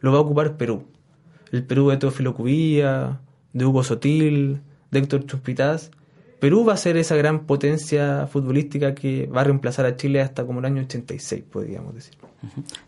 lo 0.00 0.12
va 0.12 0.18
a 0.18 0.22
ocupar 0.22 0.56
Perú. 0.56 0.84
El 1.52 1.64
Perú 1.64 1.90
de 1.90 1.96
Teófilo 1.96 2.34
Cubilla, 2.34 3.20
de 3.52 3.64
Hugo 3.64 3.84
Sotil, 3.84 4.60
de 4.90 4.98
Héctor 4.98 5.26
Chuspitaz. 5.26 5.90
Perú 6.42 6.64
va 6.64 6.72
a 6.72 6.76
ser 6.76 6.96
esa 6.96 7.14
gran 7.14 7.46
potencia 7.46 8.26
futbolística 8.26 8.96
que 8.96 9.28
va 9.28 9.42
a 9.42 9.44
reemplazar 9.44 9.86
a 9.86 9.96
Chile 9.96 10.20
hasta 10.20 10.44
como 10.44 10.58
el 10.58 10.64
año 10.64 10.82
86, 10.82 11.44
podríamos 11.48 11.94
decir. 11.94 12.14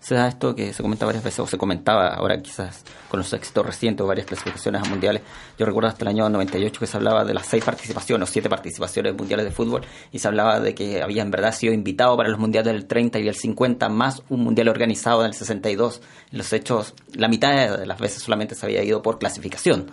Se 0.01 0.17
da 0.17 0.27
esto 0.27 0.57
que 0.57 0.73
se 0.73 0.83
comenta 0.83 1.07
varias 1.07 1.23
veces, 1.23 1.39
o 1.39 1.47
se 1.47 1.57
comentaba 1.57 2.09
ahora 2.09 2.43
quizás 2.43 2.83
con 3.09 3.19
los 3.21 3.33
éxitos 3.33 3.65
recientes 3.65 4.05
varias 4.05 4.27
clasificaciones 4.27 4.83
a 4.83 4.91
mundiales. 4.91 5.23
Yo 5.57 5.67
recuerdo 5.67 5.89
hasta 5.89 6.03
el 6.03 6.09
año 6.09 6.29
98 6.29 6.81
que 6.81 6.89
se 6.89 6.97
hablaba 6.97 7.25
de 7.25 7.33
las 7.33 7.47
seis 7.47 7.65
participaciones 7.65 8.29
o 8.29 8.33
siete 8.33 8.49
participaciones 8.49 9.15
mundiales 9.15 9.47
de 9.47 9.53
fútbol 9.53 9.83
y 10.11 10.19
se 10.19 10.27
hablaba 10.27 10.59
de 10.59 10.75
que 10.75 11.01
había 11.01 11.23
en 11.23 11.31
verdad 11.31 11.55
sido 11.55 11.73
invitado 11.73 12.17
para 12.17 12.31
los 12.31 12.41
mundiales 12.41 12.73
del 12.73 12.87
30 12.87 13.21
y 13.21 13.29
el 13.29 13.37
50 13.37 13.89
más 13.89 14.25
un 14.31 14.41
mundial 14.41 14.67
organizado 14.67 15.21
en 15.21 15.29
el 15.29 15.35
62. 15.35 16.03
En 16.33 16.39
los 16.39 16.53
hechos, 16.53 16.95
la 17.15 17.29
mitad 17.29 17.79
de 17.79 17.87
las 17.87 18.01
veces 18.01 18.21
solamente 18.21 18.57
se 18.57 18.67
había 18.67 18.83
ido 18.83 19.01
por 19.01 19.21
clasificación, 19.21 19.87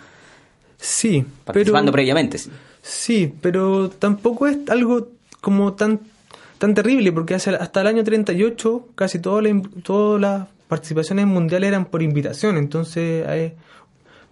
Sí, 0.78 1.24
participando 1.44 1.92
pero... 1.92 2.02
previamente. 2.02 2.38
sí. 2.38 2.50
Sí, 2.82 3.32
pero 3.40 3.88
tampoco 3.90 4.46
es 4.48 4.58
algo 4.68 5.08
como 5.40 5.72
tan 5.74 6.00
tan 6.58 6.74
terrible, 6.74 7.10
porque 7.12 7.34
hasta 7.34 7.80
el 7.80 7.86
año 7.86 8.04
38 8.04 8.86
casi 8.94 9.18
todas 9.18 9.42
las 9.42 9.54
todas 9.82 10.20
las 10.20 10.48
participaciones 10.68 11.26
mundiales 11.26 11.68
eran 11.68 11.86
por 11.86 12.02
invitación. 12.02 12.56
Entonces, 12.56 13.26
hay- 13.26 13.54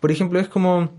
por 0.00 0.10
ejemplo, 0.12 0.38
es 0.40 0.48
como 0.48 0.90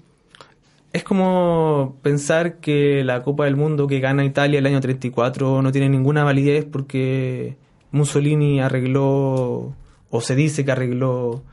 es 0.94 1.04
como 1.04 1.96
pensar 2.02 2.58
que 2.58 3.04
la 3.06 3.24
Copa 3.24 3.46
del 3.46 3.56
Mundo 3.56 3.88
que 3.88 4.02
gana 4.02 4.26
Italia 4.26 4.60
el 4.60 4.66
año 4.66 4.82
34 4.82 5.62
no 5.62 5.72
tiene 5.72 5.88
ninguna 5.88 6.26
validez 6.26 6.66
porque 6.66 7.56
Mussolini 7.92 8.60
arregló 8.60 9.74
o 10.10 10.22
se 10.22 10.36
dice 10.36 10.66
que 10.66 10.72
arregló 10.74 11.44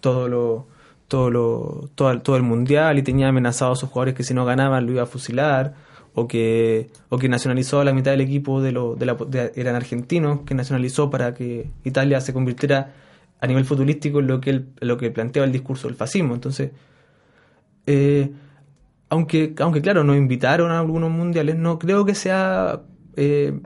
todo 0.00 0.28
lo 0.28 0.66
todo, 1.12 1.30
lo, 1.30 1.90
todo, 1.94 2.20
todo 2.22 2.36
el 2.36 2.42
mundial 2.42 2.98
y 2.98 3.02
tenía 3.02 3.28
amenazados 3.28 3.78
a 3.78 3.80
sus 3.82 3.90
jugadores 3.90 4.14
que 4.14 4.22
si 4.24 4.32
no 4.34 4.44
ganaban 4.46 4.86
lo 4.86 4.92
iba 4.92 5.02
a 5.02 5.06
fusilar, 5.06 5.74
o 6.14 6.26
que, 6.26 6.88
o 7.10 7.18
que 7.18 7.28
nacionalizó 7.28 7.80
a 7.80 7.84
la 7.84 7.92
mitad 7.92 8.10
del 8.12 8.22
equipo 8.22 8.60
de, 8.62 8.72
lo, 8.72 8.94
de 8.96 9.04
la, 9.06 9.16
eran 9.54 9.74
argentinos, 9.76 10.40
que 10.46 10.54
nacionalizó 10.54 11.10
para 11.10 11.34
que 11.34 11.70
Italia 11.84 12.20
se 12.20 12.32
convirtiera 12.32 12.78
a 13.40 13.46
nivel 13.46 13.64
futbolístico 13.64 14.20
en 14.20 14.26
lo 14.26 14.40
que, 14.40 14.50
él- 14.50 14.66
lo 14.80 14.96
que 14.96 15.10
planteaba 15.10 15.44
el 15.46 15.52
discurso 15.52 15.86
del 15.88 15.96
fascismo. 15.96 16.32
Entonces, 16.34 16.70
eh, 17.86 18.30
aunque, 19.10 19.54
aunque 19.58 19.82
claro, 19.82 20.04
nos 20.04 20.16
invitaron 20.16 20.70
a 20.70 20.78
algunos 20.80 21.10
mundiales, 21.10 21.56
no 21.56 21.78
creo 21.78 22.04
que 22.06 22.14
sea 22.14 22.80
eh, 23.16 23.60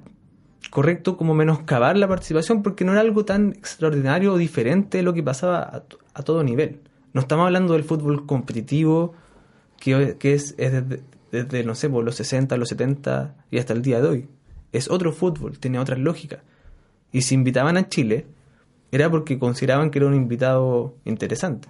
correcto 0.71 1.17
como 1.17 1.35
menoscabar 1.35 1.97
la 1.97 2.09
participación 2.09 2.63
porque 2.63 2.85
no 2.85 2.93
era 2.93 3.01
algo 3.03 3.25
tan 3.25 3.51
extraordinario 3.53 4.33
o 4.33 4.37
diferente 4.39 4.99
de 4.99 5.03
lo 5.05 5.13
que 5.15 5.23
pasaba 5.23 5.59
a, 5.63 5.83
a 6.15 6.23
todo 6.23 6.43
nivel. 6.43 6.81
No 7.17 7.23
estamos 7.23 7.47
hablando 7.47 7.73
del 7.73 7.83
fútbol 7.83 8.27
competitivo 8.27 9.15
que, 9.81 10.17
que 10.19 10.35
es, 10.35 10.55
es 10.59 10.85
desde, 11.33 11.65
no 11.65 11.75
sé, 11.75 11.89
por 11.89 12.05
los 12.05 12.15
60, 12.17 12.55
los 12.59 12.69
70 12.69 13.35
y 13.51 13.57
hasta 13.57 13.73
el 13.73 13.81
día 13.81 14.03
de 14.03 14.09
hoy. 14.09 14.29
Es 14.71 14.91
otro 14.91 15.13
fútbol, 15.15 15.59
tiene 15.59 15.79
otras 15.79 15.99
lógicas. 15.99 16.41
Y 17.13 17.23
si 17.23 17.35
invitaban 17.35 17.79
a 17.79 17.89
Chile, 17.89 18.27
era 18.93 19.09
porque 19.11 19.39
consideraban 19.39 19.91
que 19.91 19.99
era 19.99 20.09
un 20.09 20.15
invitado 20.15 20.95
interesante. 21.07 21.69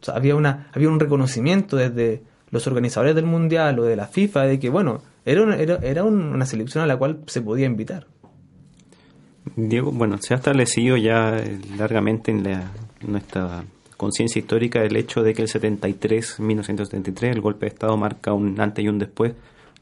O 0.00 0.04
sea, 0.04 0.14
había, 0.14 0.36
una, 0.36 0.70
había 0.72 0.88
un 0.90 1.00
reconocimiento 1.00 1.76
desde 1.76 2.22
los 2.50 2.64
organizadores 2.68 3.16
del 3.16 3.26
Mundial 3.26 3.80
o 3.80 3.82
de 3.82 3.96
la 3.96 4.06
FIFA 4.06 4.42
de 4.44 4.60
que, 4.60 4.70
bueno, 4.70 5.02
era 5.24 5.56
era, 5.56 5.74
era 5.82 6.04
un- 6.04 6.22
una 6.34 6.46
selección 6.46 6.84
a 6.84 6.86
la 6.86 6.96
cual 6.96 7.18
se 7.26 7.42
podía 7.42 7.66
invitar. 7.66 8.06
Diego, 9.56 9.90
bueno, 9.90 10.18
se 10.20 10.34
ha 10.34 10.36
establecido 10.36 10.96
ya 10.96 11.42
largamente 11.76 12.30
en 12.30 12.44
la, 12.44 12.70
nuestra 13.00 13.64
conciencia 14.02 14.40
histórica 14.40 14.82
el 14.82 14.96
hecho 14.96 15.22
de 15.22 15.32
que 15.32 15.42
el 15.42 15.48
73, 15.48 16.40
1973, 16.40 17.34
el 17.36 17.40
golpe 17.40 17.66
de 17.66 17.70
Estado 17.72 17.96
marca 17.96 18.32
un 18.32 18.60
antes 18.60 18.84
y 18.84 18.88
un 18.88 18.98
después, 18.98 19.32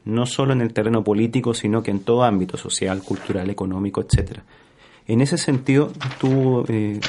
no 0.05 0.25
solo 0.25 0.53
en 0.53 0.61
el 0.61 0.73
terreno 0.73 1.03
político, 1.03 1.53
sino 1.53 1.81
que 1.83 1.91
en 1.91 1.99
todo 2.01 2.23
ámbito 2.23 2.55
social, 2.57 3.01
cultural, 3.03 3.49
económico, 3.49 4.01
etcétera. 4.01 4.43
En 5.07 5.21
ese 5.21 5.37
sentido, 5.37 5.91
¿tú, 6.19 6.63
eh, 6.69 6.99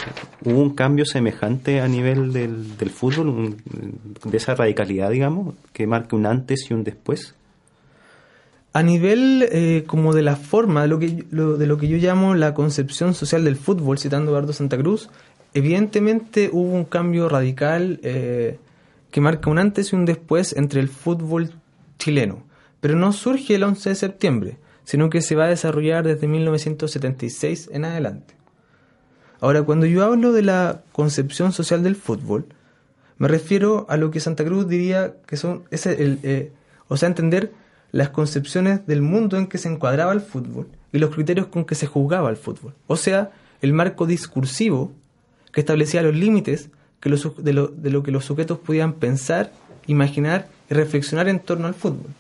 ¿hubo 0.45 0.59
un 0.59 0.75
cambio 0.75 1.05
semejante 1.05 1.81
a 1.83 1.87
nivel 1.89 2.33
del, 2.33 2.77
del 2.79 2.91
fútbol, 2.91 3.29
un- 3.29 3.57
de 4.25 4.37
esa 4.37 4.55
radicalidad, 4.55 5.11
digamos, 5.11 5.55
que 5.75 5.87
marque 5.87 6.17
un 6.17 6.25
antes 6.27 6.71
y 6.71 6.75
un 6.75 6.83
después? 6.83 7.35
A 8.75 8.83
nivel 8.83 9.47
eh, 9.53 9.85
como 9.87 10.15
de 10.15 10.23
la 10.23 10.35
forma, 10.37 10.81
de 10.83 10.89
lo, 10.89 10.99
que, 10.99 11.25
lo- 11.31 11.59
de 11.59 11.67
lo 11.67 11.77
que 11.77 11.89
yo 11.89 11.99
llamo 11.99 12.35
la 12.35 12.55
concepción 12.55 13.13
social 13.13 13.45
del 13.45 13.57
fútbol, 13.57 13.99
citando 13.99 14.31
Eduardo 14.31 14.55
Santa 14.55 14.79
Cruz, 14.79 15.11
evidentemente 15.55 16.51
hubo 16.53 16.73
un 16.73 16.85
cambio 16.85 17.29
radical 17.29 18.01
eh, 18.03 18.59
que 19.11 19.21
marca 19.21 19.51
un 19.51 19.59
antes 19.59 19.93
y 19.93 19.97
un 19.97 20.05
después 20.05 20.55
entre 20.57 20.81
el 20.81 20.89
fútbol 20.89 21.53
chileno. 21.99 22.45
Pero 22.81 22.97
no 22.97 23.13
surge 23.13 23.55
el 23.55 23.63
11 23.63 23.91
de 23.91 23.95
septiembre, 23.95 24.57
sino 24.85 25.11
que 25.11 25.21
se 25.21 25.37
va 25.37 25.45
a 25.45 25.49
desarrollar 25.49 26.05
desde 26.07 26.27
1976 26.27 27.71
en 27.73 27.85
adelante. 27.85 28.35
Ahora, 29.41 29.63
cuando 29.63 29.87
yo 29.87 30.05
hablo 30.05 30.33
de 30.33 30.43
la 30.43 30.83
concepción 30.93 31.53
social 31.53 31.83
del 31.83 31.97
fútbol, 31.97 32.47
me 33.19 33.29
refiero 33.29 33.87
a 33.89 33.97
lo 33.97 34.11
que 34.11 34.21
Santa 34.21 34.45
Cruz 34.45 34.69
diría 34.69 35.17
que 35.27 35.37
son, 35.37 35.65
es 35.71 35.87
el, 35.87 36.19
eh, 36.23 36.53
o 36.89 36.97
sea, 36.97 37.09
entender 37.09 37.53
las 37.93 38.09
concepciones 38.11 38.87
del 38.87 39.03
mundo 39.03 39.37
en 39.37 39.47
que 39.47 39.59
se 39.59 39.69
encuadraba 39.69 40.13
el 40.13 40.21
fútbol 40.21 40.69
y 40.93 40.99
los 40.99 41.15
criterios 41.15 41.47
con 41.47 41.65
que 41.65 41.75
se 41.75 41.87
juzgaba 41.87 42.31
el 42.31 42.37
fútbol. 42.37 42.75
O 42.87 42.97
sea, 42.97 43.31
el 43.61 43.73
marco 43.73 44.07
discursivo 44.07 44.93
que 45.53 45.61
establecía 45.61 46.03
los 46.03 46.15
límites 46.15 46.71
que 47.01 47.11
de, 47.11 47.53
lo, 47.53 48.03
que 48.03 48.11
los 48.11 48.25
sujetos 48.25 48.59
podían 48.59 48.95
pensar, 48.95 49.53
imaginar 49.87 50.49
y 50.71 50.75
reflexionar 50.75 51.29
en 51.29 51.41
torno 51.41 51.67
al 51.67 51.75
fútbol. 51.75 52.11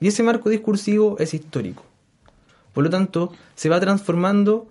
Y 0.00 0.08
ese 0.08 0.22
marco 0.22 0.50
discursivo 0.50 1.16
es 1.18 1.32
histórico. 1.32 1.82
Por 2.74 2.84
lo 2.84 2.90
tanto, 2.90 3.32
se 3.54 3.70
va 3.70 3.80
transformando 3.80 4.68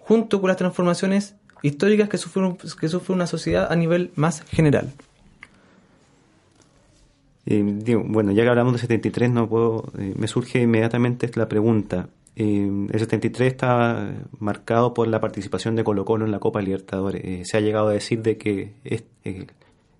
junto 0.00 0.40
con 0.40 0.48
las 0.48 0.56
transformaciones 0.56 1.36
históricas 1.62 2.08
que 2.08 2.18
sufre, 2.18 2.56
que 2.80 2.88
sufre 2.88 3.14
una 3.14 3.28
sociedad 3.28 3.70
a 3.70 3.76
nivel 3.76 4.10
más 4.16 4.42
general. 4.42 4.92
Eh, 7.46 7.62
bueno, 8.04 8.32
ya 8.32 8.42
que 8.42 8.48
hablamos 8.48 8.72
de 8.72 8.80
73, 8.80 9.30
no 9.30 9.48
puedo, 9.48 9.92
eh, 9.98 10.14
me 10.16 10.26
surge 10.26 10.60
inmediatamente 10.60 11.30
la 11.34 11.48
pregunta. 11.48 12.08
Eh, 12.36 12.68
el 12.92 12.98
73 12.98 13.52
está 13.52 14.12
marcado 14.40 14.92
por 14.94 15.06
la 15.08 15.20
participación 15.20 15.76
de 15.76 15.84
Colo 15.84 16.04
Colo 16.04 16.24
en 16.24 16.32
la 16.32 16.40
Copa 16.40 16.60
Libertadores. 16.60 17.22
Eh, 17.24 17.42
se 17.44 17.56
ha 17.56 17.60
llegado 17.60 17.88
a 17.88 17.92
decir 17.92 18.22
de 18.22 18.36
que 18.36 18.72
es- 18.84 19.04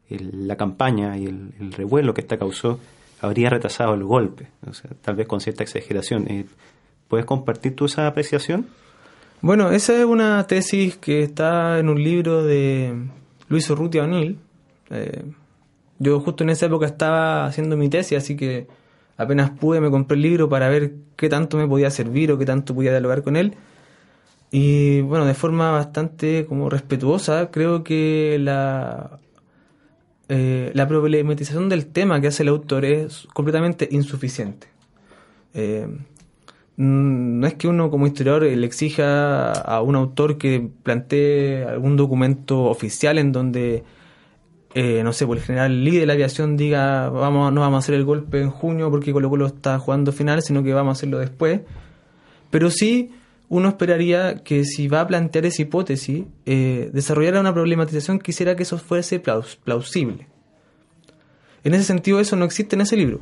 la 0.08 0.56
campaña 0.56 1.16
y 1.16 1.26
el, 1.26 1.52
el 1.60 1.72
revuelo 1.72 2.12
que 2.14 2.20
esta 2.20 2.36
causó 2.38 2.78
habría 3.20 3.48
retrasado 3.50 3.94
el 3.94 4.04
golpe, 4.04 4.48
o 4.68 4.74
sea, 4.74 4.90
tal 5.00 5.16
vez 5.16 5.26
con 5.26 5.40
cierta 5.40 5.62
exageración. 5.62 6.26
Eh, 6.28 6.44
¿Puedes 7.08 7.24
compartir 7.24 7.74
tú 7.74 7.86
esa 7.86 8.06
apreciación? 8.06 8.66
Bueno, 9.40 9.70
esa 9.70 9.96
es 9.98 10.04
una 10.04 10.46
tesis 10.46 10.96
que 10.98 11.22
está 11.22 11.78
en 11.78 11.88
un 11.88 12.02
libro 12.02 12.44
de 12.44 12.94
Luis 13.48 13.68
Urrutia 13.70 14.04
O'Neill. 14.04 14.38
Eh, 14.90 15.22
yo 15.98 16.20
justo 16.20 16.44
en 16.44 16.50
esa 16.50 16.66
época 16.66 16.86
estaba 16.86 17.46
haciendo 17.46 17.76
mi 17.76 17.88
tesis, 17.88 18.18
así 18.18 18.36
que 18.36 18.66
apenas 19.16 19.50
pude 19.50 19.80
me 19.80 19.90
compré 19.90 20.16
el 20.16 20.22
libro 20.22 20.48
para 20.48 20.68
ver 20.68 20.94
qué 21.16 21.28
tanto 21.28 21.56
me 21.56 21.66
podía 21.68 21.90
servir 21.90 22.32
o 22.32 22.38
qué 22.38 22.46
tanto 22.46 22.74
podía 22.74 22.90
dialogar 22.90 23.22
con 23.22 23.36
él. 23.36 23.54
Y 24.50 25.00
bueno, 25.02 25.26
de 25.26 25.34
forma 25.34 25.70
bastante 25.72 26.46
como 26.46 26.70
respetuosa, 26.70 27.50
creo 27.50 27.82
que 27.82 28.38
la, 28.40 29.18
eh, 30.28 30.70
la 30.74 30.86
problematización 30.88 31.68
del 31.68 31.86
tema 31.86 32.20
que 32.20 32.28
hace 32.28 32.44
el 32.44 32.50
autor 32.50 32.84
es 32.84 33.26
completamente 33.32 33.88
insuficiente. 33.90 34.68
Eh, 35.54 35.88
Mm, 36.76 37.38
no 37.40 37.46
es 37.46 37.54
que 37.54 37.68
uno 37.68 37.90
como 37.90 38.06
historiador 38.06 38.42
le 38.42 38.66
exija 38.66 39.52
a 39.52 39.80
un 39.80 39.94
autor 39.94 40.38
que 40.38 40.68
plantee 40.82 41.64
algún 41.64 41.96
documento 41.96 42.64
oficial 42.64 43.18
en 43.18 43.30
donde, 43.32 43.84
eh, 44.74 45.02
no 45.04 45.12
sé, 45.12 45.26
por 45.26 45.36
el 45.36 45.42
general 45.42 45.84
líder 45.84 46.00
de 46.00 46.06
la 46.06 46.12
aviación 46.14 46.56
diga 46.56 47.08
vamos, 47.08 47.52
no 47.52 47.60
vamos 47.60 47.76
a 47.76 47.78
hacer 47.78 47.94
el 47.94 48.04
golpe 48.04 48.40
en 48.40 48.50
junio 48.50 48.90
porque 48.90 49.12
Colo 49.12 49.30
Colo 49.30 49.46
está 49.46 49.78
jugando 49.78 50.10
final, 50.12 50.42
sino 50.42 50.62
que 50.62 50.74
vamos 50.74 50.90
a 50.90 50.98
hacerlo 50.98 51.18
después. 51.18 51.60
Pero 52.50 52.70
sí 52.70 53.10
uno 53.48 53.68
esperaría 53.68 54.42
que 54.42 54.64
si 54.64 54.88
va 54.88 55.02
a 55.02 55.06
plantear 55.06 55.46
esa 55.46 55.62
hipótesis, 55.62 56.24
eh, 56.46 56.90
desarrollara 56.92 57.38
una 57.40 57.52
problematización 57.54 58.18
que 58.18 58.32
hiciera 58.32 58.56
que 58.56 58.64
eso 58.64 58.78
fuese 58.78 59.20
plaus- 59.22 59.56
plausible. 59.62 60.26
En 61.62 61.74
ese 61.74 61.84
sentido 61.84 62.20
eso 62.20 62.36
no 62.36 62.44
existe 62.44 62.74
en 62.74 62.82
ese 62.82 62.96
libro. 62.96 63.20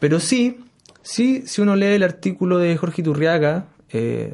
Pero 0.00 0.20
sí, 0.20 0.58
sí, 1.02 1.42
si 1.46 1.60
uno 1.60 1.76
lee 1.76 1.86
el 1.94 2.02
artículo 2.02 2.58
de 2.58 2.76
Jorge 2.76 3.02
Iturriaga 3.02 3.66
eh, 3.90 4.32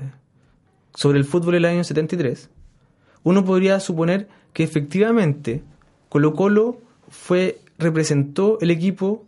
sobre 0.94 1.18
el 1.18 1.24
fútbol 1.24 1.54
del 1.54 1.64
año 1.66 1.84
73, 1.84 2.48
uno 3.22 3.44
podría 3.44 3.80
suponer 3.80 4.28
que 4.52 4.62
efectivamente 4.62 5.62
Colo 6.14 6.32
Colo 6.32 6.78
fue, 7.08 7.58
representó 7.76 8.58
el 8.60 8.70
equipo, 8.70 9.24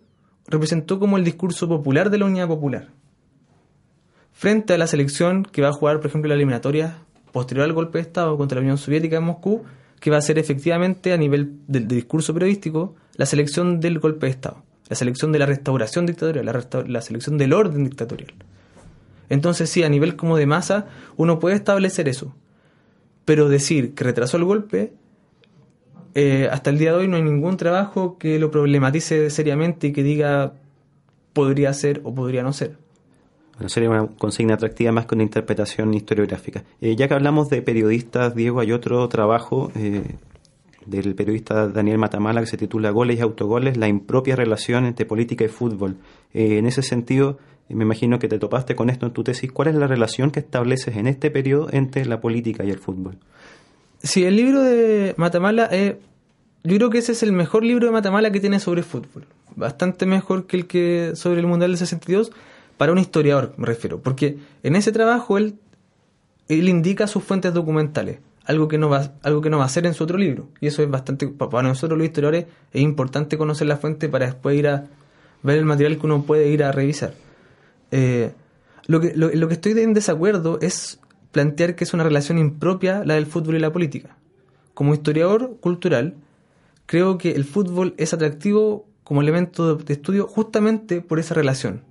representó 0.46 1.00
como 1.00 1.16
el 1.16 1.24
discurso 1.24 1.66
popular 1.66 2.10
de 2.10 2.18
la 2.18 2.26
unidad 2.26 2.46
popular. 2.46 2.90
Frente 4.32 4.72
a 4.72 4.78
la 4.78 4.86
selección 4.86 5.42
que 5.42 5.62
va 5.62 5.70
a 5.70 5.72
jugar, 5.72 5.96
por 5.96 6.06
ejemplo, 6.06 6.28
la 6.28 6.36
eliminatoria 6.36 6.98
posterior 7.32 7.64
al 7.64 7.72
golpe 7.72 7.98
de 7.98 8.02
Estado 8.02 8.36
contra 8.36 8.54
la 8.54 8.60
Unión 8.60 8.78
Soviética 8.78 9.16
en 9.16 9.24
Moscú, 9.24 9.64
que 9.98 10.12
va 10.12 10.18
a 10.18 10.20
ser 10.20 10.38
efectivamente 10.38 11.12
a 11.12 11.16
nivel 11.16 11.58
del, 11.66 11.88
discurso 11.88 12.32
periodístico 12.32 12.94
la 13.16 13.26
selección 13.26 13.80
del 13.80 13.98
golpe 13.98 14.26
de 14.26 14.30
Estado, 14.30 14.62
la 14.88 14.94
selección 14.94 15.32
de 15.32 15.40
la 15.40 15.46
restauración 15.46 16.06
dictatorial, 16.06 16.46
la, 16.46 16.84
la 16.86 17.00
selección 17.00 17.36
del 17.36 17.52
orden 17.52 17.82
dictatorial. 17.82 18.32
Entonces 19.28 19.70
sí, 19.70 19.82
a 19.82 19.88
nivel 19.88 20.14
como 20.14 20.36
de 20.36 20.46
masa, 20.46 20.86
uno 21.16 21.40
puede 21.40 21.56
establecer 21.56 22.08
eso, 22.08 22.32
pero 23.24 23.48
decir 23.48 23.92
que 23.96 24.04
retrasó 24.04 24.36
el 24.36 24.44
golpe, 24.44 24.92
eh, 26.16 26.48
hasta 26.50 26.70
el 26.70 26.78
día 26.78 26.92
de 26.92 26.98
hoy 26.98 27.08
no 27.08 27.16
hay 27.16 27.22
ningún 27.22 27.58
trabajo 27.58 28.16
que 28.16 28.38
lo 28.38 28.50
problematice 28.50 29.28
seriamente 29.28 29.88
y 29.88 29.92
que 29.92 30.02
diga 30.02 30.54
podría 31.34 31.74
ser 31.74 32.00
o 32.04 32.14
podría 32.14 32.42
no 32.42 32.54
ser. 32.54 32.78
Bueno, 33.56 33.68
sería 33.68 33.90
una 33.90 34.06
consigna 34.06 34.54
atractiva 34.54 34.92
más 34.92 35.04
que 35.04 35.14
una 35.14 35.24
interpretación 35.24 35.92
historiográfica. 35.92 36.64
Eh, 36.80 36.96
ya 36.96 37.06
que 37.06 37.12
hablamos 37.12 37.50
de 37.50 37.60
periodistas, 37.60 38.34
Diego, 38.34 38.60
hay 38.60 38.72
otro 38.72 39.06
trabajo 39.10 39.70
eh, 39.74 40.16
del 40.86 41.14
periodista 41.14 41.68
Daniel 41.68 41.98
Matamala 41.98 42.40
que 42.40 42.46
se 42.46 42.56
titula 42.56 42.90
Goles 42.90 43.18
y 43.18 43.20
autogoles, 43.20 43.76
la 43.76 43.86
impropia 43.86 44.36
relación 44.36 44.86
entre 44.86 45.04
política 45.04 45.44
y 45.44 45.48
fútbol. 45.48 45.98
Eh, 46.32 46.56
en 46.56 46.66
ese 46.66 46.80
sentido, 46.80 47.36
me 47.68 47.84
imagino 47.84 48.18
que 48.18 48.28
te 48.28 48.38
topaste 48.38 48.74
con 48.74 48.88
esto 48.88 49.04
en 49.04 49.12
tu 49.12 49.22
tesis. 49.22 49.52
¿Cuál 49.52 49.68
es 49.68 49.74
la 49.74 49.86
relación 49.86 50.30
que 50.30 50.40
estableces 50.40 50.96
en 50.96 51.06
este 51.06 51.30
periodo 51.30 51.68
entre 51.72 52.06
la 52.06 52.20
política 52.22 52.64
y 52.64 52.70
el 52.70 52.78
fútbol? 52.78 53.18
Sí, 54.02 54.24
el 54.24 54.36
libro 54.36 54.62
de 54.62 55.14
Matamala, 55.16 55.68
eh, 55.72 55.98
yo 56.64 56.76
creo 56.76 56.90
que 56.90 56.98
ese 56.98 57.12
es 57.12 57.22
el 57.22 57.32
mejor 57.32 57.64
libro 57.64 57.86
de 57.86 57.92
Matamala 57.92 58.30
que 58.30 58.40
tiene 58.40 58.60
sobre 58.60 58.82
fútbol. 58.82 59.24
Bastante 59.56 60.06
mejor 60.06 60.46
que 60.46 60.56
el 60.56 60.66
que 60.66 61.12
sobre 61.14 61.40
el 61.40 61.46
Mundial 61.46 61.70
del 61.72 61.78
62, 61.78 62.30
para 62.76 62.92
un 62.92 62.98
historiador 62.98 63.54
me 63.56 63.66
refiero. 63.66 64.00
Porque 64.00 64.36
en 64.62 64.76
ese 64.76 64.92
trabajo 64.92 65.38
él, 65.38 65.54
él 66.48 66.68
indica 66.68 67.06
sus 67.06 67.24
fuentes 67.24 67.52
documentales. 67.54 68.18
algo 68.44 68.68
que 68.68 68.78
no 68.78 68.88
va 68.88 69.12
algo 69.24 69.40
que 69.40 69.50
no 69.50 69.56
va 69.58 69.64
a 69.64 69.66
hacer 69.66 69.86
en 69.86 69.94
su 69.94 70.04
otro 70.04 70.18
libro 70.18 70.46
y 70.60 70.68
eso 70.68 70.80
es 70.80 70.88
bastante 70.88 71.26
pa- 71.26 71.50
para 71.50 71.66
nosotros 71.66 71.98
los 71.98 72.06
historiadores 72.06 72.46
es 72.72 72.80
importante 72.80 73.36
conocer 73.36 73.66
la 73.66 73.76
fuente 73.76 74.08
para 74.08 74.26
después 74.26 74.56
ir 74.56 74.68
a 74.68 74.84
ver 75.42 75.58
el 75.58 75.64
material 75.64 75.98
que 75.98 76.06
uno 76.06 76.22
puede 76.22 76.48
ir 76.50 76.62
a 76.62 76.70
revisar 76.70 77.14
Eh, 77.90 78.30
lo 78.86 79.00
que 79.00 79.14
lo, 79.16 79.30
lo 79.34 79.48
que 79.48 79.54
estoy 79.54 79.72
en 79.80 79.94
desacuerdo 79.94 80.58
es 80.62 81.00
plantear 81.32 81.74
que 81.74 81.84
es 81.84 81.94
una 81.94 82.04
relación 82.04 82.38
impropia 82.38 83.04
la 83.04 83.14
del 83.14 83.26
fútbol 83.26 83.56
y 83.56 83.60
la 83.60 83.72
política 83.72 84.16
como 84.74 84.94
historiador 84.94 85.56
cultural 85.60 86.14
creo 86.86 87.18
que 87.18 87.32
el 87.32 87.44
fútbol 87.44 87.94
es 87.96 88.14
atractivo 88.14 88.86
como 89.04 89.22
elemento 89.22 89.76
de, 89.76 89.92
estudio 89.92 90.26
justamente 90.26 91.00
por 91.00 91.18
esa 91.18 91.34
relación 91.34 91.82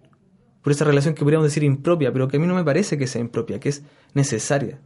por 0.61 0.71
esa 0.71 0.86
relación 0.86 1.15
que 1.15 1.21
podríamos 1.21 1.47
decir 1.47 1.63
impropia 1.63 2.11
pero 2.11 2.27
que 2.27 2.38
a 2.38 2.39
mí 2.39 2.47
no 2.47 2.55
me 2.55 2.63
parece 2.63 2.97
que 2.97 3.07
sea 3.07 3.21
impropia 3.21 3.59
que 3.59 3.69
es 3.69 3.83
necesaria 4.13 4.79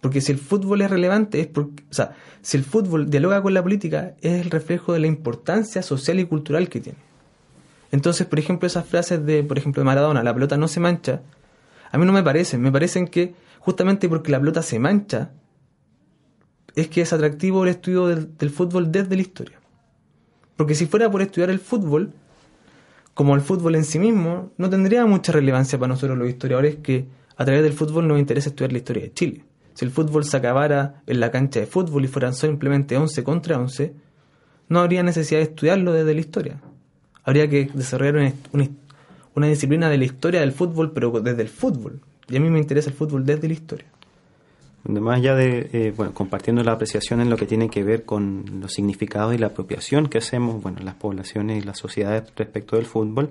porque 0.00 0.20
si 0.20 0.32
el 0.32 0.38
fútbol 0.38 0.82
es 0.82 0.90
relevante, 0.90 1.40
es 1.40 1.48
porque, 1.48 1.82
o 1.90 1.94
sea, 1.94 2.14
si 2.40 2.56
el 2.56 2.64
fútbol 2.64 3.10
dialoga 3.10 3.42
con 3.42 3.52
la 3.52 3.62
política, 3.62 4.14
es 4.20 4.40
el 4.40 4.50
reflejo 4.50 4.92
de 4.92 5.00
la 5.00 5.08
importancia 5.08 5.82
social 5.82 6.20
y 6.20 6.26
cultural 6.26 6.68
que 6.68 6.80
tiene. 6.80 6.98
Entonces, 7.90 8.26
por 8.26 8.38
ejemplo, 8.38 8.66
esas 8.66 8.86
frases 8.86 9.24
de, 9.24 9.42
por 9.42 9.58
ejemplo, 9.58 9.80
de 9.80 9.86
Maradona, 9.86 10.22
la 10.22 10.34
pelota 10.34 10.56
no 10.56 10.68
se 10.68 10.78
mancha, 10.78 11.22
a 11.90 11.98
mí 11.98 12.04
no 12.06 12.12
me 12.12 12.22
parecen, 12.22 12.60
me 12.60 12.72
parecen 12.72 13.06
que 13.08 13.34
justamente 13.60 14.08
porque 14.08 14.32
la 14.32 14.38
pelota 14.40 14.62
se 14.62 14.78
mancha, 14.78 15.30
es 16.74 16.88
que 16.88 17.00
es 17.00 17.12
atractivo 17.12 17.64
el 17.64 17.70
estudio 17.70 18.06
del, 18.06 18.50
fútbol 18.50 18.92
desde 18.92 19.16
la 19.16 19.22
historia. 19.22 19.58
Porque 20.56 20.74
si 20.74 20.86
fuera 20.86 21.10
por 21.10 21.22
estudiar 21.22 21.50
el 21.50 21.58
fútbol, 21.58 22.12
como 23.14 23.34
el 23.34 23.40
fútbol 23.40 23.74
en 23.74 23.84
sí 23.84 23.98
mismo, 23.98 24.52
no 24.58 24.70
tendría 24.70 25.04
mucha 25.06 25.32
relevancia 25.32 25.78
para 25.78 25.88
nosotros 25.88 26.16
los 26.18 26.28
historiadores 26.28 26.76
que 26.76 27.06
a 27.36 27.44
través 27.44 27.62
del 27.62 27.72
fútbol 27.72 28.06
nos 28.06 28.18
interesa 28.18 28.50
estudiar 28.50 28.72
la 28.72 28.78
historia 28.78 29.02
de 29.04 29.12
Chile. 29.12 29.44
Si 29.74 29.84
el 29.84 29.90
fútbol 29.90 30.24
se 30.24 30.36
acabara 30.36 31.02
en 31.06 31.20
la 31.20 31.30
cancha 31.30 31.60
de 31.60 31.66
fútbol 31.66 32.04
y 32.04 32.08
fueran 32.08 32.34
simplemente 32.34 32.96
11 32.96 33.22
contra 33.24 33.58
11, 33.58 33.94
no 34.68 34.80
habría 34.80 35.02
necesidad 35.02 35.38
de 35.40 35.44
estudiarlo 35.44 35.92
desde 35.92 36.14
la 36.14 36.20
historia. 36.20 36.60
Habría 37.22 37.48
que 37.48 37.70
desarrollar 37.74 38.16
una, 38.16 38.32
una- 38.52 38.70
una 39.38 39.48
disciplina 39.48 39.88
de 39.88 39.98
la 39.98 40.04
historia 40.04 40.40
del 40.40 40.52
fútbol, 40.52 40.92
pero 40.92 41.10
desde 41.20 41.42
el 41.42 41.48
fútbol. 41.48 42.00
Y 42.28 42.36
a 42.36 42.40
mí 42.40 42.50
me 42.50 42.58
interesa 42.58 42.90
el 42.90 42.96
fútbol 42.96 43.24
desde 43.24 43.48
la 43.48 43.54
historia. 43.54 43.86
Más 44.84 45.18
allá 45.18 45.34
de, 45.34 45.68
eh, 45.72 45.92
bueno, 45.96 46.14
compartiendo 46.14 46.62
la 46.62 46.72
apreciación 46.72 47.20
en 47.20 47.28
lo 47.28 47.36
que 47.36 47.46
tiene 47.46 47.68
que 47.68 47.82
ver 47.82 48.04
con 48.04 48.60
los 48.60 48.72
significados 48.72 49.34
y 49.34 49.38
la 49.38 49.48
apropiación 49.48 50.08
que 50.08 50.18
hacemos, 50.18 50.62
bueno, 50.62 50.78
las 50.82 50.94
poblaciones 50.94 51.62
y 51.62 51.66
las 51.66 51.78
sociedades 51.78 52.24
respecto 52.36 52.76
del 52.76 52.86
fútbol, 52.86 53.30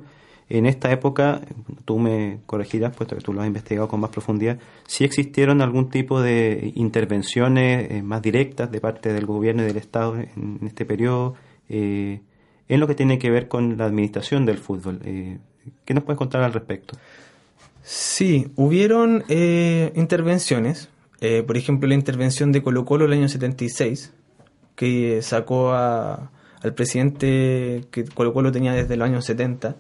en 0.50 0.66
esta 0.66 0.92
época, 0.92 1.42
tú 1.84 2.00
me 2.00 2.40
corregirás, 2.46 2.96
puesto 2.96 3.16
que 3.16 3.22
tú 3.22 3.34
lo 3.34 3.42
has 3.42 3.48
investigado 3.48 3.88
con 3.88 4.00
más 4.00 4.12
profundidad, 4.12 4.60
si 4.86 5.04
existieron 5.04 5.62
algún 5.62 5.90
tipo 5.90 6.22
de 6.22 6.72
intervenciones 6.76 7.92
eh, 7.92 8.02
más 8.02 8.22
directas 8.22 8.72
de 8.72 8.80
parte 8.80 9.12
del 9.12 9.26
gobierno 9.26 9.64
y 9.64 9.66
del 9.66 9.78
Estado 9.78 10.16
en, 10.16 10.60
este 10.66 10.86
periodo, 10.86 11.36
eh, 11.68 12.22
en 12.70 12.80
lo 12.80 12.88
que 12.88 12.96
tiene 12.96 13.20
que 13.20 13.30
ver 13.30 13.48
con 13.48 13.78
la 13.78 13.86
administración 13.86 14.46
del 14.46 14.58
fútbol. 14.58 15.00
¿Qué 15.86 15.94
nos 15.94 16.04
puedes 16.04 16.18
contar 16.18 16.44
al 16.44 16.54
respecto? 16.54 16.98
Sí, 17.90 18.52
hubieron 18.58 19.24
eh, 19.30 19.94
intervenciones. 19.96 20.90
Eh, 21.22 21.42
por 21.48 21.56
ejemplo, 21.56 21.88
la 21.88 21.96
intervención 21.96 22.52
de 22.52 22.62
Colo 22.62 22.84
Colo 22.84 23.06
el 23.06 23.14
año 23.14 23.30
76, 23.30 24.12
que 24.76 25.22
sacó 25.22 25.74
al 25.74 26.30
presidente 26.76 27.86
que 27.90 28.04
Colo 28.04 28.34
Colo 28.34 28.52
tenía 28.52 28.74
desde 28.74 28.98
los 28.98 29.08
años 29.08 29.24
70 29.24 29.78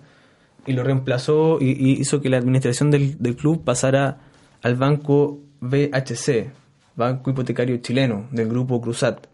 y 0.65 0.71
lo 0.71 0.85
reemplazó 0.85 1.57
y, 1.59 1.99
hizo 1.99 2.21
que 2.21 2.29
la 2.29 2.37
administración 2.37 2.91
del, 2.91 3.17
club 3.35 3.65
pasara 3.65 4.19
al 4.63 4.75
banco 4.75 5.39
BHC, 5.59 6.49
Banco 6.95 7.31
Hipotecario 7.31 7.75
Chileno, 7.77 8.27
del 8.31 8.47
grupo 8.47 8.79
Cruzat, 8.79 9.27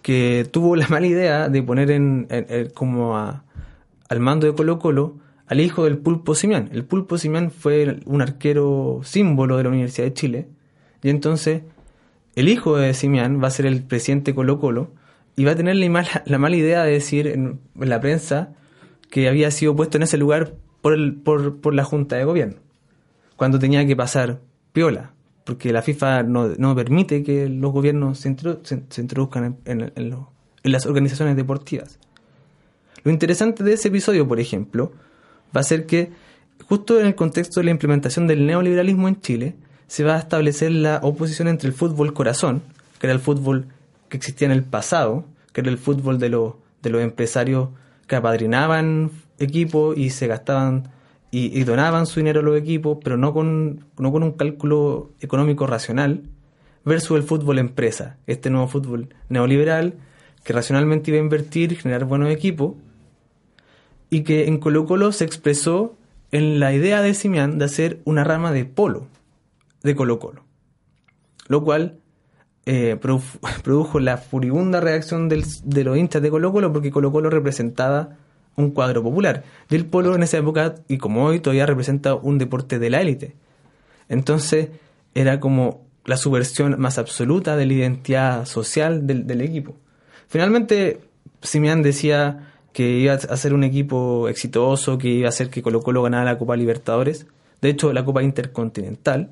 que 0.00 0.48
tuvo 0.50 0.74
la 0.74 0.88
mala 0.88 1.06
idea 1.06 1.50
de 1.50 1.62
poner 1.62 1.90
en, 1.90 2.28
como 2.72 3.14
al 3.16 4.20
mando 4.20 4.46
de 4.46 4.54
Colo 4.54 4.78
Colo 4.78 5.23
al 5.46 5.60
hijo 5.60 5.84
del 5.84 5.98
Pulpo 5.98 6.34
Simián. 6.34 6.70
El 6.72 6.84
Pulpo 6.84 7.18
Simián 7.18 7.50
fue 7.50 8.00
un 8.06 8.22
arquero 8.22 9.00
símbolo 9.04 9.56
de 9.56 9.64
la 9.64 9.68
Universidad 9.68 10.06
de 10.06 10.14
Chile 10.14 10.48
y 11.02 11.10
entonces 11.10 11.62
el 12.34 12.48
hijo 12.48 12.76
de 12.76 12.94
Simián 12.94 13.42
va 13.42 13.48
a 13.48 13.50
ser 13.50 13.66
el 13.66 13.82
presidente 13.82 14.30
de 14.30 14.34
Colo 14.34 14.58
Colo 14.58 14.90
y 15.36 15.44
va 15.44 15.52
a 15.52 15.56
tener 15.56 15.76
la 15.76 15.88
mala, 15.90 16.22
la 16.26 16.38
mala 16.38 16.56
idea 16.56 16.82
de 16.84 16.92
decir 16.92 17.26
en, 17.26 17.60
la 17.78 18.00
prensa 18.00 18.54
que 19.10 19.28
había 19.28 19.50
sido 19.50 19.76
puesto 19.76 19.96
en 19.98 20.02
ese 20.04 20.16
lugar 20.16 20.54
por, 20.80 20.94
el, 20.94 21.14
por, 21.14 21.60
por 21.60 21.74
la 21.74 21.84
Junta 21.84 22.16
de 22.16 22.24
Gobierno, 22.24 22.56
cuando 23.36 23.58
tenía 23.58 23.86
que 23.86 23.96
pasar 23.96 24.40
piola, 24.72 25.12
porque 25.44 25.72
la 25.72 25.82
FIFA 25.82 26.22
no, 26.24 26.48
no 26.58 26.74
permite 26.74 27.22
que 27.22 27.48
los 27.48 27.72
gobiernos 27.72 28.18
se, 28.18 28.34
se- 28.62 29.00
introduzcan 29.00 29.58
en, 29.64 29.82
en- 29.82 29.92
en 29.96 30.72
las 30.72 30.86
organizaciones 30.86 31.36
deportivas. 31.36 31.98
Lo 33.02 33.10
interesante 33.12 33.62
de 33.62 33.74
ese 33.74 33.88
episodio, 33.88 34.26
por 34.26 34.40
ejemplo, 34.40 34.92
va 35.54 35.60
a 35.60 35.64
ser 35.64 35.86
que 35.86 36.10
justo 36.68 37.00
en 37.00 37.06
el 37.06 37.14
contexto 37.14 37.60
de 37.60 37.64
la 37.64 37.70
implementación 37.70 38.26
del 38.26 38.46
neoliberalismo 38.46 39.08
en 39.08 39.20
Chile, 39.20 39.54
se 39.86 40.04
va 40.04 40.16
a 40.16 40.18
establecer 40.18 40.72
la 40.72 41.00
oposición 41.02 41.48
entre 41.48 41.68
el 41.68 41.74
fútbol 41.74 42.14
corazón, 42.14 42.62
que 42.98 43.06
era 43.06 43.14
el 43.14 43.20
fútbol 43.20 43.66
que 44.08 44.16
existía 44.16 44.46
en 44.46 44.52
el 44.52 44.64
pasado, 44.64 45.24
que 45.52 45.60
era 45.60 45.70
el 45.70 45.78
fútbol 45.78 46.18
de, 46.18 46.30
los 46.30 46.54
de 46.82 46.90
los 46.90 47.02
empresarios 47.02 47.68
que 48.06 48.16
apadrinaban 48.16 49.10
equipos 49.38 49.96
y 49.96 50.10
se 50.10 50.26
gastaban 50.26 50.88
y, 51.30 51.64
donaban 51.64 52.06
su 52.06 52.20
dinero 52.20 52.40
a 52.40 52.42
los 52.44 52.56
equipos, 52.56 52.98
pero 53.02 53.16
no 53.16 53.32
con, 53.32 53.86
no 53.98 54.12
con 54.12 54.22
un 54.22 54.32
cálculo 54.32 55.10
económico 55.20 55.66
racional, 55.66 56.22
versus 56.84 57.16
el 57.16 57.24
fútbol 57.24 57.58
empresa, 57.58 58.18
este 58.28 58.50
nuevo 58.50 58.68
fútbol 58.68 59.08
neoliberal 59.28 59.94
que 60.44 60.52
racionalmente 60.52 61.10
iba 61.10 61.18
a 61.18 61.24
invertir 61.24 61.76
generar 61.76 62.04
buenos 62.04 62.30
equipos, 62.30 62.74
y 64.14 64.22
que 64.22 64.46
en 64.46 64.58
Colo 64.58 64.86
Colo 64.86 65.10
se 65.12 65.24
expresó 65.24 65.96
en 66.30 66.60
la 66.60 66.72
idea 66.72 67.02
de 67.02 67.14
Simián 67.14 67.58
de 67.58 67.64
hacer 67.64 68.00
una 68.04 68.22
rama 68.22 68.52
de 68.52 68.64
polo 68.64 69.08
de 69.82 69.94
Colo 69.96 70.18
Colo, 70.20 70.42
lo 71.48 71.64
cual 71.64 71.98
eh, 72.66 72.96
produ- 73.00 73.40
produjo 73.64 73.98
la 73.98 74.16
furibunda 74.18 74.80
reacción 74.80 75.28
del- 75.28 75.44
de 75.64 75.82
los 75.84 75.96
hinchas 75.98 76.22
de 76.22 76.30
Colo 76.30 76.52
Colo 76.52 76.72
porque 76.72 76.90
Colo 76.92 77.10
Colo 77.10 77.28
representaba 77.28 78.16
un 78.56 78.70
cuadro 78.70 79.02
popular. 79.02 79.42
Y 79.68 79.74
el 79.74 79.84
polo 79.86 80.14
en 80.14 80.22
esa 80.22 80.38
época, 80.38 80.76
y 80.86 80.98
como 80.98 81.24
hoy, 81.24 81.40
todavía 81.40 81.66
representa 81.66 82.14
un 82.14 82.38
deporte 82.38 82.78
de 82.78 82.88
la 82.90 83.00
élite. 83.00 83.34
Entonces 84.08 84.68
era 85.14 85.40
como 85.40 85.84
la 86.04 86.16
subversión 86.16 86.78
más 86.78 86.98
absoluta 86.98 87.56
de 87.56 87.66
la 87.66 87.72
identidad 87.72 88.44
social 88.46 89.08
del, 89.08 89.26
del 89.26 89.40
equipo. 89.40 89.74
Finalmente, 90.28 91.00
Simián 91.42 91.82
decía 91.82 92.53
que 92.74 92.90
iba 92.98 93.14
a 93.14 93.36
ser 93.36 93.54
un 93.54 93.62
equipo 93.62 94.28
exitoso, 94.28 94.98
que 94.98 95.08
iba 95.08 95.26
a 95.26 95.28
hacer 95.30 95.48
que 95.48 95.62
Colo 95.62 95.80
Colo 95.80 96.02
ganara 96.02 96.24
la 96.24 96.38
Copa 96.38 96.56
Libertadores, 96.56 97.26
de 97.62 97.70
hecho 97.70 97.92
la 97.92 98.04
Copa 98.04 98.22
Intercontinental, 98.24 99.30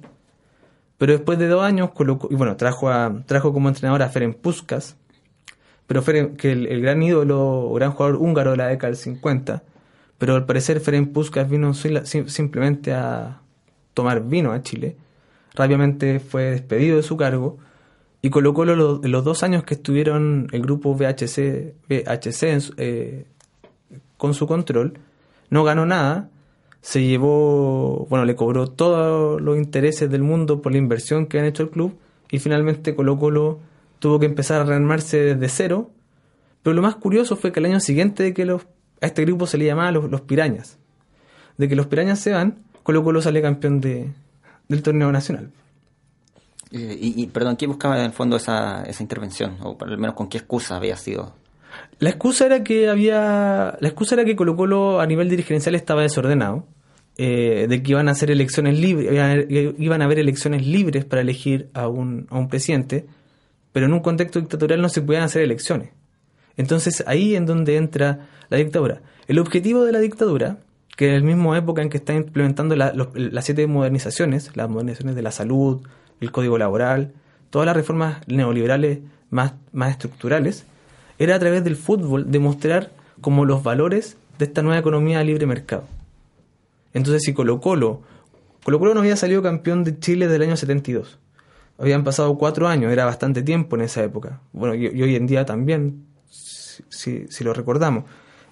pero 0.96 1.12
después 1.12 1.40
de 1.40 1.48
dos 1.48 1.64
años, 1.64 1.90
y 2.30 2.34
bueno, 2.36 2.56
trajo, 2.56 2.88
a, 2.88 3.24
trajo 3.26 3.52
como 3.52 3.68
entrenador 3.68 4.02
a 4.02 4.08
Ferenc 4.08 4.36
Puskas, 4.36 4.96
pero 5.88 6.02
Ferenc, 6.02 6.36
que 6.36 6.52
el, 6.52 6.68
el 6.68 6.80
gran 6.82 7.02
ídolo, 7.02 7.72
gran 7.74 7.90
jugador 7.90 8.16
húngaro 8.16 8.52
de 8.52 8.58
la 8.58 8.68
década 8.68 8.92
del 8.92 8.96
50, 8.96 9.64
pero 10.18 10.36
al 10.36 10.46
parecer 10.46 10.78
Ferenc 10.78 11.12
Puskas 11.12 11.50
vino 11.50 11.74
simplemente 11.74 12.92
a 12.92 13.40
tomar 13.92 14.22
vino 14.22 14.52
a 14.52 14.62
Chile, 14.62 14.96
rápidamente 15.52 16.20
fue 16.20 16.44
despedido 16.44 16.96
de 16.96 17.02
su 17.02 17.16
cargo, 17.16 17.58
y 18.22 18.30
Colo 18.30 18.54
Colo 18.54 19.00
los 19.02 19.24
dos 19.24 19.42
años 19.42 19.64
que 19.64 19.74
estuvieron 19.74 20.46
el 20.52 20.62
grupo 20.62 20.94
VHC, 20.94 21.74
eh, 22.78 23.24
con 24.16 24.34
su 24.34 24.46
control, 24.46 24.94
no 25.50 25.64
ganó 25.64 25.86
nada, 25.86 26.30
se 26.80 27.02
llevó, 27.02 28.06
bueno, 28.08 28.24
le 28.24 28.36
cobró 28.36 28.68
todos 28.68 29.40
los 29.40 29.56
intereses 29.56 30.08
del 30.08 30.22
mundo 30.22 30.62
por 30.62 30.70
la 30.70 30.78
inversión 30.78 31.26
que 31.26 31.40
han 31.40 31.46
hecho 31.46 31.64
el 31.64 31.70
club 31.70 31.98
y 32.30 32.38
finalmente 32.38 32.94
Colo 32.94 33.18
Colo 33.18 33.58
tuvo 33.98 34.20
que 34.20 34.26
empezar 34.26 34.60
a 34.60 34.64
rearmarse 34.64 35.18
desde 35.18 35.48
cero. 35.48 35.90
Pero 36.62 36.74
lo 36.74 36.82
más 36.82 36.94
curioso 36.94 37.34
fue 37.34 37.50
que 37.50 37.58
el 37.58 37.66
año 37.66 37.80
siguiente 37.80 38.22
de 38.22 38.34
que 38.34 38.44
los, 38.44 38.62
a 39.00 39.06
este 39.06 39.24
grupo 39.24 39.48
se 39.48 39.58
le 39.58 39.64
llamaba 39.64 39.90
los, 39.90 40.08
los 40.08 40.20
pirañas, 40.20 40.78
de 41.58 41.68
que 41.68 41.74
los 41.74 41.88
pirañas 41.88 42.20
se 42.20 42.30
van, 42.30 42.58
Colo 42.84 43.02
Colo 43.02 43.20
sale 43.20 43.42
campeón 43.42 43.80
de, 43.80 44.12
del 44.68 44.82
torneo 44.82 45.10
nacional. 45.10 45.50
Eh, 46.72 46.96
y, 47.00 47.26
perdón, 47.26 47.56
¿quién 47.56 47.70
buscaba 47.70 47.98
en 47.98 48.06
el 48.06 48.12
fondo 48.12 48.36
esa, 48.36 48.82
esa 48.84 49.02
intervención? 49.02 49.56
O 49.62 49.76
por 49.76 49.88
lo 49.90 49.98
menos 49.98 50.14
con 50.14 50.28
qué 50.28 50.38
excusa 50.38 50.76
había 50.76 50.96
sido. 50.96 51.34
La 51.98 52.08
excusa 52.10 52.46
era 52.46 52.64
que 52.64 52.88
había. 52.88 53.76
La 53.80 53.88
excusa 53.88 54.14
era 54.14 54.24
que 54.24 54.34
Colo 54.36 54.56
Colo 54.56 55.00
a 55.00 55.06
nivel 55.06 55.28
dirigencial 55.28 55.74
estaba 55.74 56.02
desordenado. 56.02 56.66
eh, 57.18 57.66
de 57.68 57.82
que 57.82 57.90
iban 57.90 58.08
a 58.08 58.12
hacer 58.12 58.30
elecciones 58.30 58.78
libres, 58.80 59.12
iban 59.12 60.00
a, 60.00 60.04
haber, 60.06 60.18
elecciones 60.18 60.66
libres 60.66 61.04
para 61.04 61.20
elegir 61.20 61.68
a 61.74 61.86
un, 61.86 62.26
a 62.30 62.38
un 62.38 62.48
presidente, 62.48 63.04
pero 63.72 63.84
en 63.84 63.92
un 63.92 64.00
contexto 64.00 64.40
dictatorial 64.40 64.80
no 64.80 64.88
se 64.88 65.02
podían 65.02 65.22
hacer 65.24 65.42
elecciones. 65.42 65.90
Entonces 66.56 67.04
ahí 67.06 67.36
en 67.36 67.44
donde 67.44 67.76
entra 67.76 68.28
la 68.48 68.56
dictadura. 68.56 69.02
El 69.28 69.38
objetivo 69.38 69.84
de 69.84 69.92
la 69.92 69.98
dictadura, 69.98 70.56
que 70.96 71.14
en 71.14 71.20
la 71.20 71.26
misma 71.34 71.56
época 71.58 71.82
en 71.82 71.90
que 71.90 71.98
está 71.98 72.14
implementando 72.14 72.76
la- 72.76 72.94
las 73.14 73.44
siete 73.44 73.66
modernizaciones, 73.66 74.50
las 74.56 74.70
modernizaciones 74.70 75.14
de 75.14 75.22
la 75.22 75.32
salud, 75.32 75.82
el 76.22 76.32
código 76.32 76.56
laboral, 76.56 77.12
todas 77.50 77.66
las 77.66 77.76
reformas 77.76 78.18
neoliberales 78.26 79.00
más, 79.30 79.52
más 79.72 79.90
estructurales, 79.90 80.64
era 81.18 81.34
a 81.36 81.38
través 81.38 81.62
del 81.64 81.76
fútbol 81.76 82.30
demostrar 82.30 82.90
como 83.20 83.44
los 83.44 83.62
valores 83.62 84.16
de 84.38 84.46
esta 84.46 84.62
nueva 84.62 84.78
economía 84.78 85.18
de 85.18 85.24
libre 85.24 85.46
mercado. 85.46 85.84
Entonces, 86.94 87.22
si 87.22 87.32
Colo 87.34 87.60
Colo, 87.60 88.00
Colo 88.64 88.78
Colo 88.78 88.94
no 88.94 89.00
había 89.00 89.16
salido 89.16 89.42
campeón 89.42 89.84
de 89.84 89.98
Chile 89.98 90.26
desde 90.26 90.36
el 90.36 90.42
año 90.50 90.56
72. 90.56 91.18
Habían 91.78 92.04
pasado 92.04 92.36
cuatro 92.38 92.68
años, 92.68 92.92
era 92.92 93.04
bastante 93.04 93.42
tiempo 93.42 93.76
en 93.76 93.82
esa 93.82 94.02
época. 94.04 94.40
Bueno, 94.52 94.74
y, 94.74 94.86
hoy 95.02 95.16
en 95.16 95.26
día 95.26 95.44
también, 95.44 96.04
si, 96.30 96.82
si- 96.88 97.26
si 97.28 97.44
lo 97.44 97.52
recordamos. 97.54 98.04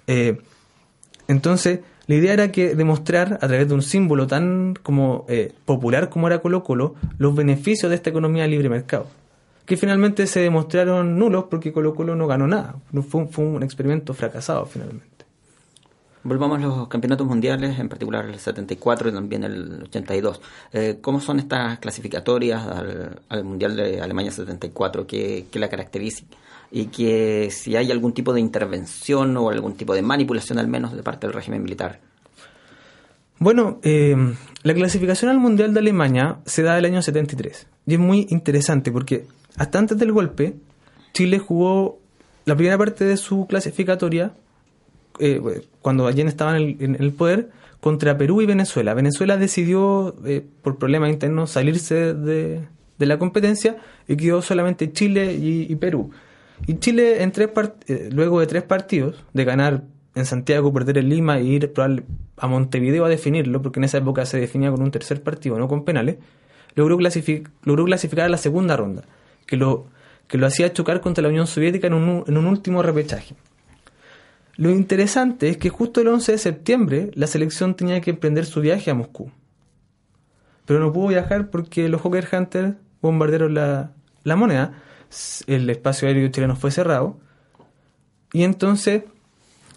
Eh, 0.06 0.38
entonces, 1.30 1.80
la 2.06 2.14
idea 2.16 2.32
era 2.32 2.50
que 2.52 2.74
demostrar 2.74 3.34
a 3.40 3.46
través 3.48 3.68
de 3.68 3.74
un 3.74 3.82
símbolo 3.82 4.26
tan 4.26 4.74
como 4.82 5.24
eh, 5.28 5.52
popular 5.64 6.08
como 6.10 6.26
era 6.26 6.40
Colo 6.40 6.62
Colo 6.64 6.94
los 7.18 7.34
beneficios 7.34 7.88
de 7.88 7.96
esta 7.96 8.10
economía 8.10 8.42
de 8.42 8.48
libre 8.48 8.68
mercado, 8.68 9.06
que 9.64 9.76
finalmente 9.76 10.26
se 10.26 10.40
demostraron 10.40 11.18
nulos 11.18 11.44
porque 11.50 11.72
Colo 11.72 11.94
Colo 11.94 12.16
no 12.16 12.26
ganó 12.26 12.46
nada, 12.48 12.76
fue, 13.08 13.26
un- 13.44 13.62
experimento 13.62 14.12
fracasado 14.14 14.66
finalmente. 14.66 15.06
Volvamos 16.22 16.58
a 16.58 16.62
los 16.66 16.88
campeonatos 16.88 17.26
mundiales, 17.26 17.78
en 17.78 17.88
particular 17.88 18.26
el 18.26 18.38
74 18.38 19.08
y 19.08 19.12
también 19.12 19.42
el 19.42 19.84
82. 19.84 20.40
Eh, 20.72 20.98
¿Cómo 21.00 21.18
son 21.20 21.38
estas 21.38 21.78
clasificatorias 21.78 22.66
al, 22.66 23.20
al 23.30 23.44
Mundial 23.44 23.74
de 23.74 24.02
Alemania 24.02 24.30
74? 24.30 25.06
¿Qué, 25.06 25.46
qué 25.50 25.58
la 25.58 25.68
caracteriza? 25.70 26.24
Y 26.70 26.86
que 26.86 27.50
si 27.50 27.76
hay 27.76 27.90
algún 27.90 28.12
tipo 28.12 28.32
de 28.32 28.40
intervención 28.40 29.36
o 29.36 29.50
algún 29.50 29.74
tipo 29.74 29.94
de 29.94 30.02
manipulación 30.02 30.58
al 30.58 30.68
menos 30.68 30.94
de 30.94 31.02
parte 31.02 31.26
del 31.26 31.34
régimen 31.34 31.62
militar. 31.62 32.00
Bueno, 33.40 33.80
eh, 33.82 34.14
la 34.62 34.74
clasificación 34.74 35.30
al 35.30 35.38
Mundial 35.38 35.72
de 35.72 35.80
Alemania 35.80 36.40
se 36.44 36.62
da 36.62 36.76
el 36.76 36.84
año 36.84 37.00
73 37.00 37.66
y 37.86 37.94
es 37.94 37.98
muy 37.98 38.26
interesante 38.28 38.92
porque 38.92 39.24
hasta 39.56 39.78
antes 39.78 39.96
del 39.96 40.12
golpe 40.12 40.56
Chile 41.14 41.38
jugó 41.38 41.98
la 42.44 42.54
primera 42.54 42.76
parte 42.76 43.06
de 43.06 43.16
su 43.16 43.46
clasificatoria 43.46 44.34
eh, 45.18 45.40
cuando 45.80 46.06
Allende 46.06 46.28
estaba 46.28 46.58
en 46.58 46.96
el, 47.00 47.12
poder 47.12 47.48
contra 47.80 48.18
Perú 48.18 48.42
y 48.42 48.46
Venezuela. 48.46 48.92
Venezuela 48.92 49.38
decidió 49.38 50.14
eh, 50.26 50.44
por 50.60 50.76
problemas 50.76 51.08
internos 51.08 51.50
salirse 51.50 52.12
de, 52.12 52.60
de 52.98 53.06
la 53.06 53.18
competencia 53.18 53.78
y 54.06 54.16
quedó 54.16 54.42
solamente 54.42 54.92
Chile 54.92 55.34
y 55.34 55.74
Perú. 55.76 56.10
Y 56.66 56.78
Chile 56.78 57.22
en 57.22 57.32
tres 57.32 57.50
eh, 57.86 58.08
luego 58.12 58.40
de 58.40 58.46
tres 58.46 58.62
partidos 58.62 59.24
de 59.32 59.44
ganar 59.44 59.82
en 60.14 60.26
Santiago, 60.26 60.72
perder 60.72 60.98
en 60.98 61.08
Lima 61.08 61.38
e 61.38 61.44
ir 61.44 61.72
a 62.36 62.46
Montevideo 62.46 63.04
a 63.04 63.08
definirlo, 63.08 63.62
porque 63.62 63.80
en 63.80 63.84
esa 63.84 63.98
época 63.98 64.26
se 64.26 64.38
definía 64.38 64.70
con 64.70 64.82
un 64.82 64.90
tercer 64.90 65.22
partido, 65.22 65.58
no 65.58 65.68
con 65.68 65.84
penales, 65.84 66.16
logró, 66.74 66.98
logró 67.62 67.84
clasificar 67.84 68.26
a 68.26 68.28
la 68.28 68.36
segunda 68.36 68.76
ronda, 68.76 69.02
que 69.46 69.56
lo, 69.56 69.86
que 70.26 70.38
lo 70.38 70.46
hacía 70.46 70.72
chocar 70.72 71.00
contra 71.00 71.22
la 71.22 71.28
Unión 71.28 71.46
Soviética 71.46 71.86
en 71.86 71.94
un, 71.94 72.24
en 72.26 72.36
un 72.36 72.46
último 72.46 72.82
repechaje. 72.82 73.34
Lo 74.56 74.70
interesante 74.70 75.48
es 75.48 75.56
que 75.56 75.70
justo 75.70 76.00
el 76.00 76.08
11 76.08 76.32
de 76.32 76.38
septiembre 76.38 77.10
la 77.14 77.26
selección 77.26 77.74
tenía 77.74 78.00
que 78.00 78.10
emprender 78.10 78.44
su 78.44 78.60
viaje 78.60 78.90
a 78.90 78.94
Moscú. 78.94 79.30
Pero 80.66 80.80
no 80.80 80.92
pudo 80.92 81.08
viajar 81.08 81.50
porque 81.50 81.88
los 81.88 82.02
Hawker 82.02 82.28
Hunters 82.30 82.74
bombardearon 83.00 83.54
la, 83.54 83.92
la 84.22 84.36
moneda, 84.36 84.74
el 85.46 85.68
espacio 85.70 86.08
aéreo 86.08 86.28
chileno 86.28 86.56
fue 86.56 86.70
cerrado, 86.70 87.18
y 88.32 88.44
entonces 88.44 89.04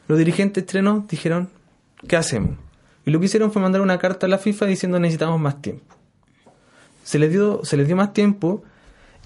los 0.08 0.18
dirigentes 0.18 0.66
chilenos 0.66 1.08
dijeron, 1.08 1.50
¿qué 2.08 2.18
hacemos? 2.18 2.58
Y 3.06 3.12
lo 3.12 3.20
que 3.20 3.26
hicieron 3.26 3.52
fue 3.52 3.62
mandar 3.62 3.82
una 3.82 3.98
carta 3.98 4.28
a 4.28 4.30
la 4.30 4.38
FIFA 4.38 4.66
diciendo 4.68 5.00
necesitamos 5.00 5.40
más 5.40 5.62
tiempo. 5.62 5.96
Se 7.04 7.20
les 7.20 7.32
dio, 7.32 7.64
se 7.64 7.76
les 7.78 7.88
dio 7.88 7.96
más 7.96 8.14
tiempo 8.14 8.64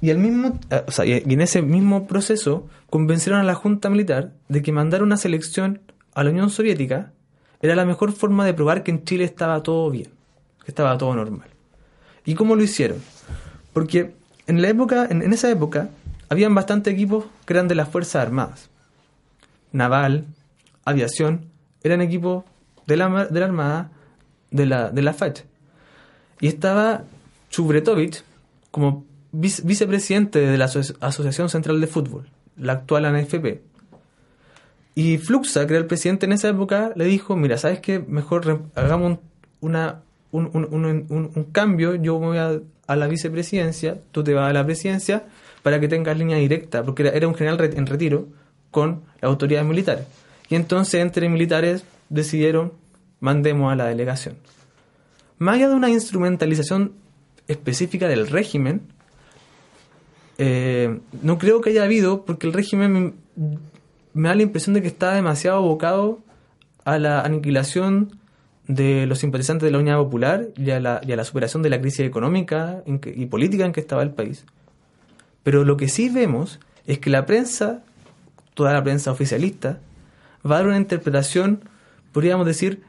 y, 0.02 0.10
al 0.10 0.18
mismo, 0.18 0.60
eh, 0.70 0.84
o 0.88 0.92
sea, 0.92 1.06
y 1.06 1.24
y 1.26 1.34
en 1.34 1.42
ese 1.42 1.62
mismo 1.62 2.08
proceso 2.08 2.68
convencieron 2.90 3.40
a 3.40 3.44
la 3.44 3.56
Junta 3.56 3.90
Militar 3.90 4.34
de 4.48 4.62
que 4.62 4.72
mandar 4.72 5.04
una 5.04 5.18
selección 5.18 5.82
a 6.14 6.24
la 6.24 6.32
Unión 6.32 6.50
Soviética 6.50 7.14
era 7.62 7.76
la 7.76 7.86
mejor 7.86 8.12
forma 8.12 8.46
de 8.46 8.54
probar 8.54 8.84
que 8.84 8.92
en 8.92 9.04
Chile 9.04 9.24
estaba 9.24 9.62
todo 9.64 9.90
bien, 9.90 10.10
que 10.64 10.72
estaba 10.72 10.98
todo 10.98 11.14
normal. 11.16 11.50
¿Y 12.26 12.36
cómo 12.36 12.56
lo 12.56 12.64
hicieron? 12.64 12.98
Porque 13.74 14.14
en 14.48 14.62
la 14.62 14.70
época, 14.70 15.08
en, 15.10 15.32
esa 15.34 15.50
época, 15.50 15.90
habían 16.30 16.56
bastantes 16.56 16.94
equipos 16.94 17.26
que 17.46 17.54
eran 17.54 17.68
de 17.68 17.76
las 17.76 17.90
Fuerzas 17.90 18.16
Armadas. 18.24 18.70
Naval, 19.72 20.26
aviación, 20.86 21.46
eran 21.84 22.02
equipos 22.02 22.44
de 22.86 22.98
la, 22.98 23.26
de 23.26 23.40
la 23.40 23.46
Armada 23.46 23.92
de 24.52 24.66
la, 24.66 24.90
de 24.90 25.02
la 25.02 25.14
FACH. 25.14 25.42
Y 26.40 26.48
estaba 26.48 27.04
Chubretovich 27.50 28.24
como 28.72 29.06
vice- 29.32 29.62
vicepresidente 29.66 30.40
de 30.40 30.58
la 30.58 30.66
Aso- 30.66 30.96
Asociación 31.02 31.50
Central 31.50 31.82
de 31.82 31.88
Fútbol, 31.88 32.30
la 32.58 32.74
actual 32.74 33.06
ANFP. 33.06 33.62
Y 34.96 35.18
Fluxa, 35.20 35.68
que 35.68 35.74
era 35.74 35.82
el 35.82 35.86
presidente 35.88 36.26
en 36.26 36.32
esa 36.32 36.50
época, 36.50 36.92
le 36.96 37.06
dijo, 37.06 37.36
mira, 37.36 37.58
¿sabes 37.58 37.80
qué? 37.82 38.00
Mejor 38.00 38.64
hagamos 38.76 39.12
un, 39.12 39.20
una, 39.60 40.02
un, 40.38 41.48
cambio, 41.52 41.96
yo 41.96 42.18
voy 42.20 42.38
a, 42.38 42.96
la 42.96 43.08
vicepresidencia, 43.08 44.00
tú 44.12 44.24
te 44.24 44.34
vas 44.34 44.50
a 44.50 44.54
la 44.54 44.66
presidencia, 44.66 45.24
para 45.64 45.80
que 45.80 45.88
tengas 45.88 46.18
línea 46.18 46.38
directa, 46.38 46.84
porque 46.84 47.12
era, 47.14 47.28
un 47.28 47.36
general 47.36 47.60
en 47.62 47.86
retiro 47.86 48.28
con 48.72 49.02
las 49.22 49.30
autoridades 49.30 49.68
militares. 49.68 50.06
Y 50.50 50.56
entonces 50.56 51.02
entre 51.02 51.28
militares 51.28 51.84
decidieron, 52.10 52.74
mandemos 53.20 53.72
a 53.72 53.76
la 53.76 53.86
delegación. 53.86 54.36
Más 55.40 55.56
allá 55.56 55.70
de 55.70 55.76
una 55.76 55.90
instrumentalización 55.90 56.94
específica 57.48 58.08
del 58.08 58.28
régimen, 58.28 58.82
eh, 60.38 61.00
no 61.22 61.38
creo 61.38 61.62
que 61.62 61.72
haya 61.72 61.84
habido, 61.84 62.24
porque 62.24 62.48
el 62.48 62.54
régimen 62.54 62.94
me, 62.94 63.14
me 64.14 64.30
da 64.30 64.36
la 64.36 64.44
impresión 64.44 64.74
de 64.74 64.82
que 64.82 64.88
está 64.88 65.14
demasiado 65.14 65.58
abocado 65.58 66.20
a 66.86 66.98
la 67.00 67.22
aniquilación 67.22 68.18
de 68.68 69.06
los 69.06 69.20
simpatizantes 69.20 69.66
de 69.66 69.72
la 69.72 69.80
Unidad 69.80 69.98
Popular 69.98 70.48
y 70.58 70.72
a 70.72 70.80
la, 70.80 71.24
superación 71.24 71.64
de 71.64 71.70
la 71.70 71.80
crisis 71.80 72.02
económica 72.02 72.84
y 72.86 73.26
política 73.28 73.66
en 73.66 73.72
que 73.72 73.80
estaba 73.80 74.04
el 74.04 74.12
país. 74.12 74.46
Pero 75.44 75.64
lo 75.64 75.78
que 75.78 75.88
sí 75.88 76.10
vemos 76.10 76.60
es 76.86 77.00
que 77.00 77.10
la 77.10 77.26
prensa, 77.26 77.84
toda 78.54 78.74
la 78.74 78.84
prensa 78.84 79.12
oficialista, 79.12 79.80
va 80.46 80.56
a 80.56 80.60
dar 80.60 80.68
una 80.68 80.78
interpretación, 80.78 81.62
podríamos 82.12 82.46
decir, 82.46 82.84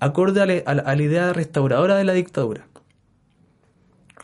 acorde 0.00 0.40
a 0.64 0.74
la 0.74 1.02
idea 1.02 1.32
restauradora 1.32 1.96
de 1.96 2.04
la 2.04 2.12
dictadura. 2.12 2.66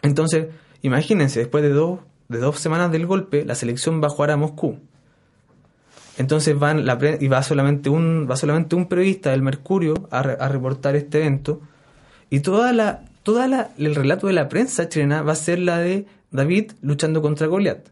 Entonces, 0.02 0.48
imagínense, 0.82 1.40
después 1.40 1.62
de 1.62 1.70
dos, 1.70 2.00
de 2.28 2.38
dos 2.38 2.58
semanas 2.58 2.92
del 2.92 3.06
golpe, 3.06 3.44
la 3.44 3.54
selección 3.54 4.00
va 4.02 4.06
a 4.06 4.10
jugar 4.10 4.30
a 4.30 4.36
Moscú. 4.36 4.78
Entonces 6.20 6.58
van 6.58 6.84
la 6.84 6.98
y 7.18 7.28
va 7.28 7.42
solamente 7.42 7.88
un 7.88 8.26
va 8.30 8.36
solamente 8.36 8.76
un 8.76 8.86
periodista 8.86 9.30
del 9.30 9.40
Mercurio 9.40 9.94
a, 10.10 10.22
re- 10.22 10.36
a 10.38 10.48
reportar 10.48 10.94
este 10.94 11.16
evento 11.20 11.62
y 12.28 12.40
toda 12.40 12.74
la 12.74 12.88
toda 13.22 13.48
la 13.48 13.70
el 13.78 13.94
relato 13.94 14.26
de 14.26 14.34
la 14.34 14.46
prensa 14.50 14.86
chilena 14.90 15.22
va 15.22 15.32
a 15.32 15.36
ser 15.36 15.58
la 15.60 15.78
de 15.78 16.04
David 16.30 16.72
luchando 16.82 17.22
contra 17.22 17.46
Goliat. 17.46 17.88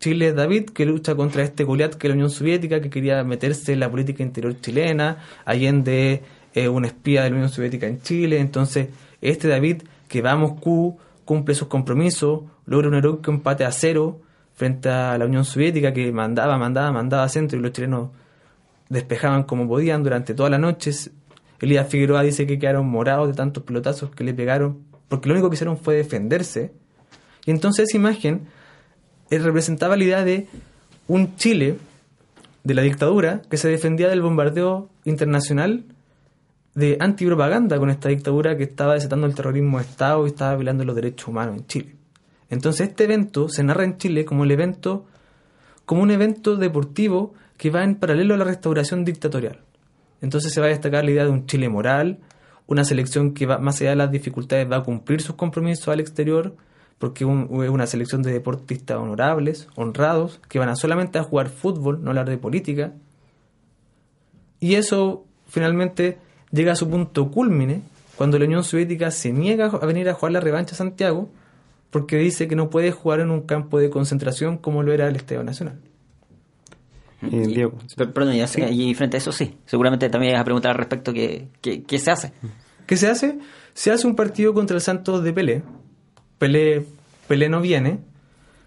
Chile 0.00 0.28
es 0.28 0.34
David 0.34 0.70
que 0.70 0.86
lucha 0.86 1.14
contra 1.14 1.44
este 1.44 1.62
Goliat 1.62 1.94
que 1.94 2.08
es 2.08 2.10
la 2.10 2.14
Unión 2.14 2.30
Soviética 2.30 2.80
que 2.80 2.90
quería 2.90 3.22
meterse 3.22 3.74
en 3.74 3.80
la 3.80 3.88
política 3.88 4.24
interior 4.24 4.60
chilena, 4.60 5.18
Allende 5.44 6.22
eh, 6.54 6.68
un 6.68 6.84
espía 6.84 7.22
de 7.22 7.30
la 7.30 7.36
Unión 7.36 7.50
Soviética 7.50 7.86
en 7.86 8.00
Chile, 8.02 8.40
entonces 8.40 8.88
este 9.20 9.46
David 9.46 9.82
que 10.08 10.20
va 10.20 10.32
a 10.32 10.36
Moscú, 10.36 10.98
cumple 11.24 11.54
sus 11.54 11.68
compromisos, 11.68 12.42
logra 12.66 12.88
un 12.88 12.94
heroico 12.94 13.30
empate 13.30 13.64
a 13.64 13.70
cero 13.70 14.20
frente 14.58 14.88
a 14.88 15.16
la 15.16 15.24
Unión 15.24 15.44
Soviética 15.44 15.92
que 15.92 16.10
mandaba, 16.10 16.58
mandaba, 16.58 16.90
mandaba 16.90 17.28
centro 17.28 17.56
y 17.56 17.62
los 17.62 17.70
chilenos 17.70 18.08
despejaban 18.88 19.44
como 19.44 19.68
podían 19.68 20.02
durante 20.02 20.34
toda 20.34 20.50
la 20.50 20.58
noche. 20.58 20.90
Elías 21.60 21.86
Figueroa 21.86 22.24
dice 22.24 22.44
que 22.44 22.58
quedaron 22.58 22.88
morados 22.88 23.28
de 23.28 23.34
tantos 23.34 23.62
pelotazos 23.62 24.10
que 24.10 24.24
le 24.24 24.34
pegaron, 24.34 24.82
porque 25.08 25.28
lo 25.28 25.36
único 25.36 25.48
que 25.48 25.54
hicieron 25.54 25.78
fue 25.78 25.94
defenderse. 25.94 26.72
Y 27.46 27.52
entonces 27.52 27.88
esa 27.88 27.96
imagen 27.96 28.48
eh, 29.30 29.38
representaba 29.38 29.96
la 29.96 30.02
idea 30.02 30.24
de 30.24 30.48
un 31.06 31.36
Chile 31.36 31.76
de 32.64 32.74
la 32.74 32.82
dictadura 32.82 33.42
que 33.48 33.58
se 33.58 33.68
defendía 33.68 34.08
del 34.08 34.22
bombardeo 34.22 34.90
internacional 35.04 35.84
de 36.74 36.96
antipropaganda 36.98 37.78
con 37.78 37.90
esta 37.90 38.08
dictadura 38.08 38.56
que 38.56 38.64
estaba 38.64 38.94
desatando 38.94 39.28
el 39.28 39.36
terrorismo 39.36 39.78
de 39.78 39.84
Estado 39.84 40.26
y 40.26 40.30
estaba 40.30 40.56
violando 40.56 40.84
los 40.84 40.96
derechos 40.96 41.28
humanos 41.28 41.58
en 41.58 41.66
Chile. 41.68 41.97
Entonces 42.50 42.88
este 42.88 43.04
evento 43.04 43.48
se 43.48 43.62
narra 43.62 43.84
en 43.84 43.98
Chile 43.98 44.24
como 44.24 44.44
el 44.44 44.50
evento, 44.50 45.06
como 45.84 46.02
un 46.02 46.10
evento 46.10 46.56
deportivo 46.56 47.34
que 47.56 47.70
va 47.70 47.84
en 47.84 47.96
paralelo 47.96 48.34
a 48.34 48.38
la 48.38 48.44
restauración 48.44 49.04
dictatorial. 49.04 49.60
Entonces 50.20 50.52
se 50.52 50.60
va 50.60 50.66
a 50.66 50.70
destacar 50.70 51.04
la 51.04 51.10
idea 51.10 51.24
de 51.24 51.30
un 51.30 51.46
Chile 51.46 51.68
moral, 51.68 52.18
una 52.66 52.84
selección 52.84 53.32
que 53.32 53.46
va 53.46 53.58
más 53.58 53.80
allá 53.80 53.90
de 53.90 53.96
las 53.96 54.10
dificultades 54.10 54.70
va 54.70 54.76
a 54.76 54.82
cumplir 54.82 55.22
sus 55.22 55.36
compromisos 55.36 55.88
al 55.88 56.00
exterior, 56.00 56.54
porque 56.98 57.24
es 57.24 57.30
una 57.70 57.86
selección 57.86 58.22
de 58.22 58.32
deportistas 58.32 58.98
honorables, 58.98 59.68
honrados, 59.76 60.40
que 60.48 60.58
van 60.58 60.68
a 60.68 60.76
solamente 60.76 61.18
a 61.18 61.22
jugar 61.22 61.48
fútbol, 61.48 62.02
no 62.02 62.10
hablar 62.10 62.28
de 62.28 62.38
política. 62.38 62.92
Y 64.60 64.74
eso 64.74 65.24
finalmente 65.46 66.18
llega 66.50 66.72
a 66.72 66.76
su 66.76 66.90
punto 66.90 67.30
culmine 67.30 67.82
cuando 68.16 68.38
la 68.38 68.46
Unión 68.46 68.64
Soviética 68.64 69.10
se 69.12 69.32
niega 69.32 69.66
a 69.66 69.86
venir 69.86 70.08
a 70.08 70.14
jugar 70.14 70.32
la 70.32 70.40
revancha 70.40 70.74
a 70.74 70.78
Santiago 70.78 71.30
porque 71.90 72.16
dice 72.16 72.48
que 72.48 72.56
no 72.56 72.70
puede 72.70 72.90
jugar 72.92 73.20
en 73.20 73.30
un 73.30 73.42
campo 73.42 73.78
de 73.78 73.90
concentración 73.90 74.58
como 74.58 74.82
lo 74.82 74.92
era 74.92 75.08
el 75.08 75.16
Estadio 75.16 75.42
Nacional. 75.44 75.78
Eh, 77.22 77.46
Diego. 77.48 77.74
Perdón, 77.96 78.34
ya 78.34 78.46
sé, 78.46 78.70
y 78.70 78.94
frente 78.94 79.16
a 79.16 79.18
eso 79.18 79.32
sí. 79.32 79.56
Seguramente 79.66 80.08
también 80.08 80.34
vas 80.34 80.42
a 80.42 80.44
preguntar 80.44 80.70
al 80.72 80.78
respecto 80.78 81.12
qué, 81.12 81.48
qué, 81.60 81.82
qué 81.82 81.98
se 81.98 82.10
hace. 82.10 82.32
¿Qué 82.86 82.96
se 82.96 83.08
hace? 83.08 83.38
Se 83.74 83.90
hace 83.90 84.06
un 84.06 84.14
partido 84.14 84.54
contra 84.54 84.76
el 84.76 84.80
Santos 84.80 85.22
de 85.24 85.32
Pelé. 85.32 85.62
Pelé, 86.38 86.84
Pelé 87.26 87.48
no 87.48 87.60
viene. 87.60 87.98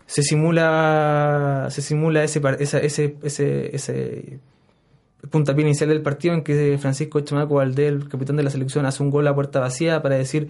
Se 0.06 0.22
simula, 0.24 1.68
se 1.70 1.82
simula 1.82 2.24
ese, 2.24 2.42
par- 2.42 2.58
esa- 2.62 2.80
ese, 2.80 3.16
ese, 3.24 3.74
ese 3.74 4.40
puntapié 5.30 5.64
inicial 5.64 5.88
del 5.90 6.02
partido 6.02 6.34
en 6.34 6.44
que 6.44 6.78
Francisco 6.78 7.22
Chamaco 7.22 7.56
Valdés, 7.56 7.88
el 7.94 8.10
capitán 8.10 8.36
de 8.36 8.44
la 8.44 8.50
selección, 8.50 8.86
hace 8.86 9.02
un 9.02 9.10
gol 9.10 9.26
a 9.28 9.34
puerta 9.36 9.62
vacía 9.62 10.02
para 10.02 10.16
decir 10.16 10.50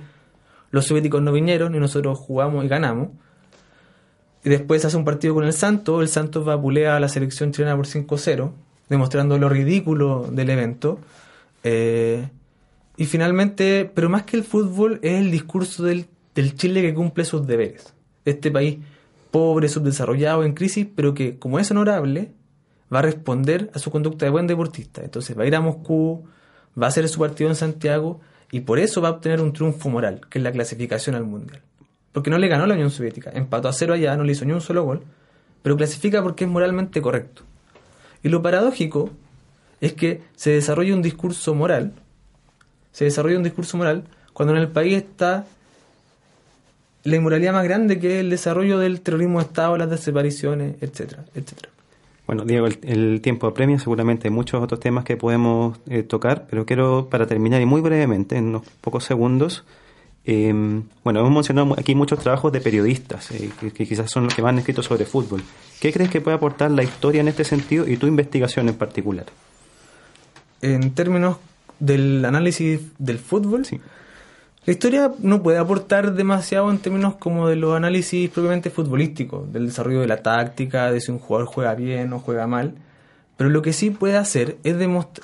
los 0.72 0.86
soviéticos 0.86 1.22
no 1.22 1.32
vinieron 1.32 1.76
y 1.76 1.80
nosotros 1.80 2.18
jugamos 2.18 2.66
y 2.66 2.68
ganamos. 2.68 3.10
Y 4.44 4.50
después 4.50 4.84
hace 4.86 4.98
un 4.98 5.06
partido 5.06 5.36
con 5.36 5.44
el 5.44 5.54
Santos, 5.54 6.02
el 6.02 6.08
Santos 6.08 6.46
vapulea 6.46 6.96
a 6.96 7.00
la 7.00 7.10
selección 7.10 7.52
chilena 7.52 7.76
por 7.76 7.86
5-0, 7.86 8.52
demostrando 8.90 9.38
lo 9.38 9.50
ridículo 9.50 10.28
del 10.32 10.50
evento. 10.50 11.00
Eh, 11.64 12.28
y 12.98 13.06
finalmente, 13.06 13.90
pero 13.94 14.10
más 14.10 14.24
que 14.24 14.38
el 14.38 14.44
fútbol, 14.44 15.00
es 15.04 15.20
el 15.20 15.30
discurso 15.30 15.84
del, 15.84 16.08
del 16.34 16.56
Chile 16.56 16.82
que 16.82 16.94
cumple 16.94 17.26
sus 17.26 17.46
deberes. 17.46 17.94
Este 18.26 18.50
país 18.50 18.80
pobre, 19.30 19.70
subdesarrollado, 19.70 20.44
en 20.44 20.54
crisis, 20.54 20.88
pero 20.94 21.14
que 21.14 21.38
como 21.38 21.60
es 21.60 21.70
honorable, 21.72 22.32
va 22.94 23.00
a 23.00 23.04
responder 23.04 23.72
a 23.74 23.80
su 23.80 23.92
conducta 23.92 24.26
de 24.26 24.32
buen 24.32 24.48
deportista. 24.48 25.02
Entonces 25.04 25.38
va 25.38 25.44
a 25.44 25.48
ir 25.48 25.56
a 25.56 25.62
Moscú, 25.62 26.26
va 26.80 26.88
a 26.88 26.90
hacer 26.90 27.08
su 27.08 27.20
partido 27.20 27.50
en 27.50 27.56
Santiago 27.56 28.20
y 28.52 28.60
por 28.62 28.80
eso 28.80 29.02
va 29.02 29.08
a 29.08 29.12
obtener 29.12 29.42
un 29.42 29.54
triunfo 29.54 29.90
moral, 29.90 30.22
que 30.30 30.40
es 30.40 30.44
la 30.44 30.52
clasificación 30.52 31.16
al 31.16 31.24
Mundial. 31.24 31.62
Porque 32.12 32.30
no 32.30 32.38
le 32.38 32.50
ganó 32.50 32.66
la 32.66 32.74
Unión 32.74 32.92
Soviética, 32.92 33.32
empató 33.34 33.70
a 33.70 33.74
cero 33.74 33.94
allá, 33.94 34.16
no 34.18 34.24
le 34.24 34.34
hizo 34.34 34.44
ni 34.44 34.52
un 34.52 34.62
solo 34.62 34.84
gol, 34.84 35.02
pero 35.64 35.78
clasifica 35.78 36.22
porque 36.22 36.44
es 36.44 36.50
moralmente 36.50 37.02
correcto. 37.02 37.44
Y 38.24 38.30
lo 38.30 38.42
paradójico 38.42 39.10
es 39.80 39.94
que 39.94 40.22
se 40.36 40.52
desarrolla 40.52 40.94
un 40.94 41.02
discurso 41.02 41.56
moral, 41.56 41.94
se 42.92 43.06
desarrolla 43.06 43.38
un 43.38 43.44
discurso 43.44 43.78
moral 43.78 44.04
cuando 44.34 44.54
en 44.54 44.62
el 44.62 44.68
país 44.68 44.98
está 44.98 45.46
la 47.04 47.16
inmoralidad 47.16 47.54
más 47.54 47.64
grande 47.64 48.00
que 48.00 48.16
es 48.16 48.20
el 48.20 48.30
desarrollo 48.30 48.78
del 48.78 49.02
terrorismo 49.02 49.40
de 49.40 49.46
Estado, 49.46 49.78
las 49.78 49.90
desapariciones, 49.90 50.76
etcétera, 50.82 51.26
etcétera. 51.34 51.70
Bueno, 52.28 52.46
Diego, 52.46 52.68
el, 52.68 52.80
el 52.84 53.22
tiempo 53.22 53.48
apremia, 53.48 53.78
seguramente 53.80 54.28
hay 54.28 54.34
muchos 54.34 54.62
otros 54.64 54.80
temas 54.80 55.04
que 55.04 55.18
podemos 55.18 55.78
eh, 55.90 56.04
tocar, 56.04 56.48
pero 56.50 56.66
quiero, 56.66 57.08
para 57.10 57.28
terminar 57.28 57.62
y 57.62 57.66
muy 57.66 57.82
brevemente, 57.82 58.38
en 58.38 58.48
unos 58.50 58.64
pocos 58.80 59.04
segundos, 59.04 59.66
eh, 60.24 60.54
bueno, 61.04 61.20
hemos 61.20 61.32
mencionado 61.32 61.74
aquí 61.78 61.96
muchos 61.96 62.20
trabajos 62.20 62.52
de 62.52 62.62
periodistas, 62.62 63.32
eh, 63.32 63.50
que, 63.60 63.72
que 63.72 63.88
quizás 63.88 64.10
son 64.12 64.26
los 64.26 64.36
que 64.36 64.42
más 64.42 64.50
han 64.50 64.60
escrito 64.60 64.84
sobre 64.84 65.06
fútbol. 65.06 65.42
¿Qué 65.80 65.92
crees 65.92 66.10
que 66.10 66.22
puede 66.22 66.38
aportar 66.38 66.72
la 66.72 66.84
historia 66.84 67.22
en 67.22 67.28
este 67.28 67.44
sentido 67.44 67.88
y 67.88 67.98
tu 67.98 68.08
investigación 68.08 68.70
en 68.70 68.76
particular? 68.76 69.26
En 70.62 70.92
términos 70.94 71.38
del 71.80 72.24
análisis 72.24 72.80
del 73.00 73.18
fútbol, 73.18 73.66
Sí. 73.66 73.82
La 74.64 74.74
historia 74.74 75.12
no 75.20 75.42
puede 75.42 75.58
aportar 75.58 76.14
demasiado 76.14 76.70
en 76.70 76.78
términos 76.78 77.16
como 77.16 77.50
de 77.50 77.56
los 77.56 77.76
análisis 77.76 78.30
propiamente 78.30 78.70
futbolísticos, 78.70 79.52
del 79.52 79.66
desarrollo 79.66 80.02
de 80.02 80.08
la 80.08 80.22
táctica, 80.22 80.92
de 80.92 81.02
si 81.02 81.12
un 81.12 81.18
jugador 81.18 81.48
juega 81.48 81.74
bien 81.74 82.14
o 82.14 82.20
juega 82.20 82.46
mal, 82.46 82.76
pero 83.38 83.50
lo 83.50 83.64
que 83.64 83.74
sí 83.74 83.90
puede 83.90 84.18
hacer 84.18 84.58
es, 84.64 84.76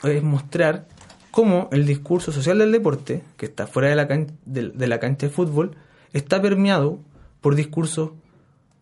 es 0.03 0.23
mostrar 0.23 0.87
cómo 1.29 1.69
el 1.71 1.85
discurso 1.85 2.31
social 2.31 2.57
del 2.57 2.71
deporte, 2.71 3.21
que 3.37 3.45
está 3.45 3.67
fuera 3.67 3.89
de 3.89 3.95
la, 3.95 4.05
de, 4.45 4.69
de 4.69 4.87
la 4.87 4.99
cancha 4.99 5.27
de 5.27 5.33
fútbol, 5.33 5.75
está 6.13 6.41
permeado 6.41 6.99
por 7.41 7.53
discursos 7.53 8.11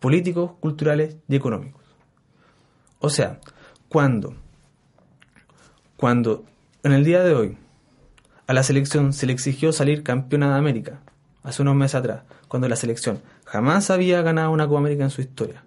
políticos, 0.00 0.52
culturales 0.60 1.16
y 1.28 1.36
económicos. 1.36 1.82
O 2.98 3.10
sea, 3.10 3.40
cuando, 3.90 4.34
cuando 5.98 6.44
en 6.82 6.92
el 6.92 7.04
día 7.04 7.22
de 7.22 7.34
hoy 7.34 7.58
a 8.46 8.52
la 8.52 8.62
selección 8.62 9.12
se 9.12 9.26
le 9.26 9.32
exigió 9.32 9.72
salir 9.72 10.02
campeona 10.02 10.50
de 10.50 10.58
América 10.58 11.00
hace 11.42 11.62
unos 11.62 11.76
meses 11.76 11.96
atrás, 11.96 12.22
cuando 12.48 12.68
la 12.68 12.76
selección 12.76 13.20
jamás 13.44 13.90
había 13.90 14.22
ganado 14.22 14.50
una 14.50 14.66
Copa 14.66 14.80
América 14.80 15.04
en 15.04 15.10
su 15.10 15.20
historia, 15.20 15.64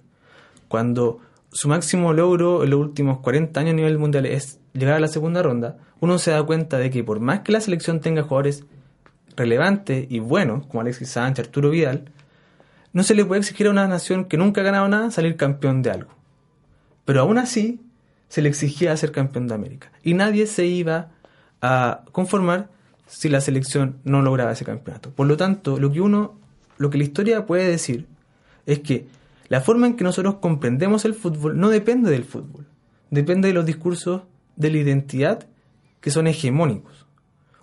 cuando 0.68 1.22
su 1.52 1.68
máximo 1.68 2.14
logro 2.14 2.64
en 2.64 2.70
los 2.70 2.80
últimos 2.80 3.20
40 3.20 3.60
años 3.60 3.74
a 3.74 3.76
nivel 3.76 3.98
mundial 3.98 4.26
es 4.26 4.60
llegar 4.74 4.96
a 4.96 5.00
la 5.00 5.08
segunda 5.08 5.42
ronda, 5.42 5.78
uno 6.00 6.20
se 6.20 6.32
da 6.32 6.44
cuenta 6.44 6.78
de 6.78 6.90
que 6.90 7.04
por 7.04 7.20
más 7.20 7.42
que 7.42 7.52
la 7.52 7.62
selección 7.62 8.02
tenga 8.02 8.24
jugadores 8.24 8.66
relevantes 9.36 10.06
y 10.10 10.20
buenos, 10.20 10.66
como 10.68 10.82
Alexis 10.82 11.10
Sánchez, 11.10 11.48
Arturo 11.48 11.70
Vidal, 11.70 12.12
no 12.92 13.04
se 13.04 13.16
le 13.16 13.26
puede 13.26 13.40
exigir 13.40 13.68
a 13.68 13.72
una 13.72 13.88
nación 13.88 14.26
que 14.26 14.38
nunca 14.38 14.62
ha 14.62 14.64
ganado 14.64 14.88
nada 14.88 15.12
salir 15.12 15.38
campeón 15.38 15.82
de 15.82 15.92
algo. 15.92 16.12
Pero 17.06 17.22
aún 17.22 17.38
así, 17.38 17.80
se 18.28 18.42
le 18.42 18.50
exigía 18.50 18.96
ser 18.98 19.12
campeón 19.12 19.48
de 19.48 19.56
América. 19.56 19.92
Y 20.04 20.14
nadie 20.14 20.46
se 20.46 20.66
iba 20.66 21.10
a 21.62 22.04
conformar 22.12 22.70
si 23.08 23.30
la 23.30 23.42
selección 23.42 23.98
no 24.04 24.22
lograba 24.22 24.52
ese 24.52 24.66
campeonato. 24.66 25.12
Por 25.12 25.28
lo 25.28 25.38
tanto, 25.38 25.80
lo 25.80 25.92
que 25.92 26.02
uno, 26.02 26.36
lo 26.78 26.90
que 26.90 26.98
la 26.98 27.04
historia 27.04 27.46
puede 27.46 27.68
decir 27.68 28.08
es 28.66 28.80
que 28.80 29.08
la 29.48 29.62
forma 29.62 29.88
en 29.88 29.96
que 29.96 30.04
nosotros 30.04 30.36
comprendemos 30.36 31.06
el 31.06 31.16
fútbol 31.16 31.60
no 31.60 31.70
depende 31.70 32.12
del 32.12 32.24
fútbol, 32.24 32.68
depende 33.10 33.48
de 33.48 33.56
los 33.56 33.66
discursos 33.66 34.22
de 34.56 34.70
la 34.70 34.78
identidad 34.78 35.48
que 36.02 36.12
son 36.12 36.28
hegemónicos. 36.28 37.08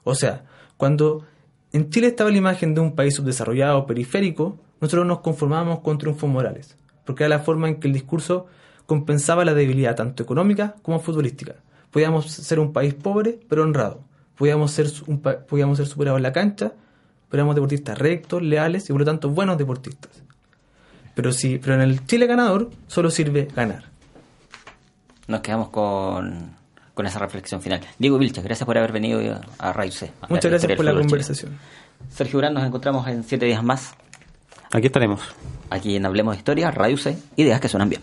O 0.02 0.14
sea, 0.14 0.44
cuando 0.76 1.24
en 1.72 1.90
Chile 1.90 2.08
estaba 2.08 2.30
la 2.30 2.38
imagen 2.38 2.74
de 2.74 2.80
un 2.80 2.94
país 2.94 3.14
subdesarrollado, 3.14 3.86
periférico, 3.86 4.58
nosotros 4.80 5.06
nos 5.06 5.20
conformábamos 5.20 5.80
con 5.80 5.98
triunfos 5.98 6.28
morales, 6.28 6.76
porque 7.04 7.24
era 7.24 7.36
la 7.36 7.44
forma 7.44 7.68
en 7.68 7.80
que 7.80 7.86
el 7.86 7.94
discurso 7.94 8.46
compensaba 8.86 9.44
la 9.44 9.54
debilidad 9.54 9.96
tanto 9.96 10.22
económica 10.22 10.74
como 10.82 11.00
futbolística. 11.00 11.56
Podíamos 11.90 12.26
ser 12.30 12.58
un 12.60 12.72
país 12.72 12.94
pobre, 12.94 13.38
pero 13.48 13.62
honrado. 13.62 14.00
Podíamos 14.36 14.70
ser, 14.70 14.86
un 15.06 15.20
pa- 15.20 15.38
podíamos 15.38 15.78
ser 15.78 15.86
superados 15.86 16.18
en 16.18 16.22
la 16.24 16.32
cancha, 16.32 16.72
pero 17.28 17.40
éramos 17.40 17.54
deportistas 17.54 17.96
rectos, 17.98 18.42
leales 18.42 18.88
y 18.88 18.92
por 18.92 19.00
lo 19.00 19.04
tanto 19.06 19.30
buenos 19.30 19.56
deportistas. 19.58 20.10
Pero 21.14 21.32
sí, 21.32 21.58
pero 21.58 21.74
en 21.74 21.80
el 21.80 22.04
Chile 22.06 22.26
ganador 22.26 22.70
solo 22.86 23.10
sirve 23.10 23.48
ganar. 23.56 23.84
Nos 25.28 25.40
quedamos 25.40 25.70
con, 25.70 26.50
con 26.94 27.06
esa 27.06 27.18
reflexión 27.18 27.62
final. 27.62 27.80
Diego 27.98 28.18
Vilches, 28.18 28.44
gracias 28.44 28.66
por 28.66 28.76
haber 28.78 28.92
venido 28.92 29.20
a 29.58 29.72
Radio 29.72 29.92
C. 29.92 30.06
a 30.06 30.08
hablar 30.10 30.30
Muchas 30.30 30.50
gracias 30.50 30.76
por 30.76 30.84
la 30.84 30.94
conversación. 30.94 31.58
Sergio 32.10 32.38
Urán, 32.38 32.54
nos 32.54 32.64
encontramos 32.64 33.08
en 33.08 33.24
siete 33.24 33.46
días 33.46 33.64
más, 33.64 33.94
Aquí 34.72 34.86
estaremos. 34.86 35.20
aquí 35.70 35.96
en 35.96 36.04
Hablemos 36.04 36.34
de 36.34 36.38
Historia, 36.38 36.70
Radio 36.70 36.98
C, 36.98 37.16
ideas 37.36 37.60
que 37.60 37.68
suenan 37.68 37.88
bien. 37.88 38.02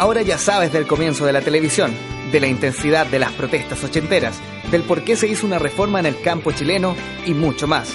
Ahora 0.00 0.22
ya 0.22 0.38
sabes 0.38 0.72
del 0.72 0.86
comienzo 0.86 1.26
de 1.26 1.34
la 1.34 1.42
televisión, 1.42 1.92
de 2.32 2.40
la 2.40 2.46
intensidad 2.46 3.04
de 3.04 3.18
las 3.18 3.32
protestas 3.32 3.84
ochenteras, 3.84 4.40
del 4.70 4.80
por 4.82 5.04
qué 5.04 5.14
se 5.14 5.28
hizo 5.28 5.46
una 5.46 5.58
reforma 5.58 6.00
en 6.00 6.06
el 6.06 6.18
campo 6.22 6.52
chileno 6.52 6.96
y 7.26 7.34
mucho 7.34 7.66
más. 7.66 7.92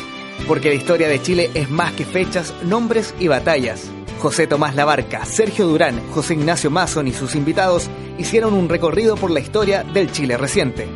Porque 0.47 0.69
la 0.69 0.75
historia 0.75 1.07
de 1.07 1.19
Chile 1.19 1.49
es 1.55 1.67
más 1.71 1.93
que 1.93 2.05
fechas, 2.05 2.53
nombres 2.61 3.15
y 3.19 3.27
batallas. 3.27 3.89
José 4.19 4.45
Tomás 4.45 4.75
Labarca, 4.75 5.25
Sergio 5.25 5.65
Durán, 5.65 5.99
José 6.11 6.35
Ignacio 6.35 6.69
Mason 6.69 7.07
y 7.07 7.11
sus 7.11 7.33
invitados 7.33 7.89
hicieron 8.19 8.53
un 8.53 8.69
recorrido 8.69 9.15
por 9.15 9.31
la 9.31 9.39
historia 9.39 9.83
del 9.83 10.11
Chile 10.11 10.37
reciente. 10.37 10.87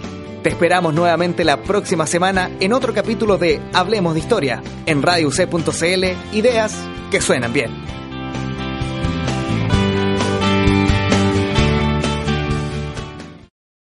Te 0.44 0.50
esperamos 0.50 0.94
nuevamente 0.94 1.44
la 1.44 1.64
próxima 1.64 2.06
semana 2.06 2.52
en 2.60 2.72
otro 2.72 2.94
capítulo 2.94 3.40
de 3.40 3.60
Hablemos 3.74 4.14
de 4.14 4.20
Historia, 4.20 4.62
en 4.86 5.02
radioc.cl, 5.02 6.06
ideas 6.34 6.76
que 7.10 7.20
suenan 7.20 7.52
bien. 7.52 7.99